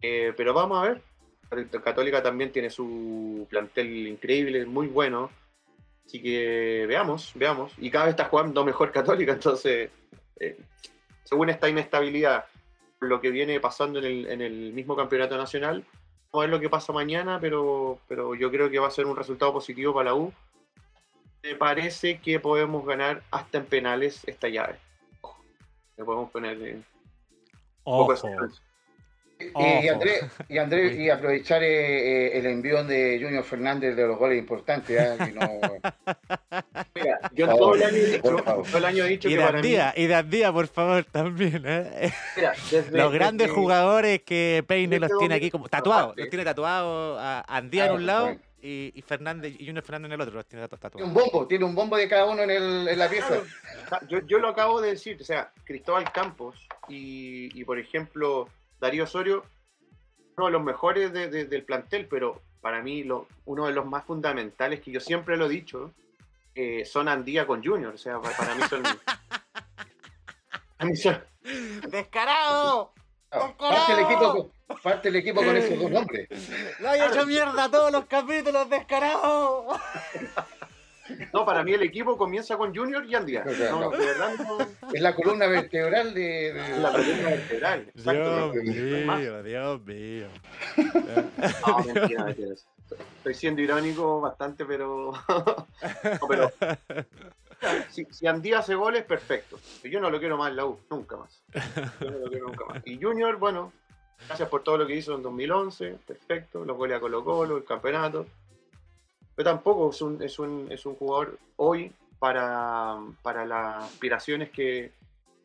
Eh, 0.02 0.34
pero 0.38 0.54
vamos 0.54 0.78
a 0.84 0.90
ver. 0.90 1.02
Católica 1.84 2.22
también 2.24 2.52
tiene 2.52 2.70
su 2.70 3.46
plantel 3.50 4.08
increíble, 4.08 4.66
muy 4.66 4.88
bueno. 4.88 5.30
Así 6.06 6.22
que 6.22 6.86
veamos, 6.88 7.32
veamos. 7.36 7.74
Y 7.78 7.90
cada 7.90 8.06
vez 8.06 8.14
está 8.14 8.26
jugando 8.26 8.64
mejor 8.64 8.92
Católica, 8.92 9.32
entonces, 9.34 9.90
eh, 10.40 10.58
según 11.24 11.50
esta 11.50 11.70
inestabilidad, 11.70 12.46
lo 13.00 13.22
que 13.22 13.32
viene 13.32 13.60
pasando 13.60 14.00
en 14.00 14.06
el, 14.06 14.28
en 14.28 14.42
el 14.42 14.74
mismo 14.74 14.96
campeonato 14.96 15.38
nacional, 15.38 15.84
vamos 16.32 16.44
a 16.44 16.48
ver 16.48 16.50
lo 16.50 16.60
que 16.60 16.70
pasa 16.70 16.94
mañana, 16.94 17.40
pero, 17.40 18.00
pero 18.08 18.36
yo 18.36 18.52
creo 18.52 18.70
que 18.70 18.80
va 18.80 18.88
a 18.88 18.92
ser 18.92 19.06
un 19.06 19.16
resultado 19.16 19.54
positivo 19.54 19.94
para 19.94 20.12
la 20.12 20.16
U. 20.16 20.34
Me 21.44 21.56
parece 21.56 22.20
que 22.20 22.40
podemos 22.40 22.86
ganar 22.86 23.22
hasta 23.30 23.60
en 23.60 23.66
penales 23.66 24.24
esta 24.26 24.50
llave. 24.50 24.80
Le 25.98 26.04
podemos 26.04 26.32
poner 26.32 26.62
eh, 26.62 26.82
un 27.84 27.98
poco 27.98 28.14
de 28.14 28.20
Ojo. 28.20 28.28
suspenso. 28.28 28.62
Y, 29.38 29.88
Andrés, 29.90 30.24
y, 30.48 30.58
Andrés, 30.58 30.98
y 30.98 31.10
aprovechar 31.10 31.62
eh, 31.62 32.28
eh, 32.28 32.38
el 32.40 32.46
envión 32.46 32.88
de 32.88 33.20
Junior 33.22 33.44
Fernández 33.44 33.96
de 33.96 34.08
los 34.08 34.18
goles 34.18 34.40
importantes. 34.40 35.18
Que 35.18 35.32
no- 35.34 35.42
Mira, 36.96 37.20
yo 37.34 37.46
Por 37.48 37.58
todo 37.58 37.76
el 37.76 37.82
favor, 37.82 37.84
año 37.84 37.98
he 37.98 38.06
dicho, 38.06 38.22
por 38.22 38.44
favor. 38.44 38.66
todo 38.66 38.78
el 38.78 38.86
año 38.86 39.04
he 39.04 39.08
dicho 39.10 39.28
Y 39.28 39.32
que 39.32 39.38
de 39.38 39.44
para 39.46 39.52
mí, 39.62 39.68
Andía, 39.68 39.94
y 39.98 40.08
de 40.08 40.16
Andía, 40.16 40.54
por 40.54 40.68
favor, 40.68 41.04
también. 41.06 41.64
¿eh? 41.66 42.12
mira, 42.38 42.54
desde- 42.72 42.98
Los 42.98 43.12
grandes 43.12 43.48
desde- 43.48 43.60
jugadores 43.60 44.22
que 44.24 44.64
Peine 44.68 45.00
desde 45.00 45.08
los 45.10 45.20
tiene 45.20 45.36
aquí 45.36 45.46
2000, 45.48 45.52
como 45.52 45.68
tatuados. 45.70 46.16
Los 46.18 46.30
tiene 46.30 46.46
tatuados 46.46 47.18
a 47.22 47.44
Andía 47.48 47.88
en 47.88 47.92
un 47.94 48.06
lado 48.06 48.26
bueno. 48.28 48.42
y, 48.62 48.92
y 48.96 49.02
Fernández 49.02 49.54
y 49.60 49.66
Junior 49.66 49.84
Fernández 49.84 50.08
en 50.08 50.14
el 50.14 50.22
otro. 50.22 50.34
los 50.36 50.46
Tiene 50.48 50.68
un 51.04 51.14
bombo, 51.14 51.46
tiene 51.48 51.66
un 51.66 51.76
bombo 51.76 51.98
de 51.98 52.08
cada 52.08 52.26
uno 52.26 52.42
en, 52.44 52.52
el- 52.52 52.88
en 52.88 53.00
la 53.00 53.10
pieza. 53.10 53.42
Claro. 53.90 54.08
Yo, 54.08 54.20
yo 54.28 54.40
lo 54.40 54.48
acabo 54.48 54.80
de 54.82 54.92
decir, 54.92 55.18
o 55.20 55.26
sea, 55.26 55.52
Cristóbal 55.66 56.10
Campos 56.14 56.56
y, 56.88 57.50
y, 57.60 57.64
por 57.66 57.80
ejemplo, 57.80 58.48
Darío 58.86 59.06
Osorio, 59.06 59.44
uno 60.38 60.46
de 60.46 60.52
los 60.52 60.62
mejores 60.64 61.12
de- 61.12 61.28
de- 61.30 61.46
del 61.46 61.64
plantel, 61.64 62.08
pero 62.08 62.42
para 62.62 62.82
mí 62.84 63.04
lo- 63.04 63.28
uno 63.46 63.66
de 63.66 63.74
los 63.74 63.86
más 63.88 64.06
fundamentales, 64.06 64.80
que 64.82 64.92
yo 64.92 65.00
siempre 65.00 65.38
lo 65.38 65.48
he 65.48 65.50
dicho, 65.50 65.92
eh, 66.54 66.86
son 66.86 67.08
Andía 67.08 67.48
con 67.48 67.64
Junior. 67.66 67.94
O 67.96 67.98
sea, 67.98 68.22
pa- 68.22 68.30
para 68.38 68.54
mí 68.56 68.62
son... 68.70 68.84
para 70.78 70.90
mí 70.90 70.96
son- 70.96 71.24
¡Descarado! 71.90 72.94
Claro, 73.30 73.56
Parte 73.58 73.94
el, 73.94 74.00
equipo, 74.00 74.32
con- 74.68 74.78
parte 74.82 75.10
el 75.10 75.16
equipo 75.18 75.44
con 75.44 75.58
esos 75.58 75.80
dos 75.80 75.92
nombres. 75.92 76.30
¡Lo 76.80 76.90
hay 76.90 77.02
hecho 77.02 77.26
mierda 77.26 77.70
todos 77.70 77.92
los 77.92 78.06
capítulos, 78.06 78.70
descarado! 78.70 79.68
No, 81.34 81.46
para 81.46 81.64
mí 81.64 81.74
el 81.74 81.84
equipo 81.84 82.18
comienza 82.18 82.58
con 82.58 82.76
Junior 82.76 83.06
y 83.06 83.14
Andía. 83.16 83.44
No, 83.70 83.80
no- 83.92 83.92
Es 84.94 85.02
la 85.02 85.16
columna 85.16 85.48
vertebral 85.48 86.14
de. 86.14 86.54
de- 86.54 86.78
la 86.80 86.92
columna 86.92 87.30
vertebral. 87.30 87.82
Exacto. 87.96 88.52
Dios 88.54 88.64
mío, 88.64 89.44
Dios 89.44 89.82
mío. 89.86 90.28
No, 91.68 91.80
mentira, 91.94 92.24
mentira. 92.26 92.54
Estoy 93.18 93.34
siendo 93.34 93.62
irónico 93.62 94.22
bastante, 94.22 94.66
pero. 94.66 95.14
No, 96.22 96.28
pero 96.28 96.52
si, 97.90 98.06
si 98.12 98.28
Andía 98.28 98.60
hace 98.60 98.76
goles, 98.76 99.04
perfecto. 99.06 99.60
Yo 99.84 100.00
no 100.00 100.10
lo 100.10 100.20
quiero 100.20 100.38
más 100.38 100.50
en 100.52 100.56
la 100.58 100.66
U, 100.66 100.80
nunca 100.90 101.18
más. 101.18 101.42
Yo 102.00 102.12
no 102.12 102.18
lo 102.20 102.30
quiero 102.30 102.48
nunca 102.48 102.66
más. 102.66 102.82
Y 102.86 103.02
Junior, 103.02 103.38
bueno, 103.38 103.72
gracias 104.28 104.50
por 104.50 104.64
todo 104.64 104.78
lo 104.78 104.88
que 104.88 104.96
hizo 104.96 105.16
en 105.16 105.24
2011, 105.24 105.98
perfecto. 106.06 106.64
Los 106.66 106.78
goles 106.78 106.98
a 106.98 107.00
Colo 107.00 107.24
Colo, 107.24 107.58
el 107.58 107.64
campeonato. 107.66 108.28
Pero 109.36 109.50
tampoco 109.50 109.90
es 109.90 110.02
un, 110.02 110.22
es 110.22 110.40
un, 110.40 110.68
es 110.72 110.86
un 110.86 110.96
jugador 110.96 111.38
hoy 111.58 111.92
para, 112.20 112.98
para 113.22 113.46
las 113.46 113.84
aspiraciones 113.86 114.50
que 114.50 114.92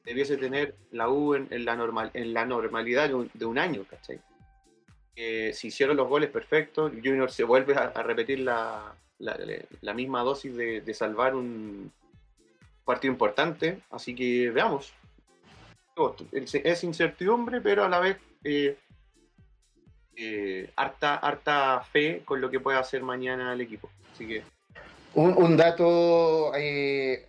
debiese 0.05 0.36
tener 0.36 0.74
la 0.93 1.09
U 1.09 1.34
en, 1.34 1.64
la, 1.64 1.76
normal, 1.76 2.11
en 2.14 2.32
la 2.32 2.45
normalidad 2.45 3.09
de 3.09 3.14
un, 3.14 3.30
de 3.34 3.45
un 3.45 3.59
año, 3.59 3.84
¿cachai? 3.88 4.20
Eh, 5.16 5.53
si 5.53 5.68
hicieron 5.68 5.97
los 5.97 6.09
goles 6.09 6.30
perfectos, 6.30 6.93
Junior 6.93 7.30
se 7.30 7.45
vuelve 7.45 7.74
a, 7.74 7.91
repetir 8.03 8.41
la, 8.41 8.95
la- 9.18 9.95
misma 9.95 10.22
dosis 10.22 10.57
de, 10.57 10.80
de 10.80 10.95
salvar 10.95 11.34
un 11.34 11.93
partido 12.84 13.12
importante, 13.12 13.80
así 13.91 14.14
que 14.14 14.51
veamos. 14.51 14.95
Es 16.32 16.55
es 16.55 16.84
incertidumbre, 16.84 17.61
pero 17.61 17.84
a 17.84 17.88
la 17.88 18.01
vez 18.01 18.16
eh, 18.45 18.78
eh, 20.23 20.71
harta, 20.77 21.16
harta 21.16 21.81
fe 21.91 22.21
con 22.25 22.41
lo 22.43 22.51
que 22.51 22.61
puede 22.61 22.79
hacer 22.79 23.03
mañana 23.03 23.53
el 23.55 23.61
equipo. 23.62 23.91
Así 24.12 24.27
que 24.27 24.43
Un, 25.14 25.33
un 25.37 25.57
dato, 25.57 26.53
eh, 26.55 27.27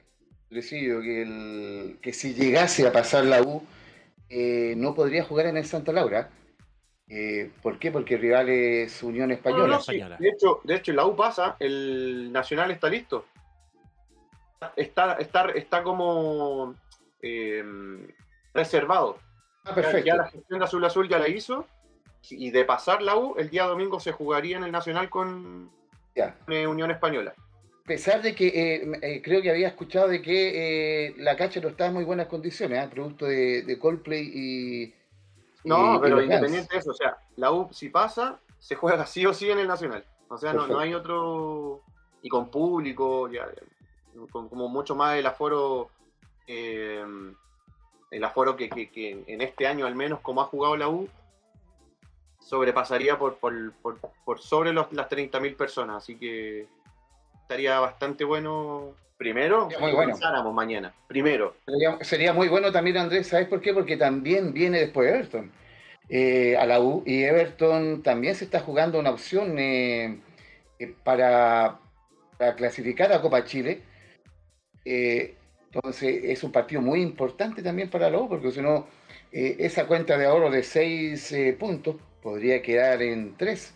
Luisillo, 0.50 1.02
que, 1.02 1.22
el- 1.22 1.98
que 2.02 2.12
si 2.14 2.34
llegase 2.34 2.86
a 2.86 2.92
pasar 2.92 3.24
la 3.26 3.42
U, 3.42 3.64
eh, 4.30 4.74
no 4.78 4.94
podría 4.94 5.24
jugar 5.24 5.46
en 5.48 5.58
el 5.58 5.66
Santa 5.66 5.92
Laura. 5.94 6.30
Eh, 7.08 7.50
¿Por 7.62 7.80
qué? 7.80 7.92
Porque 7.92 8.16
el 8.16 8.22
rival 8.22 8.50
es 8.50 9.02
Unión 9.04 9.32
Española. 9.32 9.76
no, 9.76 9.82
sí. 9.82 10.00
De 10.20 10.30
hecho, 10.30 10.62
de 10.64 10.76
hecho, 10.76 10.94
la 10.94 11.06
U 11.06 11.16
pasa, 11.16 11.56
el 11.60 12.32
Nacional 12.32 12.72
está 12.72 12.90
listo. 12.90 13.26
Está, 14.76 15.14
está, 15.16 15.46
está 15.56 15.84
como 15.84 16.76
eh, 17.22 17.64
reservado. 18.54 19.18
Ah, 19.66 19.74
Ya-. 19.82 20.00
Ya 20.00 20.16
la 20.16 20.30
gestión 20.30 20.60
de 20.60 20.66
Azul 20.66 20.86
Azul 20.86 21.10
ya 21.10 21.18
la 21.20 21.28
hizo. 21.30 21.66
Y 22.30 22.52
de 22.52 22.64
pasar 22.66 23.02
la 23.02 23.18
U, 23.18 23.36
el 23.38 23.50
día 23.50 23.66
domingo 23.66 24.00
se 24.00 24.12
jugaría 24.12 24.58
en 24.58 24.64
el 24.64 24.72
Nacional 24.72 25.10
con 25.10 25.70
Ya. 26.16 26.38
eh, 26.48 26.68
Unión 26.68 26.92
Española. 26.92 27.34
A 27.38 27.88
pesar 27.88 28.22
de 28.22 28.36
que 28.36 28.48
eh, 28.48 28.92
eh, 29.02 29.22
creo 29.24 29.42
que 29.42 29.50
había 29.50 29.68
escuchado 29.68 30.08
de 30.08 30.22
que 30.22 31.08
eh, 31.08 31.14
la 31.18 31.36
cancha 31.36 31.60
no 31.60 31.70
estaba 31.70 31.88
en 31.90 31.96
muy 31.96 32.04
buenas 32.06 32.28
condiciones, 32.28 32.88
producto 32.90 33.26
de, 33.26 33.64
de 33.64 33.80
Coldplay 33.80 34.32
y. 34.34 34.94
No, 35.64 35.96
y- 35.96 36.00
pero 36.00 36.22
independiente 36.22 36.60
fans. 36.60 36.70
de 36.70 36.78
eso, 36.78 36.92
o 36.92 36.94
sea, 36.94 37.18
la 37.36 37.52
U 37.52 37.68
si 37.74 37.90
pasa, 37.90 38.40
se 38.60 38.76
juega 38.76 39.06
sí 39.06 39.26
o 39.26 39.34
sí 39.34 39.50
en 39.50 39.60
el 39.60 39.68
Nacional. 39.68 40.06
O 40.30 40.38
sea, 40.38 40.54
no, 40.54 40.68
no 40.68 40.80
hay 40.80 40.94
otro. 40.94 41.82
Y 42.22 42.30
con 42.30 42.50
público, 42.50 43.28
ya, 43.30 43.48
con 44.32 44.48
como 44.48 44.70
mucho 44.70 44.96
más 44.96 45.18
el 45.18 45.26
aforo. 45.26 45.90
el 46.48 48.24
aforo 48.24 48.56
que, 48.56 48.70
que- 48.70 48.90
que 48.90 49.24
en 49.28 49.42
este 49.42 49.68
año, 49.68 49.86
al 49.86 49.96
menos, 49.96 50.20
como 50.22 50.42
ha 50.42 50.46
jugado 50.46 50.78
la 50.78 50.88
U, 50.90 51.10
sobrepasaría 52.42 53.18
por, 53.18 53.38
por, 53.38 53.74
por, 53.82 54.00
por 54.26 54.40
sobre 54.42 54.74
los, 54.74 54.92
las 54.92 55.08
30.000 55.10 55.56
personas. 55.56 56.04
Así 56.04 56.18
que 56.18 56.68
estaría 57.42 57.80
bastante 57.80 58.24
bueno. 58.24 58.96
Primero, 59.18 59.66
Sería 59.66 59.80
muy 59.80 59.92
que 59.92 59.96
bueno. 59.96 60.52
mañana. 60.52 60.96
Primero. 61.08 61.56
Sería, 61.68 62.04
sería 62.04 62.34
muy 62.34 62.48
bueno 62.48 62.72
también, 62.72 62.98
Andrés, 62.98 63.28
¿sabes 63.28 63.48
por 63.48 63.62
qué? 63.62 63.72
Porque 63.72 63.96
también 63.96 64.52
viene 64.52 64.80
después 64.80 65.08
Everton 65.08 65.52
eh, 66.10 66.58
a 66.58 66.66
la 66.66 66.82
U 66.82 67.04
y 67.06 67.24
Everton 67.24 68.02
también 68.02 68.34
se 68.34 68.46
está 68.46 68.60
jugando 68.60 69.00
una 69.00 69.12
opción 69.12 69.60
eh, 69.60 70.20
eh, 70.80 70.96
para, 71.04 71.80
para 72.38 72.56
clasificar 72.56 73.14
a 73.14 73.22
Copa 73.22 73.46
Chile. 73.46 73.84
Eh, 74.84 75.36
entonces 75.72 76.22
es 76.24 76.44
un 76.44 76.52
partido 76.52 76.82
muy 76.82 77.02
importante 77.02 77.62
también 77.62 77.90
para 77.90 78.10
la 78.10 78.18
U, 78.18 78.28
porque 78.28 78.52
si 78.52 78.60
no, 78.62 78.88
eh, 79.32 79.56
esa 79.60 79.88
cuenta 79.88 80.18
de 80.18 80.26
ahorro 80.26 80.50
de 80.52 80.64
seis 80.64 81.32
eh, 81.32 81.56
puntos 81.60 81.96
podría 82.22 82.62
quedar 82.62 83.02
en 83.02 83.36
tres. 83.38 83.74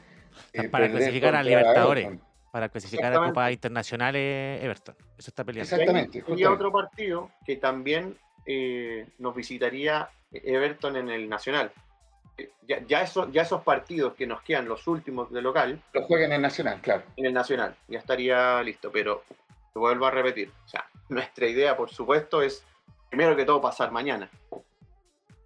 eh, 0.54 0.70
Para 0.70 0.90
clasificar 0.90 1.36
a 1.36 1.44
Libertadores. 1.44 2.06
Everton. 2.06 2.26
Para 2.52 2.70
clasificar 2.70 3.14
a. 3.14 3.28
Copas 3.28 3.52
Internacionales 3.52 4.64
Everton. 4.64 4.96
Eso 5.18 5.30
está 5.32 5.44
peleando. 5.44 5.70
Exactamente, 5.76 6.18
Y 6.20 6.22
justamente. 6.22 6.48
otro 6.48 6.72
partido 6.72 7.32
que 7.46 7.58
también 7.58 8.18
eh, 8.46 9.08
nos 9.18 9.36
visitaría 9.36 10.10
Everton 10.32 10.96
en 10.98 11.10
el 11.10 11.28
Nacional. 11.30 11.72
Ya, 12.68 12.82
ya, 12.86 13.02
esos, 13.02 13.32
ya 13.32 13.44
esos 13.44 13.62
partidos 13.64 14.14
que 14.14 14.28
nos 14.28 14.42
quedan, 14.42 14.68
los 14.68 14.88
últimos 14.88 15.32
de 15.32 15.42
local, 15.42 15.82
Lo 15.94 16.04
juegan 16.04 16.34
en 16.34 16.42
Nacional, 16.42 16.82
claro. 16.82 17.04
en 17.16 17.26
el 17.28 17.34
Nacional, 17.34 17.76
ya 17.88 18.00
estaría 18.00 18.62
listo, 18.62 18.92
pero 18.92 19.24
te 19.74 19.80
vuelvo 19.80 20.06
a 20.06 20.12
repetir. 20.12 20.52
O 20.66 20.68
sea, 20.68 20.86
nuestra 21.08 21.48
idea, 21.48 21.78
por 21.78 21.90
supuesto, 21.90 22.42
es 22.42 22.62
primero 23.10 23.38
que 23.38 23.46
todo 23.46 23.62
pasar 23.62 23.90
mañana. 23.92 24.30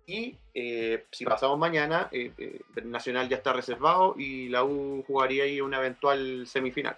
Y 0.09 0.35
eh, 0.55 1.05
si 1.11 1.23
pasamos 1.23 1.59
mañana, 1.59 2.09
eh, 2.11 2.31
eh, 2.39 2.61
el 2.77 2.89
Nacional 2.89 3.29
ya 3.29 3.35
está 3.37 3.53
reservado 3.53 4.15
y 4.17 4.49
la 4.49 4.63
U 4.63 5.03
jugaría 5.05 5.43
ahí 5.43 5.61
una 5.61 5.77
eventual 5.77 6.47
semifinal. 6.47 6.97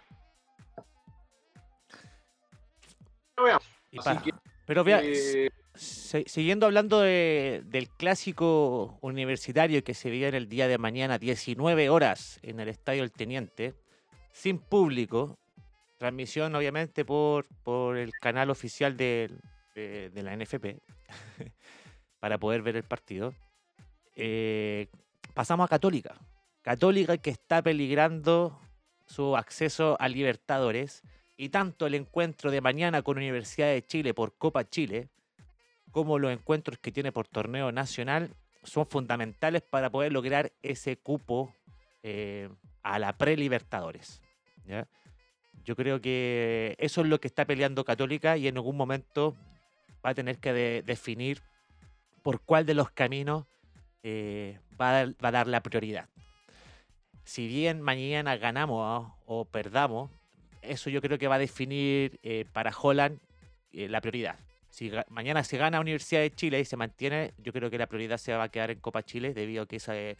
Pero 3.35 3.43
veamos. 3.45 3.65
Y 3.91 3.99
Así 3.99 4.05
para- 4.09 4.21
que, 4.21 4.31
Pero 4.65 4.83
vea, 4.85 5.01
eh, 5.03 5.49
siguiendo 5.75 6.65
hablando 6.67 7.01
de- 7.01 7.63
del 7.65 7.89
clásico 7.89 8.97
universitario 9.01 9.83
que 9.83 9.93
se 9.93 10.09
viene 10.09 10.37
el 10.37 10.47
día 10.47 10.69
de 10.69 10.77
mañana, 10.77 11.17
19 11.17 11.89
horas 11.89 12.39
en 12.43 12.61
el 12.61 12.69
Estadio 12.69 13.03
El 13.03 13.11
Teniente, 13.11 13.73
sin 14.31 14.57
público, 14.57 15.37
transmisión 15.97 16.55
obviamente 16.55 17.03
por, 17.03 17.45
por 17.63 17.97
el 17.97 18.13
canal 18.21 18.49
oficial 18.49 18.95
de, 18.95 19.29
de 19.75 20.23
la 20.23 20.33
NFP, 20.37 20.79
para 22.21 22.37
poder 22.37 22.61
ver 22.61 22.77
el 22.77 22.83
partido. 22.83 23.33
Eh, 24.15 24.87
pasamos 25.33 25.65
a 25.65 25.67
Católica. 25.67 26.15
Católica 26.61 27.17
que 27.17 27.31
está 27.31 27.61
peligrando 27.61 28.57
su 29.07 29.35
acceso 29.35 29.97
a 29.99 30.07
Libertadores 30.07 31.01
y 31.35 31.49
tanto 31.49 31.87
el 31.87 31.95
encuentro 31.95 32.51
de 32.51 32.61
mañana 32.61 33.01
con 33.01 33.17
Universidad 33.17 33.67
de 33.69 33.85
Chile 33.85 34.13
por 34.13 34.37
Copa 34.37 34.63
Chile 34.69 35.09
como 35.91 36.19
los 36.19 36.31
encuentros 36.31 36.77
que 36.77 36.91
tiene 36.91 37.11
por 37.11 37.27
torneo 37.27 37.71
nacional 37.71 38.35
son 38.63 38.85
fundamentales 38.85 39.63
para 39.63 39.89
poder 39.89 40.13
lograr 40.13 40.51
ese 40.61 40.97
cupo 40.97 41.53
eh, 42.03 42.47
a 42.83 42.99
la 42.99 43.17
pre-Libertadores. 43.17 44.21
Yo 45.65 45.75
creo 45.75 45.99
que 45.99 46.75
eso 46.77 47.01
es 47.01 47.07
lo 47.07 47.19
que 47.19 47.27
está 47.27 47.45
peleando 47.45 47.83
Católica 47.83 48.37
y 48.37 48.47
en 48.47 48.57
algún 48.57 48.77
momento 48.77 49.35
va 50.05 50.11
a 50.11 50.13
tener 50.13 50.37
que 50.37 50.53
de- 50.53 50.83
definir 50.83 51.41
por 52.21 52.41
cuál 52.41 52.65
de 52.65 52.73
los 52.73 52.91
caminos 52.91 53.45
eh, 54.03 54.59
va, 54.79 54.99
a 54.99 55.31
dar, 55.31 55.47
la 55.47 55.61
prioridad. 55.61 56.09
Si 57.23 57.47
bien 57.47 57.81
mañana 57.81 58.37
ganamos 58.37 58.83
¿ah? 58.83 59.15
o 59.25 59.45
perdamos, 59.45 60.09
eso 60.61 60.89
yo 60.89 61.01
creo 61.01 61.17
que 61.17 61.27
va 61.27 61.35
a 61.35 61.39
definir 61.39 62.19
eh, 62.23 62.45
para 62.51 62.71
Holland 62.75 63.19
eh, 63.73 63.87
la 63.89 64.01
prioridad. 64.01 64.37
Si 64.69 64.91
mañana 65.09 65.43
se 65.43 65.57
gana 65.57 65.79
Universidad 65.79 66.21
de 66.21 66.31
Chile 66.31 66.59
y 66.59 66.65
se 66.65 66.77
mantiene, 66.77 67.33
yo 67.37 67.51
creo 67.51 67.69
que 67.69 67.77
la 67.77 67.87
prioridad 67.87 68.17
se 68.17 68.33
va 68.33 68.43
a 68.43 68.49
quedar 68.49 68.71
en 68.71 68.79
Copa 68.79 69.03
Chile, 69.03 69.33
debido 69.33 69.63
a 69.63 69.67
que 69.67 69.81
eh, 69.87 70.15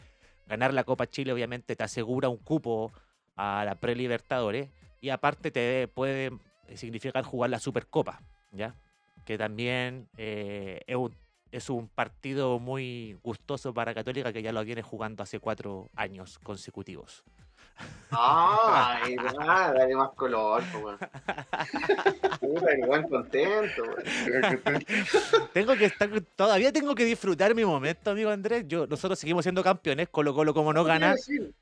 ganar 0.48 0.74
la 0.74 0.84
Copa 0.84 1.08
Chile 1.08 1.32
obviamente 1.32 1.76
te 1.76 1.84
asegura 1.84 2.28
un 2.28 2.38
cupo 2.38 2.92
a 3.38 3.64
la 3.66 3.76
pre-Libertadores 3.76 4.70
y 5.00 5.10
aparte 5.10 5.52
te 5.52 5.88
puede 5.88 6.32
significar 6.76 7.24
jugar 7.24 7.50
la 7.50 7.60
Supercopa, 7.60 8.22
¿ya? 8.52 8.76
Que 9.26 9.38
también 9.38 10.10
es, 10.18 10.96
un, 10.96 11.16
es 11.52 11.70
un 11.70 11.88
partido 11.88 12.60
muy 12.60 13.18
gustoso 13.24 13.74
para 13.74 13.94
Católica 13.94 14.32
que 14.34 14.42
ya 14.42 14.52
lo 14.52 14.64
viene 14.64 14.82
jugando 14.82 15.24
hace 15.24 15.40
cuatro 15.40 15.90
años 15.96 16.40
consecutivos. 16.40 17.24
Ay, 18.12 19.16
nada, 19.16 19.74
dale 19.74 19.96
más 19.96 20.10
color, 20.12 20.62
pues, 20.72 20.84
weón. 20.84 20.98
Puta, 22.40 23.08
contento. 23.10 23.84
Tengo 25.54 25.76
que 25.76 25.86
estar, 25.86 26.10
todavía 26.36 26.72
tengo 26.72 26.94
que 26.94 27.06
disfrutar 27.06 27.56
mi 27.56 27.64
momento, 27.66 28.12
amigo 28.12 28.30
Andrés. 28.30 28.66
Yo, 28.68 28.86
nosotros 28.88 29.18
seguimos 29.18 29.44
siendo 29.46 29.64
campeones, 29.64 30.10
Colo 30.10 30.34
Colo 30.34 30.54
como 30.54 30.74
no 30.74 30.84
gana, 30.84 31.16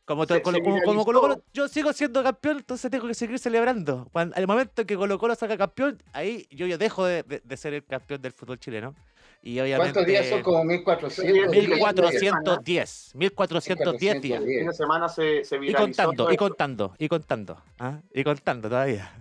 como, 0.06 0.26
Se- 0.26 0.42
Colo- 0.42 0.64
como, 0.64 0.82
como. 0.82 1.06
Colo 1.06 1.22
Colo, 1.22 1.44
yo 1.54 1.68
sigo 1.68 1.94
siendo 1.94 2.24
campeón, 2.24 2.58
entonces 2.58 2.90
tengo 2.90 3.08
que 3.08 3.14
seguir 3.14 3.38
celebrando. 3.40 4.08
Cuando, 4.12 4.36
al 4.36 4.48
momento 4.48 4.86
que 4.86 4.96
Colo 4.98 5.20
Colo 5.20 5.36
salga 5.36 5.58
campeón, 5.58 6.02
ahí 6.14 6.48
yo, 6.52 6.66
yo 6.66 6.78
dejo 6.78 7.06
de, 7.06 7.24
de- 7.24 7.42
de 7.44 7.58
ser 7.58 7.74
el 7.76 7.86
campeón 7.86 8.22
del 8.22 8.32
fútbol 8.34 8.60
chileno. 8.60 8.96
Y 9.42 9.60
obviamente... 9.60 9.94
¿Cuántos 9.94 10.06
días 10.06 10.28
son? 10.28 10.44
Como 10.44 10.64
1400. 10.66 11.52
1410, 11.56 13.12
1410 13.16 14.22
días. 14.22 14.44
De 14.44 14.74
semana 14.74 15.08
se, 15.08 15.44
se 15.46 15.56
Y 15.56 15.60
viralizó. 15.60 15.86
contando, 15.86 16.14
todo 16.24 16.34
y 16.34 16.38
contando, 16.38 16.94
y 16.98 17.08
contando. 17.08 17.62
¿ah? 17.80 18.00
Y 18.14 18.24
contando 18.24 18.70
todavía. 18.70 19.12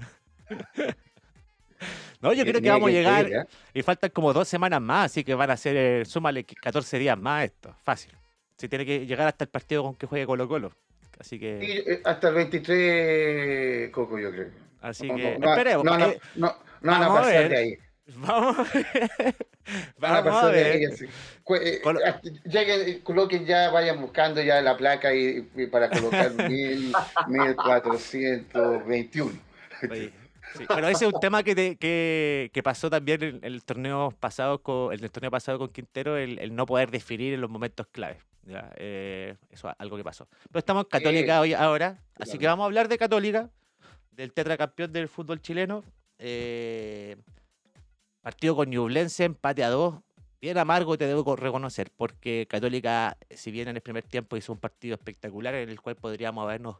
No, 2.20 2.32
yo 2.32 2.44
creo 2.44 2.60
que 2.60 2.68
vamos 2.68 2.88
a 2.88 2.92
llegar 2.92 3.26
¿eh? 3.30 3.44
y 3.72 3.82
faltan 3.82 4.10
como 4.10 4.32
dos 4.32 4.48
semanas 4.48 4.80
más, 4.80 5.12
así 5.12 5.22
que 5.22 5.34
van 5.34 5.50
a 5.52 5.56
ser, 5.56 5.76
eh, 5.76 6.04
súmale 6.04 6.42
que 6.42 6.56
14 6.56 6.98
días 6.98 7.16
más 7.16 7.44
esto, 7.44 7.72
fácil. 7.84 8.10
Si 8.56 8.68
tiene 8.68 8.84
que 8.84 9.06
llegar 9.06 9.28
hasta 9.28 9.44
el 9.44 9.50
partido 9.50 9.84
con 9.84 9.94
que 9.94 10.08
juegue 10.08 10.26
Colo 10.26 10.48
Colo. 10.48 10.72
Así 11.20 11.38
que, 11.38 11.60
Sí, 11.60 11.90
eh, 11.92 12.00
hasta 12.04 12.30
el 12.30 12.34
23, 12.34 13.90
Coco, 13.92 14.18
yo 14.18 14.32
creo. 14.32 14.48
así 14.80 15.06
No, 15.06 15.14
que 15.14 15.38
no, 15.38 15.50
esperemos. 15.50 15.84
No, 15.84 15.96
no, 15.96 16.06
eh, 16.06 16.20
no, 16.34 16.56
no 16.80 16.90
van 16.92 17.02
a 17.04 17.08
pasar 17.08 17.48
de 17.48 17.56
ahí. 17.56 17.78
Vamos, 18.16 18.56
vamos 19.98 20.42
a 20.42 20.50
ver. 20.50 20.76
eh, 20.76 21.80
Colo- 21.82 22.00
lleguen, 22.44 22.88
eh, 22.88 23.00
coloquen 23.02 23.44
ya, 23.44 23.70
vayan 23.70 24.00
buscando 24.00 24.40
ya 24.42 24.60
la 24.62 24.76
placa 24.76 25.12
y, 25.14 25.48
y 25.54 25.66
para 25.66 25.90
colocar 25.90 26.32
mil, 26.48 26.92
1421. 27.26 29.32
Oye, 29.90 30.12
sí, 30.56 30.64
pero 30.66 30.88
ese 30.88 31.06
es 31.06 31.12
un 31.12 31.20
tema 31.20 31.42
que, 31.42 31.54
te- 31.54 31.76
que, 31.76 32.50
que 32.52 32.62
pasó 32.62 32.88
también 32.90 33.22
en 33.22 33.40
el 33.42 33.62
torneo 33.64 34.10
pasado 34.18 34.62
con, 34.62 34.92
en 34.94 35.02
el 35.04 35.10
torneo 35.10 35.30
pasado 35.30 35.58
con 35.58 35.68
Quintero, 35.68 36.16
el, 36.16 36.38
el 36.38 36.54
no 36.54 36.66
poder 36.66 36.90
definir 36.90 37.34
en 37.34 37.40
los 37.40 37.50
momentos 37.50 37.86
claves. 37.92 38.18
¿ya? 38.44 38.70
Eh, 38.76 39.36
eso 39.50 39.68
es 39.68 39.74
algo 39.78 39.96
que 39.96 40.04
pasó. 40.04 40.26
Pero 40.50 40.58
estamos 40.60 40.84
en 40.84 40.88
Católica 40.88 41.40
hoy 41.40 41.54
ahora, 41.54 41.98
así 42.18 42.32
que 42.32 42.38
claro. 42.38 42.52
vamos 42.52 42.64
a 42.64 42.66
hablar 42.66 42.88
de 42.88 42.98
Católica, 42.98 43.50
del 44.12 44.32
tetracampeón 44.32 44.92
del 44.92 45.08
fútbol 45.08 45.40
chileno. 45.40 45.84
Eh, 46.18 47.16
partido 48.28 48.54
con 48.56 48.68
Ñublense, 48.68 49.24
empate 49.24 49.64
a 49.64 49.70
dos. 49.70 49.94
Bien 50.38 50.58
amargo 50.58 50.98
te 50.98 51.06
debo 51.06 51.24
co- 51.24 51.34
reconocer, 51.34 51.90
porque 51.96 52.46
Católica, 52.46 53.16
si 53.30 53.50
bien 53.50 53.68
en 53.68 53.76
el 53.76 53.80
primer 53.80 54.04
tiempo 54.04 54.36
hizo 54.36 54.52
un 54.52 54.58
partido 54.58 54.96
espectacular 54.96 55.54
en 55.54 55.70
el 55.70 55.80
cual 55.80 55.96
podríamos 55.96 56.44
habernos 56.44 56.76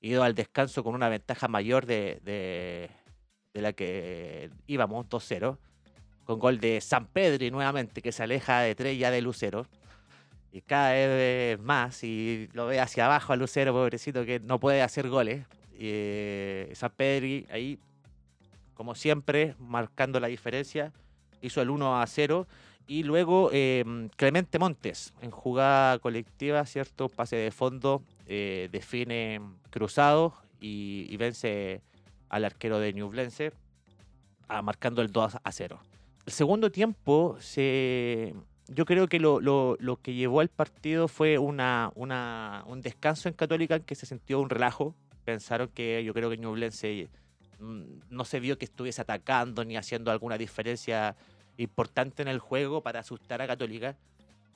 ido 0.00 0.22
al 0.22 0.36
descanso 0.36 0.84
con 0.84 0.94
una 0.94 1.08
ventaja 1.08 1.48
mayor 1.48 1.86
de, 1.86 2.20
de- 2.22 2.88
la 3.60 3.72
que 3.72 4.48
íbamos, 4.68 5.08
2-0, 5.08 5.58
con 6.24 6.38
gol 6.38 6.60
de 6.60 6.80
San 6.80 7.06
Pedro 7.08 7.44
y 7.44 7.50
nuevamente 7.50 8.00
que 8.00 8.12
se 8.12 8.22
aleja 8.22 8.60
de 8.60 8.76
tres 8.76 8.96
ya 8.96 9.10
de 9.10 9.22
Lucero. 9.22 9.66
Y 10.52 10.60
cada 10.60 10.92
vez 10.92 11.58
más, 11.58 12.04
y 12.04 12.48
lo 12.52 12.66
ve 12.66 12.78
hacia 12.78 13.06
abajo 13.06 13.32
a 13.32 13.36
Lucero, 13.36 13.72
pobrecito, 13.72 14.24
que 14.24 14.38
no 14.38 14.60
puede 14.60 14.82
hacer 14.82 15.08
goles. 15.08 15.44
Y, 15.72 15.78
eh, 15.90 16.72
San 16.76 16.92
Pedro 16.96 17.26
ahí, 17.52 17.76
como 18.74 18.94
siempre, 18.94 19.54
marcando 19.58 20.20
la 20.20 20.28
diferencia, 20.28 20.92
hizo 21.40 21.60
el 21.62 21.70
1 21.70 22.00
a 22.00 22.06
0. 22.06 22.46
Y 22.86 23.04
luego 23.04 23.50
eh, 23.52 23.84
Clemente 24.16 24.58
Montes, 24.58 25.14
en 25.22 25.30
jugada 25.30 25.98
colectiva, 26.00 26.66
¿cierto? 26.66 27.08
Pase 27.08 27.36
de 27.36 27.50
fondo, 27.52 28.02
eh, 28.26 28.68
define 28.72 29.40
cruzado 29.70 30.34
y, 30.60 31.16
vence 31.16 31.80
al 32.28 32.44
arquero 32.44 32.78
de 32.80 32.92
Ñublense, 32.92 33.52
ah, 34.48 34.62
marcando 34.62 35.00
el 35.02 35.12
2 35.12 35.36
a 35.42 35.52
0. 35.52 35.78
El 36.26 36.32
segundo 36.32 36.70
tiempo, 36.70 37.36
se, 37.40 38.34
yo 38.68 38.84
creo 38.84 39.06
que 39.08 39.20
lo, 39.20 39.40
lo- 39.40 39.76
lo 39.80 39.96
que 39.96 40.14
llevó 40.14 40.40
al 40.40 40.48
partido 40.48 41.08
fue 41.08 41.38
una, 41.38 41.90
una- 41.94 42.64
un 42.66 42.80
descanso 42.80 43.28
en 43.28 43.34
Católica 43.34 43.76
en 43.76 43.82
que 43.82 43.94
se 43.94 44.06
sintió 44.06 44.40
un 44.40 44.50
relajo. 44.50 44.94
Pensaron 45.24 45.68
que 45.68 46.02
yo 46.04 46.12
creo 46.14 46.30
que 46.30 46.38
Ñublense 46.38 47.08
mm, 47.08 47.21
no 47.62 48.24
se 48.24 48.40
vio 48.40 48.58
que 48.58 48.64
estuviese 48.64 49.00
atacando 49.02 49.64
ni 49.64 49.76
haciendo 49.76 50.10
alguna 50.10 50.36
diferencia 50.36 51.14
importante 51.56 52.22
en 52.22 52.28
el 52.28 52.38
juego 52.40 52.82
para 52.82 53.00
asustar 53.00 53.40
a 53.40 53.46
Católica. 53.46 53.96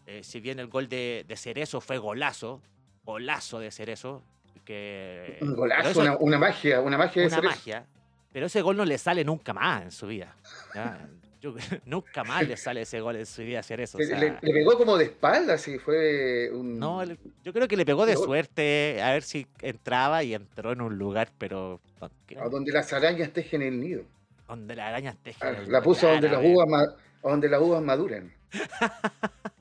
Eh, 0.06 0.22
si 0.24 0.40
bien 0.40 0.58
el 0.58 0.66
gol 0.66 0.88
de, 0.88 1.24
de 1.26 1.36
Cerezo 1.36 1.80
fue 1.80 1.98
golazo, 1.98 2.60
golazo 3.04 3.58
de 3.60 3.70
Cerezo, 3.70 4.22
que 4.64 5.38
Un 5.40 5.54
golazo, 5.54 5.90
eso- 5.90 6.00
una, 6.00 6.16
una 6.16 6.38
magia, 6.38 6.80
una 6.80 6.98
magia 6.98 7.22
de 7.22 7.28
una 7.28 7.36
Cerezo. 7.36 7.50
magia, 7.54 7.86
pero 8.32 8.46
ese 8.46 8.62
gol 8.62 8.76
no 8.76 8.84
le 8.84 8.98
sale 8.98 9.24
nunca 9.24 9.52
más 9.52 9.82
en 9.82 9.90
su 9.92 10.06
vida. 10.08 10.34
¿ya? 10.74 11.08
Yo- 11.40 11.54
nunca 11.86 12.24
más 12.24 12.46
le 12.48 12.56
sale 12.56 12.82
ese 12.82 13.00
gol 13.00 13.16
en 13.16 13.26
su 13.26 13.42
vida 13.42 13.60
hacer 13.60 13.80
eso. 13.80 13.98
o 13.98 14.00
Le, 14.00 14.06
sea, 14.06 14.18
le- 14.18 14.38
le 14.40 14.52
pegó 14.52 14.76
como 14.78 14.96
de 14.96 15.04
espalda, 15.04 15.58
sí, 15.58 15.78
fue 15.78 16.50
un... 16.52 16.78
no, 16.78 17.02
yo 17.44 17.52
creo 17.52 17.68
que 17.68 17.76
le 17.76 17.84
pegó 17.84 18.06
de 18.06 18.14
Gol. 18.14 18.24
suerte 18.24 19.00
a 19.02 19.12
ver 19.12 19.22
si 19.22 19.46
entraba 19.60 20.22
y 20.22 20.34
entró 20.34 20.72
en 20.72 20.80
un 20.80 20.96
lugar, 20.96 21.30
pero 21.38 21.80
a 22.00 22.48
donde 22.48 22.72
las 22.72 22.92
arañas 22.92 23.30
tejen 23.32 23.62
el 23.62 23.80
nido. 23.80 24.02
donde 24.48 24.74
la 24.76 24.88
araña 24.88 25.14
teje 25.22 25.38
Ah, 25.42 25.50
el 25.50 25.70
La 25.70 25.82
puso 25.82 26.08
donde 26.08 26.28
las 26.28 26.40
uvas, 26.42 26.94
donde 27.22 27.48
las 27.48 27.60
uvas 27.60 27.82
maduran. 27.82 28.32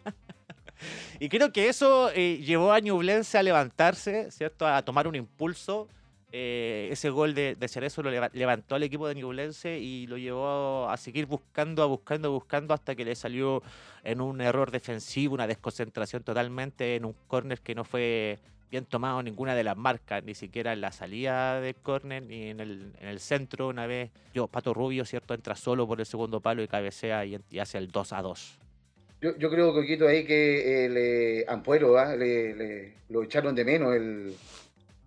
Y 1.19 1.29
creo 1.29 1.51
que 1.53 1.69
eso 1.69 2.11
eh, 2.13 2.37
llevó 2.43 2.73
a 2.73 2.79
Ñublense 2.81 3.37
a 3.37 3.43
levantarse, 3.43 4.29
¿cierto? 4.31 4.67
A 4.67 4.81
tomar 4.83 5.07
un 5.07 5.15
impulso. 5.15 5.87
Eh, 6.31 6.89
ese 6.91 7.09
gol 7.09 7.33
de, 7.33 7.55
Cerezo 7.67 8.03
lo 8.03 8.09
leva- 8.11 8.29
levantó 8.33 8.75
al 8.75 8.83
equipo 8.83 9.07
de 9.07 9.15
Ñublense 9.15 9.79
y 9.79 10.05
lo 10.07 10.17
llevó 10.17 10.89
a 10.89 10.97
seguir 10.97 11.27
buscando, 11.27 11.81
a 11.81 11.85
buscando, 11.85 12.31
buscando 12.31 12.73
hasta 12.73 12.95
que 12.95 13.05
le 13.05 13.15
salió 13.15 13.63
en 14.03 14.19
un 14.21 14.41
error 14.41 14.71
defensivo, 14.71 15.33
una 15.33 15.47
desconcentración 15.47 16.23
totalmente 16.23 16.95
en 16.95 17.05
un 17.05 17.15
córner 17.27 17.59
que 17.61 17.73
no 17.75 17.83
fue 17.85 18.39
bien 18.69 18.83
tomado 18.85 19.21
ninguna 19.23 19.55
de 19.55 19.63
las 19.63 19.77
marcas, 19.77 20.23
ni 20.25 20.33
siquiera 20.33 20.73
en 20.73 20.81
la 20.81 20.91
salida 20.91 21.61
del 21.61 21.75
córner 21.75 22.23
ni 22.23 22.49
en 22.49 22.59
el, 22.59 22.91
en 22.99 23.07
el 23.07 23.19
centro. 23.21 23.69
Una 23.69 23.87
vez 23.87 24.09
yo, 24.33 24.47
Pato 24.47 24.73
Rubio, 24.73 25.05
¿cierto? 25.05 25.33
Entra 25.35 25.55
solo 25.55 25.87
por 25.87 25.99
el 25.99 26.05
segundo 26.05 26.41
palo 26.41 26.61
y 26.63 26.67
cabecea 26.67 27.25
y, 27.25 27.39
hace 27.59 27.77
el 27.77 27.89
2 27.91 28.11
a 28.11 28.21
2. 28.21 28.59
Yo, 29.21 29.37
yo 29.37 29.49
creo, 29.49 29.73
Coquito, 29.73 30.07
ahí 30.07 30.25
que 30.25 30.85
eh, 30.87 31.45
Ampuero 31.47 31.97
¿ah? 31.97 32.15
le, 32.15 32.53
le- 32.55 32.93
lo 33.09 33.23
echaron 33.23 33.55
de 33.55 33.63
menos 33.63 33.95
el, 33.95 34.35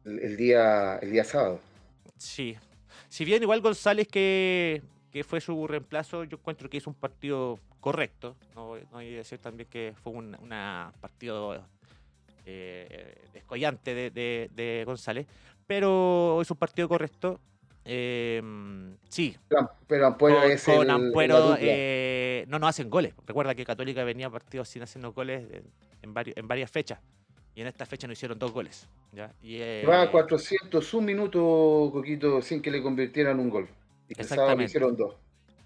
el, 0.04 0.18
el 0.20 0.36
día, 0.36 0.96
el 0.98 1.10
día 1.12 1.24
sábado. 1.24 1.60
Sí. 2.16 2.56
Si 3.08 3.24
bien 3.24 3.42
igual 3.42 3.60
González 3.60 4.06
que, 4.08 4.82
que 5.10 5.24
fue 5.24 5.40
su 5.40 5.66
reemplazo, 5.66 6.24
yo 6.24 6.36
encuentro 6.36 6.68
que 6.68 6.76
hizo 6.78 6.90
un 6.90 6.96
partido 6.96 7.58
correcto. 7.80 8.36
No, 8.54 8.76
no 8.90 8.98
hay 8.98 9.10
que 9.10 9.16
decir 9.16 9.38
también 9.38 9.68
que 9.70 9.94
fue 10.02 10.12
un 10.12 10.36
una 10.40 10.92
partido 11.00 11.64
eh, 12.44 13.24
descollante 13.32 13.94
de, 13.94 14.10
de- 14.10 14.50
de 14.54 14.82
González. 14.84 15.26
Pero 15.66 16.40
es 16.42 16.50
un 16.50 16.56
partido 16.56 16.88
correcto. 16.88 17.40
Eh, 17.90 18.42
sí, 19.08 19.34
Pero, 19.48 19.70
pero 19.86 20.06
Ampuero 20.08 20.40
con, 20.42 20.50
es 20.50 20.62
con 20.64 20.82
el, 20.82 20.90
Ampuero 20.90 21.56
eh, 21.58 22.44
no 22.48 22.58
nos 22.58 22.70
hacen 22.70 22.90
goles. 22.90 23.14
Recuerda 23.26 23.54
que 23.54 23.64
Católica 23.64 24.04
venía 24.04 24.28
partidos 24.28 24.68
sin 24.68 24.82
hacer 24.82 25.00
goles 25.12 25.44
en, 25.50 25.64
en 26.02 26.32
en 26.36 26.48
varias 26.48 26.70
fechas. 26.70 27.00
Y 27.58 27.60
en 27.60 27.66
esta 27.66 27.84
fecha 27.86 28.06
no 28.06 28.12
hicieron 28.12 28.38
dos 28.38 28.52
goles. 28.52 28.86
¿ya? 29.12 29.32
Y, 29.42 29.56
eh, 29.56 29.80
Llevaba 29.80 30.12
401 30.12 31.04
minutos, 31.04 31.90
Coquito, 31.90 32.40
sin 32.40 32.62
que 32.62 32.70
le 32.70 32.80
convirtieran 32.80 33.40
un 33.40 33.50
gol. 33.50 33.68
Y 34.08 34.12
Exactamente. 34.12 34.66
hicieron 34.66 34.96
dos. 34.96 35.16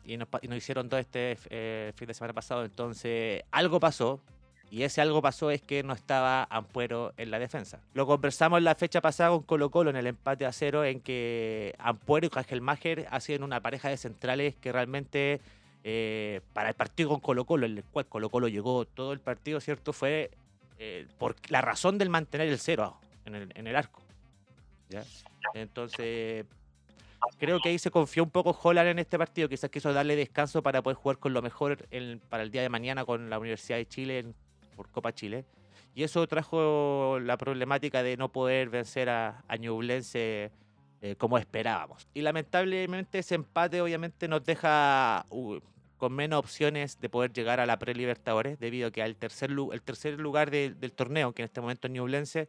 y 0.06 0.16
nos, 0.16 0.26
y 0.40 0.48
nos 0.48 0.56
hicieron 0.56 0.88
todo 0.88 0.98
este 0.98 1.36
eh, 1.50 1.92
fin 1.94 2.08
de 2.08 2.14
semana 2.14 2.32
pasado. 2.32 2.64
Entonces, 2.64 3.42
algo 3.50 3.78
pasó. 3.78 4.22
Y 4.70 4.84
ese 4.84 5.02
algo 5.02 5.20
pasó 5.20 5.50
es 5.50 5.60
que 5.60 5.82
no 5.82 5.92
estaba 5.92 6.44
Ampuero 6.44 7.12
en 7.18 7.30
la 7.30 7.38
defensa. 7.38 7.78
Lo 7.92 8.06
conversamos 8.06 8.62
la 8.62 8.74
fecha 8.74 9.02
pasada 9.02 9.28
con 9.28 9.42
Colo 9.42 9.70
Colo 9.70 9.90
en 9.90 9.96
el 9.96 10.06
empate 10.06 10.46
a 10.46 10.52
cero, 10.52 10.86
en 10.86 10.98
que 10.98 11.74
Ampuero 11.76 12.26
y 12.26 12.30
Cajelmacher 12.30 13.06
hacían 13.10 13.42
una 13.42 13.60
pareja 13.60 13.90
de 13.90 13.98
centrales 13.98 14.54
que 14.56 14.72
realmente 14.72 15.42
eh, 15.84 16.40
para 16.54 16.70
el 16.70 16.74
partido 16.74 17.10
con 17.10 17.20
Colo 17.20 17.44
Colo, 17.44 17.66
en 17.66 17.76
el 17.76 17.84
cual 17.84 18.06
Colo 18.06 18.30
Colo 18.30 18.48
llegó 18.48 18.86
todo 18.86 19.12
el 19.12 19.20
partido, 19.20 19.60
¿cierto? 19.60 19.92
Fue 19.92 20.30
eh, 20.84 21.06
por 21.16 21.36
la 21.48 21.60
razón 21.60 21.96
del 21.96 22.10
mantener 22.10 22.48
el 22.48 22.58
cero 22.58 22.98
en 23.24 23.36
el, 23.36 23.52
en 23.54 23.66
el 23.68 23.76
arco. 23.76 24.02
¿ya? 24.88 25.04
Entonces, 25.54 26.44
creo 27.38 27.60
que 27.60 27.68
ahí 27.68 27.78
se 27.78 27.92
confió 27.92 28.24
un 28.24 28.30
poco 28.30 28.58
Holland 28.60 28.88
en 28.88 28.98
este 28.98 29.16
partido. 29.16 29.48
Quizás 29.48 29.70
quiso 29.70 29.92
darle 29.92 30.16
descanso 30.16 30.60
para 30.60 30.82
poder 30.82 30.96
jugar 30.96 31.18
con 31.18 31.32
lo 31.32 31.40
mejor 31.40 31.86
para 32.28 32.42
el 32.42 32.50
día 32.50 32.62
de 32.62 32.68
mañana 32.68 33.04
con 33.04 33.30
la 33.30 33.38
Universidad 33.38 33.78
de 33.78 33.86
Chile 33.86 34.18
en- 34.18 34.34
por 34.74 34.90
Copa 34.90 35.12
Chile. 35.12 35.44
Y 35.94 36.02
eso 36.02 36.26
trajo 36.26 37.18
la 37.20 37.36
problemática 37.36 38.02
de 38.02 38.16
no 38.16 38.30
poder 38.32 38.70
vencer 38.70 39.08
a, 39.08 39.44
a 39.46 39.56
Ñublense 39.56 40.50
eh, 41.00 41.14
como 41.16 41.38
esperábamos. 41.38 42.08
Y 42.14 42.22
lamentablemente 42.22 43.18
ese 43.20 43.34
empate 43.36 43.80
obviamente 43.80 44.26
nos 44.26 44.42
deja 44.44 45.26
uh, 45.30 45.60
con 46.02 46.14
menos 46.14 46.40
opciones 46.40 46.98
de 46.98 47.08
poder 47.08 47.32
llegar 47.32 47.60
a 47.60 47.64
la 47.64 47.78
pre-Libertadores, 47.78 48.58
debido 48.58 48.88
a 48.88 48.90
que 48.90 49.04
al 49.04 49.14
tercer, 49.14 49.52
lu- 49.52 49.72
el 49.72 49.82
tercer 49.82 50.18
lugar 50.18 50.50
del- 50.50 50.80
del 50.80 50.90
torneo, 50.90 51.32
que 51.32 51.42
en 51.42 51.44
este 51.44 51.60
momento 51.60 51.86
es 51.86 51.92
Ñublense, 51.92 52.48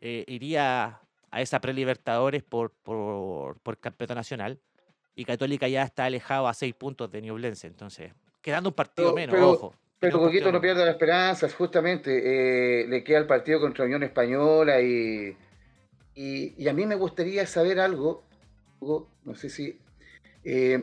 eh, 0.00 0.24
iría 0.26 0.98
a 1.30 1.40
esa 1.40 1.60
pre-Libertadores 1.60 2.42
por, 2.42 2.72
por, 2.72 3.56
por 3.60 3.78
campeonato 3.78 4.16
nacional. 4.16 4.58
Y 5.14 5.24
Católica 5.24 5.68
ya 5.68 5.84
está 5.84 6.06
alejado 6.06 6.48
a 6.48 6.54
seis 6.54 6.74
puntos 6.74 7.08
de 7.12 7.22
Ñublense. 7.22 7.68
Entonces, 7.68 8.12
quedando 8.42 8.70
un 8.70 8.74
partido 8.74 9.14
menos, 9.14 9.36
ojo. 9.40 9.74
Pero 10.00 10.18
Coquito 10.18 10.50
no 10.50 10.60
pierde 10.60 10.84
las 10.84 10.94
esperanzas, 10.94 11.54
justamente. 11.54 12.82
Eh, 12.82 12.88
le 12.88 13.04
queda 13.04 13.18
el 13.18 13.28
partido 13.28 13.60
contra 13.60 13.84
Unión 13.84 14.02
Española 14.02 14.80
y, 14.80 15.36
y, 16.16 16.66
a 16.66 16.72
mí 16.72 16.84
me 16.84 16.96
gustaría 16.96 17.46
saber 17.46 17.78
algo, 17.78 18.24
no 18.80 19.34
sé 19.36 19.50
si... 19.50 19.78
Eh, 20.42 20.82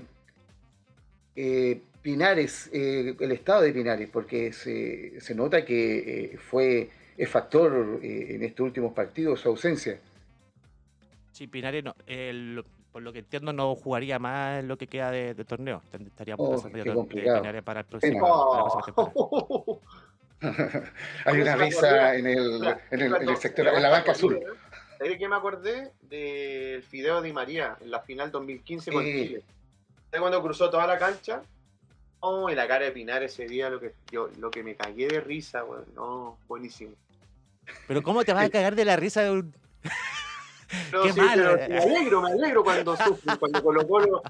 eh, 1.36 1.82
Pinares, 2.06 2.70
el 2.72 3.32
estado 3.32 3.64
de 3.64 3.74
Pinares, 3.74 4.08
porque 4.12 4.54
se, 4.54 5.20
se 5.20 5.34
nota 5.34 5.66
que 5.66 6.38
fue 6.40 6.88
el 7.18 7.26
factor 7.26 8.00
en 8.04 8.44
estos 8.44 8.64
últimos 8.64 8.94
partidos 8.94 9.40
su 9.40 9.50
ausencia. 9.50 10.00
Sí, 11.32 11.48
Pinares, 11.48 11.84
no, 11.84 11.96
por 12.92 13.02
lo 13.02 13.12
que 13.12 13.18
entiendo, 13.20 13.54
no 13.54 13.74
jugaría 13.74 14.20
más 14.20 14.60
en 14.60 14.68
lo 14.68 14.78
que 14.78 14.86
queda 14.86 15.10
de, 15.10 15.34
torneo. 15.46 15.82
Estaríamos 15.92 16.64
oh, 16.64 16.70
de 16.70 16.84
Pinares 17.10 17.64
para 17.64 17.80
el 17.80 17.88
próximo. 17.88 18.22
Hay 21.26 21.42
una 21.42 21.56
risa 21.56 22.18
en 22.18 22.28
el, 22.28 22.78
en 22.92 23.02
el, 23.02 23.38
sector, 23.38 23.68
en 23.68 23.82
la 23.82 23.90
banca 23.90 24.12
azul. 24.12 24.40
¿Sabes 25.00 25.18
qué 25.18 25.28
me 25.28 25.38
acordé? 25.38 25.92
Del 26.04 26.84
Fideo 26.84 27.24
Di 27.24 27.34
María 27.34 27.76
en 27.82 27.90
la 27.90 28.02
final 28.02 28.30
2015 28.30 28.92
con 28.92 29.04
Chile. 29.04 29.42
¿Sabes 30.12 30.22
cuando 30.22 30.44
cruzó 30.44 30.70
toda 30.70 30.86
la 30.86 31.00
cancha? 31.00 31.42
Oh, 32.20 32.50
y 32.50 32.56
la 32.56 32.68
cara 32.68 32.86
de 32.86 32.92
Pinar 32.92 33.24
ese 33.24 33.46
día, 33.46 33.70
lo 33.70 33.80
que, 33.80 33.94
yo, 34.12 34.30
lo 34.40 34.50
que 34.50 34.64
me 34.64 34.76
cagué 34.76 35.08
de 35.08 35.22
risa, 35.22 35.64
bueno, 35.64 35.86
no, 35.96 36.38
buenísimo. 36.48 36.94
Pero 37.88 38.04
¿cómo 38.04 38.24
te 38.24 38.34
vas 38.34 38.46
a 38.46 38.50
cagar 38.50 38.76
de 38.76 38.86
la 38.86 38.96
risa 38.96 39.22
de 39.22 39.32
un... 39.32 39.56
Qué 41.04 41.14
malo. 41.14 41.56
me 41.56 41.78
alegro, 41.78 42.22
me 42.22 42.32
alegro 42.32 42.64
cuando 42.64 42.98
sufre, 42.98 43.38
cuando 43.38 43.64
Colo 43.64 43.88
Colo, 43.88 44.24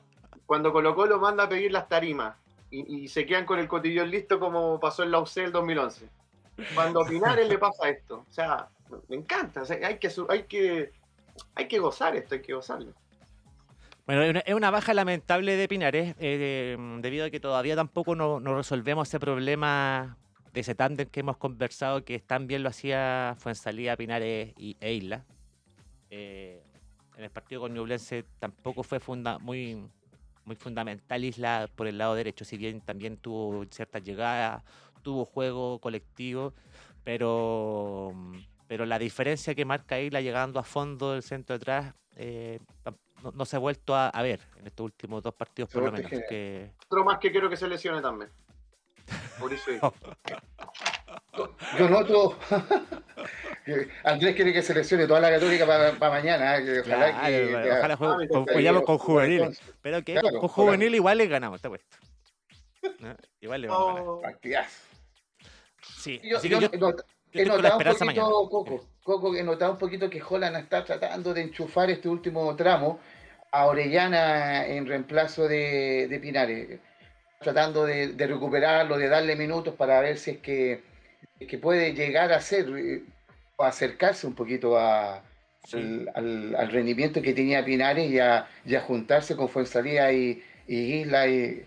cuando 0.46 0.74
Colo 0.74 0.96
Colo 0.96 1.20
manda 1.20 1.46
a 1.46 1.50
pedir 1.50 1.72
las 1.72 1.88
tarimas 1.88 2.36
y, 2.70 3.08
se 3.08 3.26
quedan 3.26 3.46
con 3.46 3.60
el 3.60 3.68
cotillón 3.68 4.12
listo 4.12 4.40
como 4.40 4.80
pasó 4.80 5.04
en 5.04 5.12
la 5.12 5.20
UC 5.20 5.38
el 5.38 5.52
2011. 5.54 6.10
Cuando 6.74 7.02
a 7.02 7.06
Pinares 7.06 7.48
le 7.48 7.58
pasa 7.58 7.90
esto, 7.90 8.26
o 8.30 8.34
sea, 8.34 8.68
me 9.08 9.16
encanta, 9.16 9.64
hay, 9.84 9.98
que, 9.98 10.12
hay, 10.30 10.44
que, 10.44 10.92
hay 11.56 11.68
que 11.68 11.80
gozar 11.80 12.16
esto, 12.16 12.36
hay 12.36 12.42
que 12.42 12.54
gozarlo. 12.54 12.94
Bueno, 14.06 14.40
es 14.46 14.54
una 14.54 14.70
baja 14.70 14.94
lamentable 14.94 15.56
de 15.56 15.68
Pinares, 15.68 16.16
eh, 16.20 16.78
debido 17.00 17.26
a 17.26 17.32
que 17.32 17.40
todavía 17.40 17.76
tampoco 17.76 18.14
no, 18.16 18.40
resolvemos 18.40 19.08
ese 19.08 19.20
problema 19.20 20.16
de 20.54 20.62
ese 20.62 20.76
tándem 20.76 21.10
que 21.10 21.22
hemos 21.22 21.38
conversado, 21.38 22.06
que 22.06 22.20
tan 22.20 22.46
bien 22.46 22.62
lo 22.62 22.70
hacía 22.70 23.36
Fuensalía, 23.40 23.98
Pinares 23.98 24.54
y, 24.58 24.78
e 24.80 24.94
Isla. 24.94 25.26
Eh, 26.12 26.62
en 27.18 27.24
el 27.24 27.32
partido 27.32 27.62
con 27.62 27.74
Ñublense 27.74 28.26
tampoco 28.38 28.84
fue 28.84 29.00
muy, 29.42 29.90
fundamental 30.56 31.24
Isla 31.26 31.68
por 31.76 31.88
el 31.88 31.98
lado 31.98 32.14
derecho, 32.14 32.46
si 32.46 32.58
bien 32.58 32.82
también 32.82 33.18
tuvo 33.18 33.66
ciertas 33.72 34.04
llegadas, 34.04 34.64
tuvo 35.02 35.26
juego 35.26 35.80
colectivo, 35.80 36.54
pero, 37.04 38.14
pero 38.68 38.86
la 38.86 39.00
diferencia 39.00 39.56
que 39.56 39.66
marca 39.66 40.00
Isla 40.00 40.22
llegando 40.22 40.60
a 40.60 40.64
fondo 40.64 41.14
del 41.14 41.24
centro 41.24 41.56
atrás 41.56 41.96
eh, 42.16 42.60
no, 43.34 43.46
se 43.46 43.56
ha 43.56 43.60
vuelto 43.60 43.96
a, 43.96 44.12
ver 44.22 44.40
en 44.58 44.68
estos 44.68 44.84
últimos 44.84 45.24
dos 45.24 45.34
partidos 45.34 45.72
por 45.72 45.84
lo 45.84 45.92
menos. 45.92 46.12
Que... 46.30 46.72
Otro 46.88 47.04
más 47.04 47.20
que 47.20 47.32
quiero 47.32 47.50
que 47.50 47.58
se 47.58 47.68
lesione 47.68 48.02
también. 48.02 48.30
Yo 51.78 51.90
noto. 51.90 52.38
Andrés 54.04 54.36
quiere 54.36 54.54
que 54.54 54.62
se 54.62 54.74
lesione 54.74 55.08
toda 55.08 55.20
la 55.20 55.32
católica 55.32 55.66
para, 55.66 56.10
mañana. 56.10 56.58
¿eh? 56.58 56.82
ojalá 56.82 57.28
que, 57.28 57.56
ojalá 57.56 57.98
juegue, 57.98 58.28
con, 58.28 58.46
con 58.84 58.98
juvenil. 58.98 59.58
Pero 59.82 60.04
que 60.04 60.22
con 60.22 60.48
juvenil 60.48 60.96
igual 60.96 61.18
le 61.18 61.28
ganamos, 61.28 61.58
está 61.58 61.70
puesto. 61.70 61.98
Igual 63.42 63.62
le 63.62 63.68
vamos 63.68 64.24
a 64.24 64.32
ganar. 64.32 64.68
Sí, 65.98 66.20
yo, 66.24 66.38
así 66.38 66.50
que 66.50 66.60
yo, 66.60 66.70
he 67.34 67.46
notado 67.46 67.78
un 67.78 67.84
poquito, 67.84 68.50
Coco, 68.50 68.88
Coco, 69.06 69.36
he 69.36 69.44
notado 69.44 69.74
un 69.74 69.78
poquito 69.78 70.10
que 70.10 70.20
Holland 70.28 70.58
está 70.58 70.84
tratando 70.84 71.32
de 71.32 71.42
enchufar 71.42 71.92
este 71.92 72.10
último 72.10 72.56
tramo 72.56 73.00
a 73.52 73.68
Orellana 73.68 74.66
en 74.66 74.88
reemplazo 74.88 75.48
de, 75.48 76.08
de 76.10 76.20
Pinares 76.20 76.80
tratando 77.40 77.86
de, 77.86 78.16
recuperarlo, 78.18 78.98
de 78.98 79.08
darle 79.08 79.36
minutos 79.36 79.76
para 79.76 80.02
ver 80.02 80.18
si 80.18 80.32
es 80.32 80.38
que, 80.40 80.82
que 81.48 81.58
puede 81.60 81.94
llegar 81.94 82.34
a 82.34 82.42
ser 82.42 82.68
eh, 82.76 83.04
o 83.58 83.64
acercarse 83.64 84.26
un 84.26 84.34
poquito 84.34 84.76
a, 84.76 85.22
al, 86.16 86.72
rendimiento 86.72 87.22
que 87.22 87.36
tenía 87.36 87.64
Pinares 87.64 88.10
y 88.10 88.18
a, 88.18 88.48
juntarse 88.82 89.36
con 89.36 89.50
Fuensalía 89.50 90.12
y, 90.12 90.42
y 90.68 91.02
Isla 91.02 91.28
y, 91.28 91.64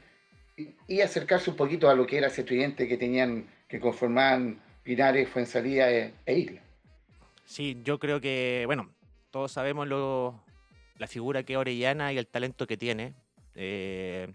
y, 0.89 1.01
acercarse 1.03 1.51
un 1.51 1.57
poquito 1.57 1.89
a 1.89 1.95
lo 1.95 2.05
que 2.05 2.19
era 2.19 2.27
ese 2.27 2.43
tridente 2.43 2.89
que 2.89 2.97
tenían, 2.97 3.47
que 3.69 3.79
conformaban 3.79 4.61
Pinares, 4.83 5.29
Fuensalía 5.29 5.93
e, 5.93 6.13
e, 6.27 6.35
Isla. 6.35 6.68
Sí, 7.49 7.81
yo 7.83 7.99
creo 7.99 8.21
que, 8.21 8.65
bueno, 8.67 8.91
todos 9.31 9.51
sabemos 9.51 9.89
lo, 9.89 10.39
la 10.99 11.07
figura 11.07 11.45
que 11.45 11.55
es 11.55 11.59
Orellana 11.59 12.13
y 12.13 12.19
el 12.19 12.27
talento 12.27 12.67
que 12.67 12.77
tiene. 12.77 13.15
Eh, 13.55 14.31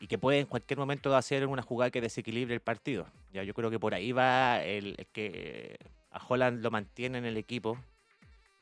y 0.00 0.08
que 0.08 0.18
puede 0.18 0.40
en 0.40 0.46
cualquier 0.46 0.80
momento 0.80 1.14
hacer 1.14 1.46
una 1.46 1.62
jugada 1.62 1.92
que 1.92 2.00
desequilibre 2.00 2.54
el 2.54 2.60
partido. 2.60 3.06
Ya 3.32 3.44
yo 3.44 3.54
creo 3.54 3.70
que 3.70 3.78
por 3.78 3.94
ahí 3.94 4.10
va 4.10 4.64
el, 4.64 5.06
que 5.12 5.78
a 6.10 6.20
Holland 6.26 6.60
lo 6.60 6.72
mantiene 6.72 7.18
en 7.18 7.24
el 7.24 7.36
equipo. 7.36 7.78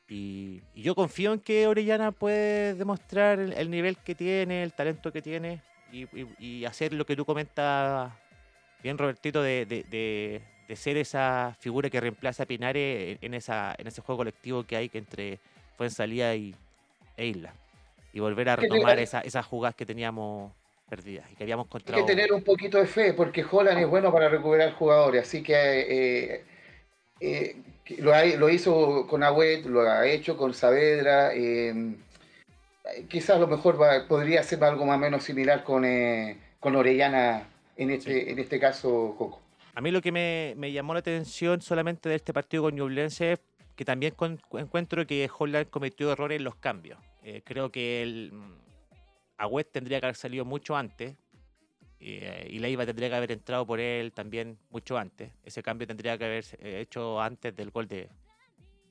Y, 0.07 0.61
yo 0.75 0.93
confío 0.93 1.33
en 1.33 1.39
que 1.39 1.65
Orellana 1.65 2.11
puede 2.11 2.75
demostrar 2.75 3.39
el, 3.39 3.71
nivel 3.71 3.97
que 3.97 4.13
tiene, 4.13 4.61
el 4.61 4.73
talento 4.73 5.11
que 5.11 5.23
tiene 5.23 5.63
y, 5.91 6.63
hacer 6.65 6.93
lo 6.93 7.07
que 7.07 7.15
tú 7.15 7.25
comentas 7.25 8.13
bien, 8.83 8.99
Robertito, 8.99 9.41
de, 9.41 10.43
ser 10.75 10.97
esa 10.97 11.55
figura 11.59 11.89
que 11.89 11.99
reemplaza 11.99 12.43
a 12.43 12.45
Pinares 12.45 13.17
en, 13.21 13.33
esa, 13.33 13.75
en 13.77 13.87
ese 13.87 14.01
juego 14.01 14.17
colectivo 14.17 14.63
que 14.63 14.75
hay 14.75 14.89
que 14.89 14.97
entre 14.97 15.39
Fuensalía 15.77 16.35
y, 16.35 16.55
e 17.15 17.27
Isla. 17.27 17.53
Y 18.13 18.19
volver 18.19 18.49
a 18.49 18.55
retomar 18.55 18.99
esas 18.99 19.45
jugadas 19.45 19.75
que 19.75 19.85
teníamos 19.85 20.51
perdidas 20.89 21.29
y 21.31 21.35
que 21.35 21.43
habíamos 21.43 21.67
encontrado. 21.67 21.99
Hay 21.99 22.05
que 22.05 22.15
tener 22.15 22.33
un 22.33 22.43
poquito 22.43 22.77
de 22.77 22.87
fe 22.87 23.13
porque 23.13 23.45
Holland 23.49 23.79
es 23.79 23.87
bueno 23.87 24.11
para 24.11 24.29
recuperar 24.29 24.73
jugadores, 24.73 25.23
así 25.23 25.43
que 25.43 25.53
eh, 25.55 26.45
eh, 27.19 27.55
lo, 27.99 28.49
hizo 28.49 29.05
con 29.07 29.23
Agüet, 29.23 29.65
lo 29.65 29.81
ha 29.81 30.07
hecho 30.07 30.37
con 30.37 30.53
Saavedra. 30.53 31.33
Eh, 31.33 31.95
quizás 33.09 33.37
a 33.37 33.39
lo 33.39 33.47
mejor 33.47 33.77
podría 34.07 34.43
ser 34.43 34.63
algo 34.63 34.85
más 34.85 34.95
o 34.95 34.99
menos 34.99 35.23
similar 35.23 35.63
con, 35.63 35.85
con 36.59 36.75
Orellana 36.75 37.47
en 37.75 37.91
este, 37.91 38.31
en 38.31 38.39
este 38.39 38.59
caso, 38.59 39.15
Coco. 39.17 39.46
A 39.77 39.81
mí 39.81 39.91
lo 39.91 40.01
que 40.01 40.11
me, 40.11 40.71
llamó 40.71 40.95
la 40.95 41.01
atención 41.01 41.61
solamente 41.61 42.09
de 42.09 42.15
este 42.15 42.33
partido 42.33 42.63
con 42.63 42.73
Ñublense 42.73 43.33
es 43.33 43.39
que 43.75 43.85
también 43.85 44.15
encuentro 44.53 45.05
que 45.05 45.29
Holland 45.37 45.69
cometió 45.69 46.11
errores 46.11 46.37
en 46.37 46.45
los 46.45 46.55
cambios. 46.55 46.97
creo 47.43 47.71
que 47.71 48.01
el, 48.01 48.33
Agüet 49.37 49.71
tendría 49.71 49.99
que 49.99 50.07
haber 50.07 50.15
salido 50.15 50.45
mucho 50.45 50.75
antes. 50.75 51.15
Eh, 51.99 52.47
y 52.49 52.57
Leiva 52.57 52.87
tendría 52.87 53.07
que 53.07 53.17
haber 53.17 53.31
entrado 53.31 53.67
por 53.67 53.79
él 53.79 54.13
también 54.13 54.57
mucho 54.71 54.97
antes. 54.97 55.31
Ese 55.43 55.61
cambio 55.61 55.85
tendría 55.85 56.17
que 56.17 56.25
haber 56.25 56.45
eh, 56.57 56.79
hecho 56.81 57.21
antes 57.21 57.55
del 57.55 57.69
gol 57.69 57.87
de, 57.87 58.09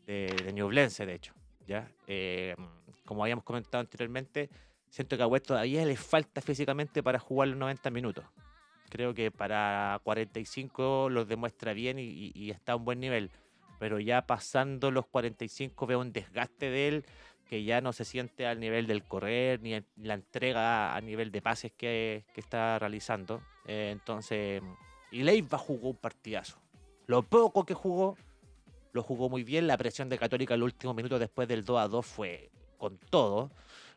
de, 0.06 0.26
de 0.44 1.06
de 1.06 1.14
hecho. 1.14 1.34
¿ya? 1.66 1.90
Eh, 2.06 2.54
como 3.04 3.24
habíamos 3.24 3.42
comentado 3.42 3.80
anteriormente, 3.80 4.50
siento 4.88 5.16
que 5.16 5.24
a 5.24 5.26
Agüet 5.26 5.42
todavía 5.42 5.84
le 5.84 5.96
falta 5.96 6.40
físicamente 6.40 7.02
para 7.02 7.18
jugar 7.18 7.48
los 7.48 7.58
90 7.58 7.90
minutos. 7.90 8.24
Creo 8.88 9.14
que 9.14 9.30
para 9.30 10.00
45 10.04 11.08
los 11.10 11.28
demuestra 11.28 11.72
bien 11.72 11.98
y, 11.98 12.50
está 12.50 12.72
a 12.72 12.76
un 12.76 12.84
buen 12.84 13.00
nivel. 13.00 13.30
Pero 13.78 13.98
ya 14.00 14.26
pasando 14.26 14.90
los 14.90 15.06
45 15.06 15.86
veo 15.86 16.00
un 16.00 16.12
desgaste 16.12 16.70
de 16.70 16.88
él 16.88 17.04
que 17.48 17.62
ya 17.62 17.80
no 17.80 17.92
se 17.92 18.04
siente 18.04 18.46
al 18.46 18.58
nivel 18.58 18.86
del 18.86 19.04
correr 19.04 19.60
ni 19.60 19.80
la 19.96 20.14
entrega 20.14 20.96
a 20.96 21.00
nivel 21.00 21.30
de 21.30 21.42
pases 21.42 21.72
que, 21.72 22.24
está 22.34 22.78
realizando. 22.78 23.42
Eh, 23.66 23.90
entonces, 23.92 24.62
y 25.10 25.22
Leiva 25.22 25.58
jugó 25.58 25.90
un 25.90 25.96
partidazo. 25.96 26.58
Lo 27.06 27.22
poco 27.22 27.64
que 27.64 27.74
jugó, 27.74 28.16
lo 28.92 29.02
jugó 29.02 29.28
muy 29.28 29.44
bien. 29.44 29.66
La 29.66 29.76
presión 29.76 30.08
de 30.08 30.18
Católica 30.18 30.54
el 30.54 30.62
último 30.62 30.94
minuto 30.94 31.18
después 31.18 31.46
del 31.46 31.64
2 31.64 31.80
a 31.80 31.88
2 31.88 32.06
fue 32.06 32.50
con 32.78 32.98
todo. 32.98 33.50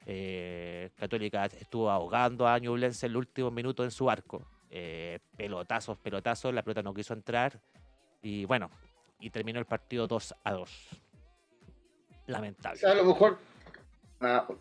Eh, 0.05 0.89
Católica 0.95 1.45
estuvo 1.45 1.89
ahogando 1.89 2.47
a 2.47 2.57
Ñublense 2.59 3.07
el 3.07 3.17
último 3.17 3.51
minuto 3.51 3.83
en 3.83 3.91
su 3.91 4.09
arco. 4.09 4.45
Eh, 4.69 5.19
pelotazos, 5.35 5.97
pelotazos, 5.97 6.53
la 6.53 6.63
pelota 6.63 6.83
no 6.83 6.93
quiso 6.93 7.13
entrar. 7.13 7.59
Y 8.21 8.45
bueno, 8.45 8.69
y 9.19 9.29
terminó 9.29 9.59
el 9.59 9.65
partido 9.65 10.07
2 10.07 10.35
a 10.43 10.53
2 10.53 11.01
lamentable. 12.27 12.79
a 12.85 12.93
lo 12.93 13.05
mejor, 13.05 13.39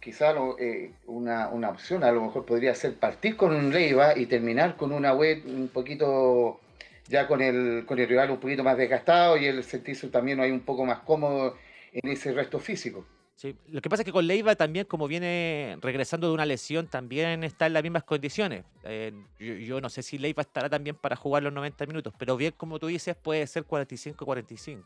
quizá 0.00 0.34
eh, 0.58 0.92
una, 1.06 1.48
una, 1.48 1.70
opción, 1.70 2.02
a 2.02 2.10
lo 2.10 2.22
mejor 2.22 2.46
podría 2.46 2.74
ser 2.74 2.94
partir 2.96 3.36
con 3.36 3.54
un 3.54 3.72
Leiva 3.72 4.16
y 4.16 4.26
terminar 4.26 4.76
con 4.76 4.92
una 4.92 5.12
web 5.12 5.42
un 5.46 5.68
poquito 5.68 6.60
ya 7.08 7.26
con 7.26 7.40
el, 7.40 7.84
con 7.86 7.98
el 7.98 8.08
rival 8.08 8.30
un 8.30 8.38
poquito 8.38 8.62
más 8.62 8.76
desgastado 8.76 9.36
y 9.36 9.46
el 9.46 9.64
sentirse 9.64 10.08
también 10.08 10.40
ahí 10.40 10.50
un 10.50 10.60
poco 10.60 10.84
más 10.84 11.00
cómodo 11.00 11.56
en 11.92 12.10
ese 12.10 12.32
resto 12.32 12.58
físico. 12.58 13.04
Sí. 13.38 13.54
Lo 13.68 13.80
que 13.80 13.88
pasa 13.88 14.02
es 14.02 14.04
que 14.04 14.10
con 14.10 14.26
Leiva 14.26 14.56
también, 14.56 14.84
como 14.86 15.06
viene 15.06 15.78
regresando 15.80 16.26
de 16.26 16.34
una 16.34 16.44
lesión, 16.44 16.88
también 16.88 17.44
está 17.44 17.66
en 17.66 17.72
las 17.72 17.84
mismas 17.84 18.02
condiciones. 18.02 18.64
Eh, 18.82 19.12
yo, 19.38 19.54
yo, 19.54 19.80
no 19.80 19.88
sé 19.90 20.02
si 20.02 20.18
Leiva 20.18 20.40
estará 20.40 20.68
también 20.68 20.96
para 20.96 21.14
jugar 21.14 21.44
los 21.44 21.52
90 21.52 21.86
minutos, 21.86 22.12
pero 22.18 22.36
bien, 22.36 22.52
como 22.56 22.80
tú 22.80 22.88
dices, 22.88 23.14
puede 23.14 23.46
ser 23.46 23.64
45-45. 23.64 24.82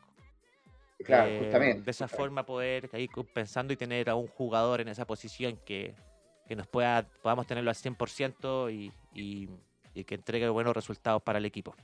Claro, 1.02 1.30
eh, 1.30 1.38
justamente. 1.38 1.82
De 1.82 1.90
esa 1.90 2.04
justamente. 2.04 2.16
forma 2.16 2.44
poder 2.44 2.90
ir 2.92 3.08
pensando 3.32 3.72
y 3.72 3.76
tener 3.78 4.10
a 4.10 4.16
un 4.16 4.26
jugador 4.26 4.82
en 4.82 4.88
esa 4.88 5.06
posición 5.06 5.58
que, 5.64 5.94
que 6.46 6.54
nos 6.54 6.66
pueda, 6.66 7.08
podamos 7.22 7.46
tenerlo 7.46 7.70
al 7.70 7.76
100% 7.76 8.70
y, 8.70 8.92
y, 9.18 9.48
y, 9.94 10.04
que 10.04 10.14
entregue 10.14 10.46
buenos 10.50 10.76
resultados 10.76 11.22
para 11.22 11.38
el 11.38 11.46
equipo. 11.46 11.74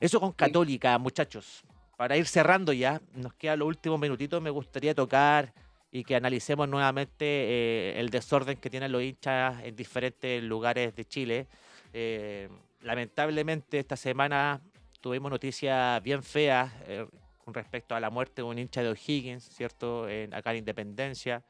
Eso 0.00 0.18
con 0.18 0.32
Católica, 0.32 0.98
muchachos. 0.98 1.62
Para 1.96 2.16
ir 2.16 2.26
cerrando 2.26 2.72
ya, 2.72 3.00
nos 3.14 3.34
quedan 3.34 3.60
los 3.60 3.68
últimos 3.68 4.00
minutitos, 4.00 4.42
me 4.42 4.50
gustaría 4.50 4.96
tocar 4.96 5.54
y 5.92 6.04
que 6.04 6.16
analicemos 6.16 6.68
nuevamente 6.68 7.24
eh, 7.24 8.00
el 8.00 8.08
desorden 8.08 8.56
que 8.56 8.70
tienen 8.70 8.90
los 8.90 9.02
hinchas 9.02 9.62
en 9.62 9.76
diferentes 9.76 10.42
lugares 10.42 10.96
de 10.96 11.04
Chile. 11.04 11.46
Eh, 11.92 12.48
lamentablemente 12.80 13.78
esta 13.78 13.96
semana 13.96 14.60
tuvimos 15.02 15.30
noticias 15.30 16.02
bien 16.02 16.22
feas 16.22 16.72
eh, 16.86 17.06
con 17.44 17.52
respecto 17.52 17.94
a 17.94 18.00
la 18.00 18.08
muerte 18.08 18.36
de 18.36 18.42
un 18.44 18.58
hincha 18.58 18.82
de 18.82 18.88
O'Higgins, 18.88 19.44
¿cierto? 19.44 20.08
En, 20.08 20.32
acá 20.32 20.52
en 20.52 20.58
Independencia. 20.58 21.42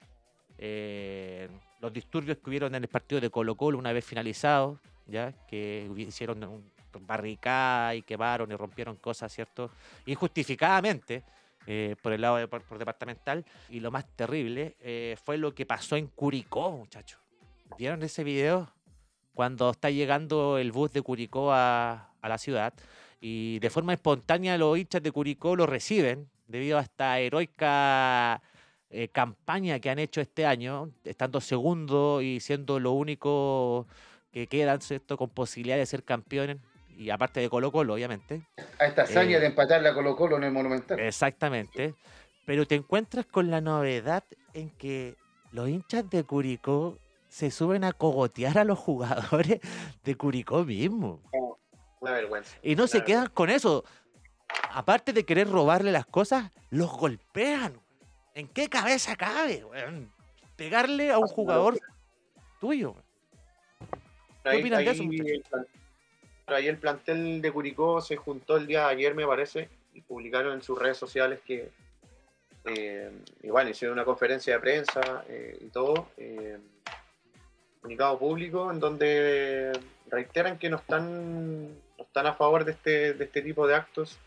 Eh, 0.59 1.49
los 1.81 1.93
disturbios 1.93 2.39
que 2.39 2.51
hubieron 2.51 2.75
en 2.75 2.83
el 2.83 2.89
partido 2.89 3.21
de 3.21 3.31
Colo 3.31 3.55
Colo 3.57 3.79
una 3.79 3.93
vez 3.93 4.05
finalizado, 4.05 4.81
¿ya? 5.07 5.33
Que 5.47 5.89
hicieron 5.97 6.43
un 6.45 6.73
barricada 7.01 7.95
y 7.95 8.03
quemaron 8.03 8.51
y 8.51 8.57
rompieron 8.57 8.97
cosas, 8.97 9.33
¿cierto? 9.33 9.71
Injustificadamente. 10.07 11.23
Eh, 11.67 11.97
por 12.03 12.13
el 12.13 12.21
lado 12.21 12.37
de, 12.37 12.49
por, 12.49 12.63
departamental. 12.79 13.45
Y 13.69 13.81
lo 13.81 13.91
más 13.91 14.07
terrible 14.17 14.77
eh, 14.81 15.17
fue 15.25 15.39
lo 15.39 15.55
que 15.55 15.67
pasó 15.67 15.97
en 15.97 16.07
Curicó, 16.09 16.71
muchachos. 16.73 17.21
¿Vieron 17.79 18.03
ese 18.03 18.25
video? 18.25 18.71
Cuando 19.35 19.71
está 19.71 19.91
llegando 19.91 20.59
el 20.59 20.73
bus 20.73 20.93
de 20.93 21.03
Curicó 21.03 21.53
a, 21.53 22.11
a, 22.21 22.29
la 22.29 22.37
ciudad 22.37 22.75
y 23.21 23.59
de 23.61 23.71
forma 23.71 23.95
espontánea 23.95 24.59
los 24.59 24.77
hinchas 24.77 25.03
de 25.03 25.11
Curicó 25.11 25.57
lo 25.57 25.67
reciben 25.67 26.29
debido 26.49 26.77
a 26.77 26.83
esta 26.83 27.19
heroica 27.19 28.43
eh, 28.95 29.09
campaña 29.09 29.81
que 29.81 29.89
han 29.89 29.99
hecho 29.99 30.21
este 30.21 30.45
año, 30.45 30.91
estando 31.05 31.41
segundo 31.41 32.21
y 32.21 32.41
siendo 32.41 32.79
lo 32.79 32.93
único 32.93 33.87
que 34.31 34.47
quedan, 34.47 34.83
¿cierto? 34.83 35.17
Con 35.17 35.31
posibilidad 35.31 35.79
de 35.79 35.87
ser 35.87 36.05
campeones 36.05 36.59
y 37.03 37.11
aparte 37.11 37.41
de 37.41 37.51
Colo 37.51 37.73
Colo, 37.73 37.95
obviamente. 37.95 38.43
A 38.79 38.87
esta 38.87 39.03
hazaña 39.03 39.39
eh, 39.39 39.41
de 39.41 39.47
empatar 39.47 39.83
la 39.83 39.93
Colo 39.93 40.15
Colo 40.17 40.37
en 40.37 40.45
el 40.45 40.53
Monumental. 40.53 41.01
Exactamente. 41.01 41.95
Pero 42.47 42.67
te 42.67 42.77
encuentras 42.77 43.27
con 43.27 43.51
la 43.51 43.61
novedad 43.61 44.25
en 44.55 44.71
que 44.71 45.17
los 45.51 45.69
hinchas 45.69 46.09
de 46.11 46.23
Curicó 46.25 46.99
se 47.29 47.51
suben 47.51 47.83
a 47.85 47.93
cogotear 47.93 48.59
a 48.59 48.65
los 48.65 48.79
jugadores 48.79 49.61
de 50.05 50.15
Curicó 50.17 50.65
mismo. 50.65 51.21
Una 52.01 52.13
vergüenza. 52.13 52.57
Y 52.63 52.77
no 52.77 52.83
una 52.83 52.89
se 52.89 52.99
vergüenza. 52.99 53.05
quedan 53.23 53.35
con 53.35 53.51
eso. 53.51 53.85
Aparte 54.71 55.13
de 55.13 55.25
querer 55.25 55.49
robarle 55.49 55.93
las 55.93 56.07
cosas, 56.07 56.51
los 56.71 56.91
golpean. 56.91 57.81
¿En 58.35 58.49
qué 58.49 58.69
cabeza 58.69 59.17
cabe? 59.17 59.65
Weón? 59.65 60.13
Pegarle 60.57 61.11
a 61.11 61.19
un 61.19 61.27
jugador 61.27 61.79
tuyo. 62.61 62.95
¿Qué 64.45 64.59
opinan 64.59 64.85
de 64.85 64.91
eso, 64.91 65.03
muchachos? 65.05 65.67
Ahí 66.55 66.69
el 66.69 66.79
plantel 66.79 67.41
de 67.41 67.53
Curicó 67.53 68.01
se 68.01 68.17
juntó 68.17 68.57
el 68.57 68.67
día 68.67 68.87
de 68.87 68.93
ayer, 68.93 69.15
me 69.15 69.27
parece, 69.27 69.69
y 69.95 70.01
publicaron 70.01 70.55
en 70.55 70.63
sus 70.63 70.79
redes 70.79 70.97
sociales 70.97 71.41
que, 71.45 71.71
eh, 72.65 73.11
bueno, 73.45 73.71
hicieron 73.71 73.95
una 73.95 74.05
conferencia 74.05 74.55
de 74.55 74.61
prensa 74.61 75.25
eh, 75.29 75.59
y 75.61 75.67
todo, 75.67 76.09
eh, 76.17 76.59
comunicado 77.81 78.19
público, 78.19 78.71
en 78.71 78.81
donde 78.81 79.73
reiteran 80.09 80.59
que 80.59 80.71
no 80.71 80.77
están, 80.77 81.69
no 81.69 82.05
están 82.05 82.27
a 82.27 82.35
favor 82.35 82.65
de 82.65 82.73
este, 82.73 83.15
de 83.15 83.25
este 83.25 83.43
tipo 83.43 83.67
de 83.67 83.75
actos, 83.75 84.19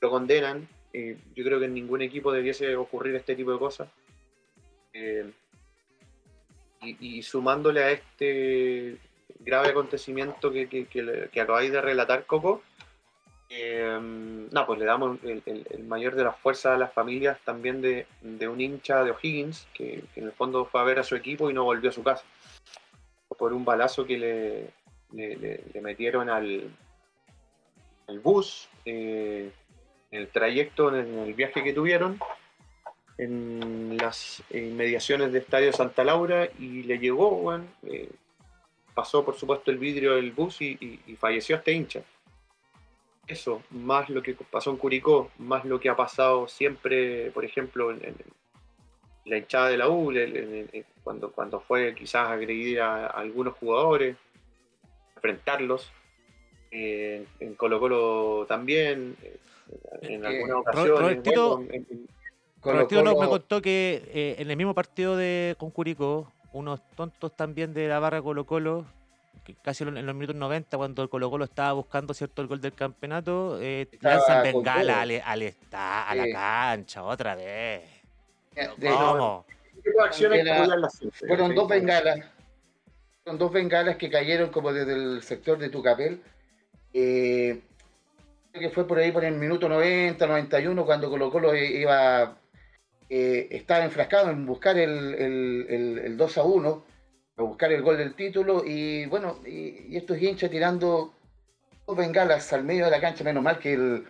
lo 0.00 0.10
condenan. 0.10 0.68
yo 0.92 1.44
creo 1.44 1.58
que 1.58 1.66
en 1.66 1.74
ningún 1.74 2.00
equipo 2.02 2.32
debiese 2.32 2.74
ocurrir 2.76 3.14
este 3.14 3.36
tipo 3.36 3.52
de 3.52 3.58
cosas. 3.58 3.88
Eh, 4.92 5.30
y 7.00 7.22
sumándole 7.22 7.82
a 7.82 7.90
este 7.90 8.98
grave 9.46 9.68
acontecimiento 9.68 10.52
que, 10.52 11.28
acabáis 11.40 11.70
de 11.72 11.80
relatar, 11.80 12.26
Coco, 12.26 12.62
eh, 13.48 13.96
no, 14.00 14.66
pues 14.66 14.78
le 14.80 14.84
damos 14.84 15.22
el, 15.22 15.40
el- 15.46 15.66
el 15.70 15.84
mayor 15.84 16.16
de 16.16 16.24
las 16.24 16.36
fuerzas 16.36 16.74
a 16.74 16.76
las 16.76 16.92
familias 16.92 17.38
también 17.44 17.80
de, 17.80 18.06
un 18.48 18.60
hincha 18.60 19.04
de 19.04 19.12
O'Higgins, 19.12 19.68
que, 19.72 20.02
que 20.12 20.20
en 20.20 20.26
el 20.26 20.32
fondo 20.32 20.64
fue 20.64 20.80
a 20.80 20.84
ver 20.84 20.98
a 20.98 21.04
su 21.04 21.14
equipo 21.14 21.48
y 21.48 21.54
no 21.54 21.62
volvió 21.62 21.90
a 21.90 21.92
su 21.92 22.02
casa, 22.02 22.24
por 23.38 23.52
un 23.52 23.64
balazo 23.64 24.04
que 24.04 24.18
le, 24.18 25.80
metieron 25.80 26.28
al, 26.28 26.68
bus, 28.22 28.68
eh, 28.84 29.50
en 30.10 30.20
el 30.20 30.28
trayecto, 30.28 30.94
en 30.94 31.18
el 31.20 31.34
viaje 31.34 31.62
que 31.62 31.72
tuvieron, 31.72 32.18
en 33.18 33.96
las 33.96 34.42
inmediaciones 34.50 35.32
de 35.32 35.38
Estadio 35.38 35.72
Santa 35.72 36.02
Laura 36.02 36.48
y 36.58 36.82
le 36.82 36.98
llegó, 36.98 37.30
bueno, 37.30 37.64
pasó 38.96 39.24
por 39.24 39.36
supuesto 39.36 39.70
el 39.70 39.78
vidrio 39.78 40.16
del 40.16 40.32
bus 40.32 40.60
y, 40.62 40.76
y- 40.80 41.00
y 41.06 41.14
falleció 41.16 41.54
este 41.56 41.72
hincha. 41.72 42.02
Eso, 43.28 43.62
más 43.70 44.08
lo 44.08 44.22
que 44.22 44.34
pasó 44.34 44.70
en 44.70 44.76
Curicó, 44.78 45.30
más 45.38 45.64
lo 45.64 45.78
que 45.78 45.88
ha 45.88 45.96
pasado 45.96 46.48
siempre, 46.48 47.30
por 47.32 47.44
ejemplo, 47.44 47.90
en, 47.92 48.02
en 48.04 48.14
la 49.26 49.36
hinchada 49.38 49.68
de 49.68 49.76
la 49.76 49.88
U, 49.88 50.10
en- 50.12 50.70
cuando, 51.04 51.30
cuando 51.30 51.60
fue 51.60 51.94
quizás 51.94 52.28
agredir 52.30 52.80
a, 52.80 53.06
a 53.06 53.10
algunos 53.20 53.54
jugadores, 53.54 54.16
enfrentarlos. 55.16 55.92
Eh, 56.70 57.24
en 57.40 57.54
Colo 57.54 57.78
Colo 57.80 58.46
también, 58.48 59.16
en 60.02 60.24
algunas 60.26 60.56
ocasiones. 60.58 61.00
Robertito, 61.00 61.56
bueno, 61.58 61.72
en- 61.72 62.06
Colo 62.86 63.02
nos- 63.12 63.20
me 63.20 63.28
contó 63.28 63.62
que 63.62 64.02
eh, 64.12 64.36
en 64.38 64.50
el 64.50 64.56
mismo 64.56 64.74
partido 64.74 65.16
de 65.16 65.54
con 65.58 65.70
Curicó, 65.70 66.32
unos 66.56 66.80
tontos 66.96 67.36
también 67.36 67.74
de 67.74 67.86
la 67.86 67.98
barra 67.98 68.22
Colo 68.22 68.46
Colo, 68.46 68.86
que 69.44 69.54
casi 69.54 69.84
en 69.84 70.04
los 70.06 70.14
minutos 70.14 70.34
90, 70.36 70.76
cuando 70.76 71.02
el 71.02 71.08
Colo 71.08 71.30
Colo 71.30 71.44
estaba 71.44 71.72
buscando 71.74 72.14
cierto 72.14 72.40
el 72.42 72.48
gol 72.48 72.60
del 72.60 72.72
campeonato, 72.72 73.58
eh, 73.60 73.86
lanzan 74.00 74.42
bengala 74.42 75.02
al, 75.02 75.10
al 75.24 75.42
esta- 75.42 76.08
a 76.08 76.14
la 76.14 76.26
cancha 76.32 77.02
otra 77.02 77.34
vez. 77.36 77.82
de- 78.78 78.88
¿Cómo? 78.88 79.44
¿Qué 79.74 79.82
tipo 79.82 79.98
de 80.00 80.04
acciones 80.06 80.38
También, 80.38 80.44
que 80.56 80.62
apoyan 80.62 80.80
las- 80.80 81.00
Fueron 81.28 81.54
dos 81.54 81.68
bengalas. 81.68 82.18
Fueron 83.22 83.38
dos 83.38 83.52
bengalas 83.52 83.96
que 83.96 84.08
cayeron 84.10 84.48
como 84.50 84.72
desde 84.72 84.94
el 84.94 85.22
sector 85.22 85.58
de 85.58 85.68
Tucapel. 85.68 86.22
Eh, 86.94 87.60
creo 88.50 88.68
que 88.68 88.70
fue 88.74 88.86
por 88.88 88.98
ahí 88.98 89.12
por 89.12 89.24
el 89.24 89.34
minuto 89.34 89.68
90, 89.68 90.26
91, 90.26 90.86
cuando 90.86 91.10
Colo 91.10 91.30
Colo 91.30 91.54
iba, 91.54 92.34
eh, 93.08 93.48
estaba 93.50 93.84
enfrascado 93.84 94.30
en 94.30 94.46
buscar 94.46 94.78
el, 94.78 95.14
el, 95.14 95.66
el- 95.68 95.98
el 96.00 96.16
2 96.16 96.38
a 96.38 96.42
1, 96.44 96.84
a 97.36 97.42
buscar 97.42 97.72
el 97.72 97.82
gol 97.82 97.96
del 97.98 98.14
título. 98.14 98.62
Y 98.66 99.06
bueno, 99.06 99.40
y, 99.46 99.96
estos 99.96 100.20
hinchas 100.20 100.50
tirando 100.50 101.12
dos 101.86 101.96
bengalas 101.96 102.52
al 102.52 102.64
medio 102.64 102.84
de 102.86 102.90
la 102.90 103.00
cancha, 103.00 103.24
menos 103.24 103.42
mal 103.42 103.58
que 103.58 103.74
el, 103.74 104.04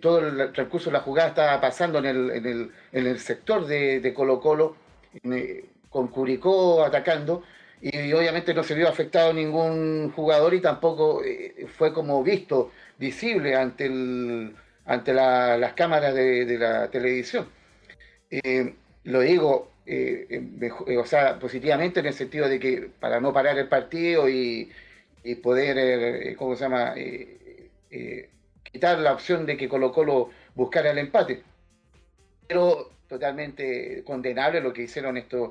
todo 0.00 0.20
el 0.20 0.52
transcurso 0.52 0.90
de 0.90 0.94
la 0.94 1.00
jugada 1.00 1.28
estaba 1.30 1.60
pasando 1.60 1.98
en 1.98 2.06
el, 2.06 2.30
en 2.30 2.46
el, 2.46 2.72
en 2.92 3.06
el 3.06 3.18
sector 3.18 3.66
de, 3.66 4.12
Colo 4.14 4.40
Colo, 4.40 4.76
eh, 5.24 5.64
con 5.90 6.08
Curicó 6.08 6.82
atacando, 6.84 7.42
y, 7.80 8.12
obviamente 8.12 8.54
no 8.54 8.62
se 8.64 8.74
vio 8.74 8.88
afectado 8.88 9.32
ningún 9.32 10.10
jugador 10.12 10.54
y 10.54 10.60
tampoco 10.60 11.22
eh, 11.24 11.66
fue 11.76 11.92
como 11.92 12.22
visto, 12.22 12.72
visible 12.98 13.54
ante, 13.56 13.86
el, 13.86 14.54
ante 14.84 15.12
la- 15.14 15.56
las 15.58 15.74
cámaras 15.74 16.14
de 16.14 16.58
la 16.58 16.90
televisión. 16.90 17.48
Eh, 18.30 18.74
lo 19.04 19.20
digo, 19.20 19.70
eh, 19.86 20.26
eh, 20.60 20.96
o 20.96 21.06
sea, 21.06 21.38
positivamente 21.38 22.00
en 22.00 22.06
el 22.06 22.14
sentido 22.14 22.48
de 22.48 22.60
que 22.60 22.90
para 23.00 23.20
no 23.20 23.32
parar 23.32 23.58
el 23.58 23.68
partido 23.68 24.28
y, 24.28 24.70
poder, 25.42 26.36
¿cómo 26.36 26.56
se 26.56 26.64
llama?, 26.64 26.94
quitar 28.62 28.98
la 28.98 29.12
opción 29.12 29.44
de 29.44 29.56
que 29.56 29.68
Colo 29.68 29.92
Colo 29.92 30.30
buscara 30.54 30.90
el 30.90 30.98
empate. 30.98 31.42
Pero 32.46 32.90
totalmente 33.08 34.02
condenable 34.04 34.60
lo 34.60 34.72
que 34.72 34.82
hicieron 34.82 35.16
estos, 35.18 35.50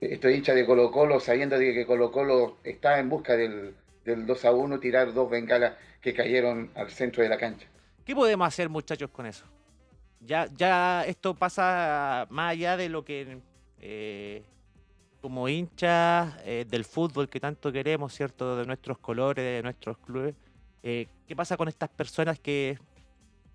estos 0.00 0.30
hinchas 0.30 0.54
de 0.54 0.66
Colo 0.66 0.90
Colo, 0.90 1.20
sabiendo 1.20 1.58
de 1.58 1.72
que 1.72 1.86
Colo 1.86 2.12
Colo 2.12 2.58
está 2.64 2.98
en 2.98 3.08
busca 3.08 3.34
del, 3.36 3.74
del 4.04 4.26
2 4.26 4.44
a 4.44 4.52
1, 4.52 4.80
tirar 4.80 5.14
dos 5.14 5.30
bengalas 5.30 5.74
que 6.00 6.12
cayeron 6.12 6.70
al 6.74 6.90
centro 6.90 7.22
de 7.22 7.30
la 7.30 7.38
cancha. 7.38 7.66
¿Qué 8.04 8.14
podemos 8.14 8.46
hacer, 8.46 8.68
muchachos, 8.68 9.10
con 9.10 9.24
eso? 9.24 9.46
Ya, 10.26 10.48
ya 10.56 11.04
esto 11.04 11.34
pasa 11.34 12.26
más 12.30 12.52
allá 12.52 12.76
de 12.76 12.88
lo 12.88 13.04
que 13.04 13.40
eh, 13.80 14.42
como 15.20 15.48
hinchas 15.48 16.34
eh, 16.44 16.64
del 16.68 16.84
fútbol 16.84 17.28
que 17.28 17.40
tanto 17.40 17.70
queremos, 17.70 18.14
¿cierto? 18.14 18.56
De 18.56 18.64
nuestros 18.64 18.98
colores, 18.98 19.44
de 19.44 19.62
nuestros 19.62 19.98
clubes. 19.98 20.34
eh, 20.82 21.08
¿Qué 21.26 21.36
pasa 21.36 21.56
con 21.56 21.68
estas 21.68 21.90
personas 21.90 22.38
que, 22.38 22.78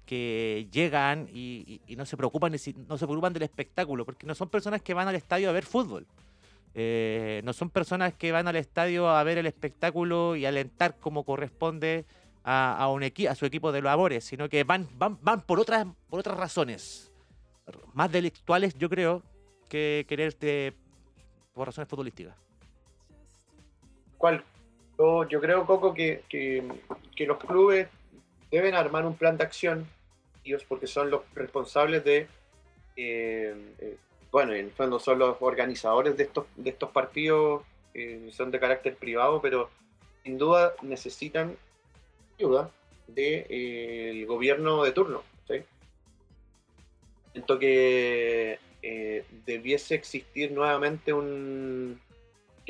que 0.05 0.67
llegan 0.71 1.27
y, 1.33 1.81
no 1.97 2.05
se 2.05 2.17
preocupan 2.17 2.51
no 2.51 2.97
se 2.97 3.05
preocupan 3.05 3.33
del 3.33 3.43
espectáculo, 3.43 4.05
porque 4.05 4.27
no 4.27 4.35
son 4.35 4.49
personas 4.49 4.81
que 4.81 4.93
van 4.93 5.07
al 5.07 5.15
estadio 5.15 5.49
a 5.49 5.53
ver 5.53 5.65
fútbol. 5.65 6.05
No 7.43 7.53
son 7.53 7.71
personas 7.71 8.13
que 8.13 8.31
van 8.31 8.47
al 8.47 8.55
estadio 8.55 9.09
a 9.09 9.23
ver 9.23 9.37
el 9.39 9.47
espectáculo 9.47 10.35
y 10.35 10.45
alentar 10.45 10.97
como 10.97 11.23
corresponde 11.23 12.05
a, 12.43 12.87
un 12.89 13.03
a 13.03 13.35
su 13.35 13.45
equipo 13.45 13.71
de 13.71 13.81
labores, 13.81 14.23
sino 14.23 14.49
que 14.49 14.63
van, 14.63 14.87
van, 14.93 15.17
van 15.21 15.41
por, 15.41 15.59
otras, 15.59 15.85
por 16.09 16.19
otras 16.19 16.37
razones, 16.37 17.11
más 17.93 18.11
delictuales 18.11 18.75
yo 18.77 18.89
creo, 18.89 19.23
que 19.69 20.05
querer 20.07 20.35
por 21.53 21.67
razones 21.67 21.87
futbolísticas. 21.87 22.35
¿Cuál? 24.17 24.43
Yo, 24.97 25.39
creo, 25.39 25.65
Coco, 25.65 25.93
que, 25.93 26.23
que, 26.27 27.25
los 27.25 27.37
clubes 27.37 27.87
deben 28.51 28.75
armar 28.75 29.05
un 29.05 29.15
plan 29.15 29.37
de 29.37 29.45
acción, 29.45 29.87
ellos 30.43 30.65
porque 30.67 30.87
son 30.87 31.09
los 31.09 31.21
responsables 31.33 32.03
de, 32.03 32.27
eh, 32.97 33.55
eh, 33.79 33.97
bueno, 34.29 34.51
en 34.51 34.65
el 34.65 34.71
fondo 34.71 34.99
son 34.99 35.19
los 35.19 35.37
organizadores 35.39 36.17
de 36.17 36.23
estos, 36.23 36.47
de 36.57 36.71
estos 36.71 36.89
partidos, 36.89 37.63
eh, 37.93 38.27
son 38.33 38.51
de 38.51 38.59
carácter 38.59 38.95
privado, 38.97 39.41
pero 39.41 39.69
sin 40.23 40.37
duda 40.37 40.73
necesitan 40.81 41.55
ayuda 42.39 42.71
del 43.07 44.25
gobierno 44.25 44.83
de 44.83 44.91
turno. 44.91 45.23
¿sí? 45.47 45.55
Siento 47.33 47.59
que 47.59 48.59
debiese 49.45 49.95
existir 49.95 50.51
nuevamente 50.51 51.11
un, 51.11 51.99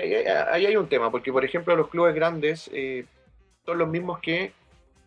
ahí, 0.02 0.66
hay 0.66 0.76
un 0.76 0.88
tema, 0.88 1.12
porque 1.12 1.32
por 1.32 1.46
ejemplo 1.46 1.76
los 1.76 1.90
clubes 1.90 2.16
grandes 2.16 2.70
eh, 2.74 3.06
son 3.66 3.78
los 3.78 3.90
mismos 3.90 4.20
que 4.20 4.54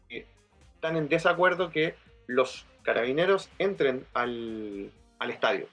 eh, 0.09 0.27
están 0.75 0.97
en 0.97 1.09
desacuerdo 1.09 1.71
que 1.71 1.95
los 2.27 2.67
carabineros 2.83 3.51
entren 3.59 4.07
al, 4.15 4.93
estadio. 5.29 5.69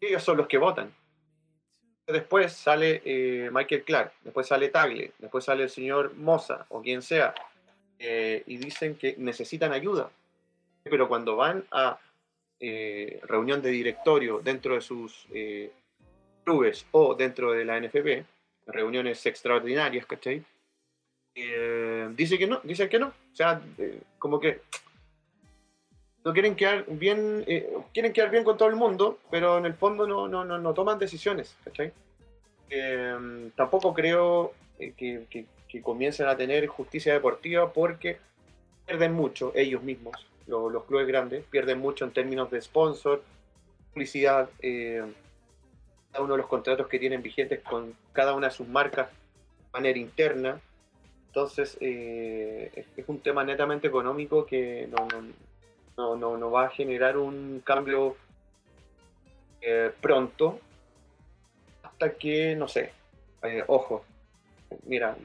Ellos 0.00 0.22
son 0.22 0.36
los 0.36 0.46
que 0.46 0.58
votan. 0.58 0.92
Después 2.06 2.52
sale 2.52 3.02
eh, 3.04 3.50
Michael 3.52 3.84
Clark, 3.84 4.12
después 4.22 4.46
sale 4.46 4.68
Tagle, 4.68 5.12
después 5.18 5.44
sale 5.44 5.64
el 5.64 5.70
señor 5.70 6.14
Moza 6.14 6.66
o 6.68 6.82
quien 6.82 7.02
sea, 7.02 7.34
y 8.02 8.56
dicen 8.56 8.96
que 8.96 9.14
necesitan 9.18 9.72
ayuda. 9.72 10.10
Pero 10.82 11.06
cuando 11.08 11.36
van 11.36 11.64
a 11.70 11.98
reunión 13.22 13.62
de 13.62 13.70
directorio 13.70 14.40
dentro 14.42 14.74
de 14.74 14.80
sus 14.80 15.26
clubes 16.44 16.86
o 16.90 17.14
dentro 17.14 17.52
de 17.52 17.64
la 17.64 17.80
NFP, 17.80 18.24
reuniones 18.66 19.24
extraordinarias, 19.26 20.06
¿cachai? 20.06 20.44
Eh, 21.34 22.08
dice 22.14 22.38
que 22.38 22.46
no, 22.46 22.60
dicen 22.62 22.88
que 22.88 22.98
no. 22.98 23.08
O 23.08 23.34
sea, 23.34 23.60
eh, 23.78 24.00
como 24.18 24.38
que 24.38 24.60
no 26.24 26.32
quieren 26.32 26.54
quedar 26.54 26.84
bien, 26.88 27.44
eh, 27.46 27.72
quieren 27.92 28.12
quedar 28.12 28.30
bien 28.30 28.44
con 28.44 28.56
todo 28.56 28.68
el 28.68 28.76
mundo, 28.76 29.18
pero 29.30 29.58
en 29.58 29.66
el 29.66 29.74
fondo 29.74 30.06
no, 30.06 30.28
no, 30.28 30.44
no, 30.44 30.58
no 30.58 30.74
toman 30.74 30.98
decisiones, 30.98 31.56
¿cachai? 31.64 31.92
tampoco 33.54 33.92
creo 33.92 34.54
que, 34.78 35.26
que, 35.28 35.44
comiencen 35.80 36.26
a 36.28 36.36
tener 36.36 36.66
justicia 36.66 37.14
deportiva 37.14 37.72
porque 37.72 38.18
pierden 38.86 39.12
mucho 39.14 39.52
ellos 39.54 39.82
mismos, 39.82 40.14
los, 40.46 40.84
clubes 40.84 41.06
grandes, 41.06 41.44
pierden 41.44 41.78
mucho 41.78 42.04
en 42.04 42.12
términos 42.12 42.50
de 42.50 42.60
sponsor, 42.60 43.22
publicidad, 43.92 44.50
cada 46.12 46.24
uno 46.24 46.34
de 46.34 46.38
los 46.38 46.46
contratos 46.46 46.86
que 46.88 46.98
tienen 46.98 47.22
vigentes 47.22 47.60
con 47.60 47.94
cada 48.12 48.34
una 48.34 48.48
de 48.48 48.54
sus 48.54 48.68
marcas 48.68 49.08
de 49.08 49.72
manera 49.72 49.98
interna. 49.98 50.60
Entonces, 51.28 51.78
eh, 51.80 52.84
es 52.94 53.08
un 53.08 53.20
tema 53.20 53.42
netamente 53.42 53.88
económico 53.88 54.44
que 54.44 54.88
no, 54.90 56.16
no, 56.16 56.36
no, 56.36 56.50
va 56.50 56.66
a 56.66 56.70
generar 56.70 57.16
un 57.16 57.62
cambio 57.64 58.16
eh, 59.62 59.90
pronto 60.00 60.60
hasta 61.82 62.12
que, 62.12 62.54
no 62.54 62.68
sé, 62.68 62.92
eh, 63.42 63.64
ojo, 63.66 64.04
mira, 64.86 65.16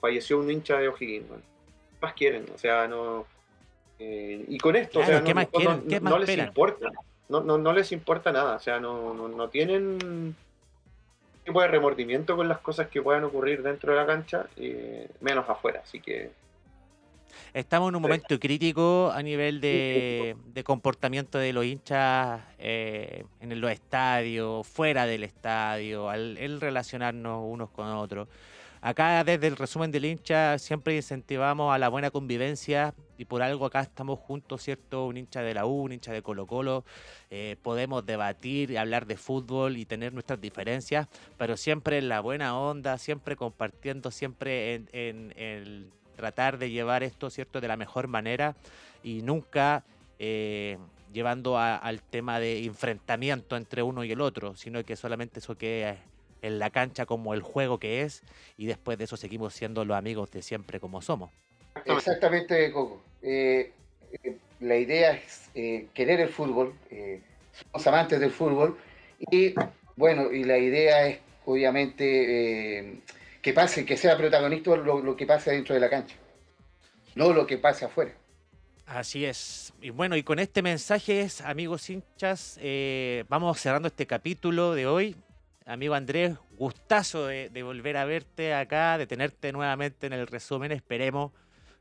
falleció 0.00 0.38
un 0.38 0.50
hincha 0.50 0.78
de 0.78 0.88
O'Higgins, 0.88 1.26
más 2.00 2.12
quieren? 2.14 2.46
O 2.54 2.58
sea, 2.58 2.86
no... 2.88 3.26
y 3.98 4.58
con 4.58 4.76
esto, 4.76 5.00
o 5.00 5.04
sea, 5.04 5.20
no, 5.20 6.18
les 6.18 6.38
importa 6.38 6.90
no, 7.32 7.40
no, 7.40 7.56
no 7.56 7.72
les 7.72 7.90
importa 7.92 8.30
nada, 8.30 8.56
o 8.56 8.60
sea, 8.60 8.78
no, 8.78 9.14
no, 9.14 9.48
tienen 9.48 10.36
tipo 11.44 11.62
de 11.62 11.68
remordimiento 11.68 12.36
con 12.36 12.46
las 12.46 12.58
cosas 12.58 12.88
que 12.88 13.00
puedan 13.00 13.24
ocurrir 13.24 13.62
dentro 13.62 13.92
de 13.92 13.98
la 13.98 14.06
cancha, 14.06 14.46
eh, 14.56 15.08
menos 15.20 15.48
afuera, 15.48 15.80
así 15.82 15.98
que... 16.00 16.30
Estamos 17.54 17.88
en 17.88 17.96
un 17.96 18.02
momento 18.02 18.38
crítico 18.38 19.10
a 19.10 19.22
nivel 19.22 19.62
de, 19.62 20.36
comportamiento 20.62 21.38
de 21.38 21.54
los 21.54 21.64
hinchas 21.64 22.42
eh, 22.58 23.24
en 23.40 23.60
los 23.60 23.70
estadios, 23.70 24.66
fuera 24.66 25.06
del 25.06 25.24
estadio, 25.24 26.10
al 26.10 26.36
el 26.36 26.60
relacionarnos 26.60 27.42
unos 27.42 27.70
con 27.70 27.86
otros. 27.88 28.28
Acá 28.84 29.22
desde 29.22 29.46
el 29.46 29.56
resumen 29.56 29.92
del 29.92 30.04
hincha 30.04 30.58
siempre 30.58 30.96
incentivamos 30.96 31.72
a 31.72 31.78
la 31.78 31.88
buena 31.88 32.10
convivencia 32.10 32.94
y 33.16 33.26
por 33.26 33.40
algo 33.40 33.66
acá 33.66 33.82
estamos 33.82 34.18
juntos, 34.18 34.60
¿cierto? 34.60 35.06
Un 35.06 35.18
hincha 35.18 35.40
de 35.40 35.54
la 35.54 35.66
U, 35.66 35.82
un 35.82 35.92
hincha 35.92 36.12
de 36.12 36.20
Colo 36.20 36.48
Colo, 36.48 36.84
eh, 37.30 37.56
podemos 37.62 38.04
debatir 38.04 38.72
y 38.72 38.76
hablar 38.76 39.06
de 39.06 39.16
fútbol 39.16 39.76
y 39.76 39.84
tener 39.84 40.12
nuestras 40.12 40.40
diferencias, 40.40 41.06
pero 41.38 41.56
siempre 41.56 41.98
en 41.98 42.08
la 42.08 42.18
buena 42.18 42.58
onda, 42.58 42.98
siempre 42.98 43.36
compartiendo, 43.36 44.10
siempre 44.10 44.74
en, 44.74 45.32
el 45.36 45.88
tratar 46.16 46.58
de 46.58 46.70
llevar 46.70 47.04
esto, 47.04 47.30
¿cierto? 47.30 47.60
De 47.60 47.68
la 47.68 47.76
mejor 47.76 48.08
manera 48.08 48.56
y 49.04 49.22
nunca... 49.22 49.84
Eh, 50.18 50.76
llevando 51.12 51.58
al 51.58 52.00
tema 52.00 52.40
de 52.40 52.64
enfrentamiento 52.64 53.58
entre 53.58 53.82
uno 53.82 54.02
y 54.02 54.12
el 54.12 54.22
otro, 54.22 54.56
sino 54.56 54.82
que 54.82 54.96
solamente 54.96 55.40
eso 55.40 55.58
que 55.58 55.98
en 56.42 56.58
la 56.58 56.70
cancha 56.70 57.06
como 57.06 57.32
el 57.34 57.40
juego 57.40 57.78
que 57.78 58.02
es 58.02 58.22
y 58.56 58.66
después 58.66 58.98
de 58.98 59.04
eso 59.04 59.16
seguimos 59.16 59.54
siendo 59.54 59.84
los 59.84 59.96
amigos 59.96 60.30
de 60.32 60.42
siempre 60.42 60.80
como 60.80 61.00
somos. 61.00 61.30
Exactamente, 61.86 62.70
Coco. 62.72 63.00
Eh, 63.22 63.72
eh, 64.24 64.36
la 64.60 64.76
idea 64.76 65.12
es 65.12 65.48
eh, 65.54 65.86
querer 65.94 66.20
el 66.20 66.28
fútbol, 66.28 66.74
somos 67.52 67.86
amantes 67.86 68.20
del 68.20 68.30
fútbol 68.30 68.76
y 69.30 69.54
bueno, 69.96 70.32
y 70.32 70.44
la 70.44 70.58
idea 70.58 71.06
es 71.06 71.18
obviamente 71.44 73.00
que 73.40 73.52
pase, 73.52 73.84
que 73.84 73.96
sea 73.96 74.16
protagonista 74.16 74.76
lo, 74.76 75.16
que 75.16 75.26
pasa 75.26 75.52
dentro 75.52 75.74
de 75.74 75.80
la 75.80 75.90
cancha, 75.90 76.16
no 77.14 77.32
lo 77.32 77.46
que 77.46 77.58
pase 77.58 77.84
afuera. 77.84 78.12
Así 78.86 79.24
es. 79.24 79.72
Y 79.80 79.90
bueno, 79.90 80.16
y 80.16 80.22
con 80.22 80.38
este 80.38 80.60
mensaje, 80.60 81.26
amigos 81.44 81.88
hinchas, 81.88 82.58
vamos 83.28 83.60
cerrando 83.60 83.88
este 83.88 84.06
capítulo 84.06 84.74
de 84.74 84.86
hoy 84.86 85.16
amigo 85.66 85.94
Andrés, 85.94 86.36
gustazo 86.52 87.26
de, 87.26 87.62
volver 87.62 87.96
a 87.96 88.04
verte 88.04 88.54
acá, 88.54 88.98
de 88.98 89.06
tenerte 89.06 89.52
nuevamente 89.52 90.06
en 90.06 90.12
el 90.12 90.26
resumen. 90.26 90.72
Esperemos 90.72 91.32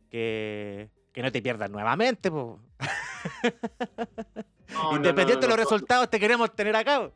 que, 0.10 0.90
no 1.16 1.32
te 1.32 1.42
pierdas 1.42 1.70
nuevamente. 1.70 2.30
Independiente 4.92 5.46
de 5.46 5.50
los 5.50 5.58
resultados, 5.58 6.10
te 6.10 6.20
queremos 6.20 6.56
tener 6.56 6.76
acá. 6.76 7.10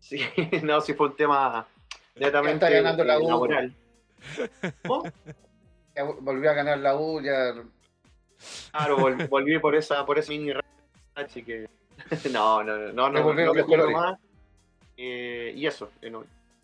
Sí, 0.00 0.20
no, 0.62 0.80
si 0.80 0.94
fue 0.94 1.08
un 1.08 1.16
tema 1.16 1.66
netamente 2.14 2.70
ganando 2.70 3.04
la 3.04 3.18
U. 3.18 3.28
laboral. 3.28 3.74
Volvió 6.20 6.50
a 6.50 6.54
ganar 6.54 6.78
la 6.78 6.96
U, 6.96 7.22
ya. 7.22 7.54
Claro, 8.70 8.98
volví 9.30 9.58
por 9.58 9.74
esa, 9.74 10.04
por 10.04 10.18
ese 10.18 10.32
mini 10.32 10.52
así 11.14 11.42
que. 11.42 11.66
No, 12.30 12.62
no, 12.62 12.76
no, 12.76 12.92
no, 12.92 13.10
no, 13.10 13.32
no, 13.32 13.54
no. 13.54 14.18
Eh, 14.96 15.52
y 15.54 15.66
eso, 15.66 15.90
eh, 16.00 16.12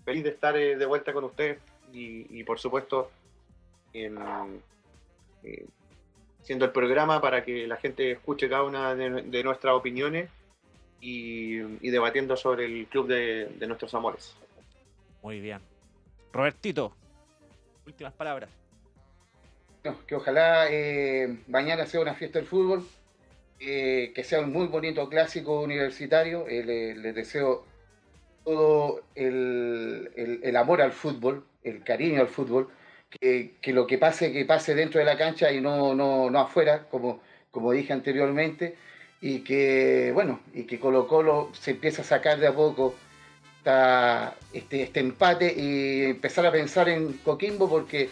feliz 0.04 0.24
de 0.24 0.30
estar 0.30 0.56
eh, 0.56 0.76
de 0.76 0.86
vuelta 0.86 1.12
con 1.12 1.24
ustedes 1.24 1.58
y, 1.92 2.42
por 2.44 2.58
supuesto 2.58 3.10
siendo 6.42 6.64
el 6.64 6.72
programa 6.72 7.20
para 7.20 7.44
que 7.44 7.66
la 7.66 7.76
gente 7.76 8.12
escuche 8.12 8.48
cada 8.48 8.62
una 8.62 8.94
de, 8.94 9.44
nuestras 9.44 9.74
opiniones 9.74 10.30
y, 11.00 11.58
debatiendo 11.90 12.36
sobre 12.36 12.64
el 12.64 12.86
club 12.86 13.06
de, 13.08 13.66
nuestros 13.66 13.92
amores. 13.94 14.34
Muy 15.22 15.40
bien. 15.40 15.60
Robertito, 16.32 16.96
últimas 17.86 18.14
palabras. 18.14 18.48
que 20.06 20.14
ojalá 20.14 20.68
mañana 21.48 21.84
sea 21.84 22.00
una 22.00 22.14
fiesta 22.14 22.38
del 22.38 22.48
fútbol, 22.48 22.88
que 23.58 24.24
sea 24.24 24.40
un 24.40 24.50
muy 24.50 24.68
bonito 24.68 25.06
clásico 25.10 25.60
universitario. 25.60 26.46
les 26.48 27.14
deseo 27.14 27.66
todo 28.44 29.02
el, 29.14 30.54
amor 30.56 30.82
al 30.82 30.92
fútbol, 30.92 31.44
el 31.64 31.82
cariño 31.82 32.20
al 32.20 32.28
fútbol, 32.28 32.68
que, 33.10 33.52
lo 33.66 33.86
que 33.86 33.98
pase, 33.98 34.32
que 34.32 34.44
pase 34.44 34.74
dentro 34.74 34.98
de 34.98 35.04
la 35.04 35.18
cancha 35.18 35.52
y 35.52 35.60
no, 35.60 35.94
no, 35.94 36.30
no 36.30 36.40
afuera, 36.40 36.86
como, 36.90 37.20
como 37.50 37.72
dije 37.72 37.92
anteriormente, 37.92 38.76
y 39.20 39.40
que, 39.40 40.10
bueno, 40.12 40.40
y 40.52 40.64
que 40.64 40.80
Colo 40.80 41.06
Colo 41.06 41.50
se 41.52 41.72
empieza 41.72 42.02
a 42.02 42.04
sacar 42.04 42.38
de 42.38 42.48
a 42.48 42.54
poco 42.54 42.94
este, 44.52 44.82
este 44.82 45.00
empate 45.00 45.54
y 45.56 46.04
empezar 46.06 46.44
a 46.46 46.50
pensar 46.52 46.88
en 46.88 47.12
Coquimbo 47.18 47.68
porque, 47.68 48.10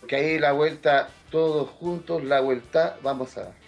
porque 0.00 0.16
ahí 0.16 0.38
la 0.38 0.52
vuelta, 0.52 1.10
todos 1.30 1.68
juntos, 1.68 2.24
la 2.24 2.40
vuelta 2.40 2.98
vamos 3.02 3.36
a 3.36 3.44
dar. 3.44 3.67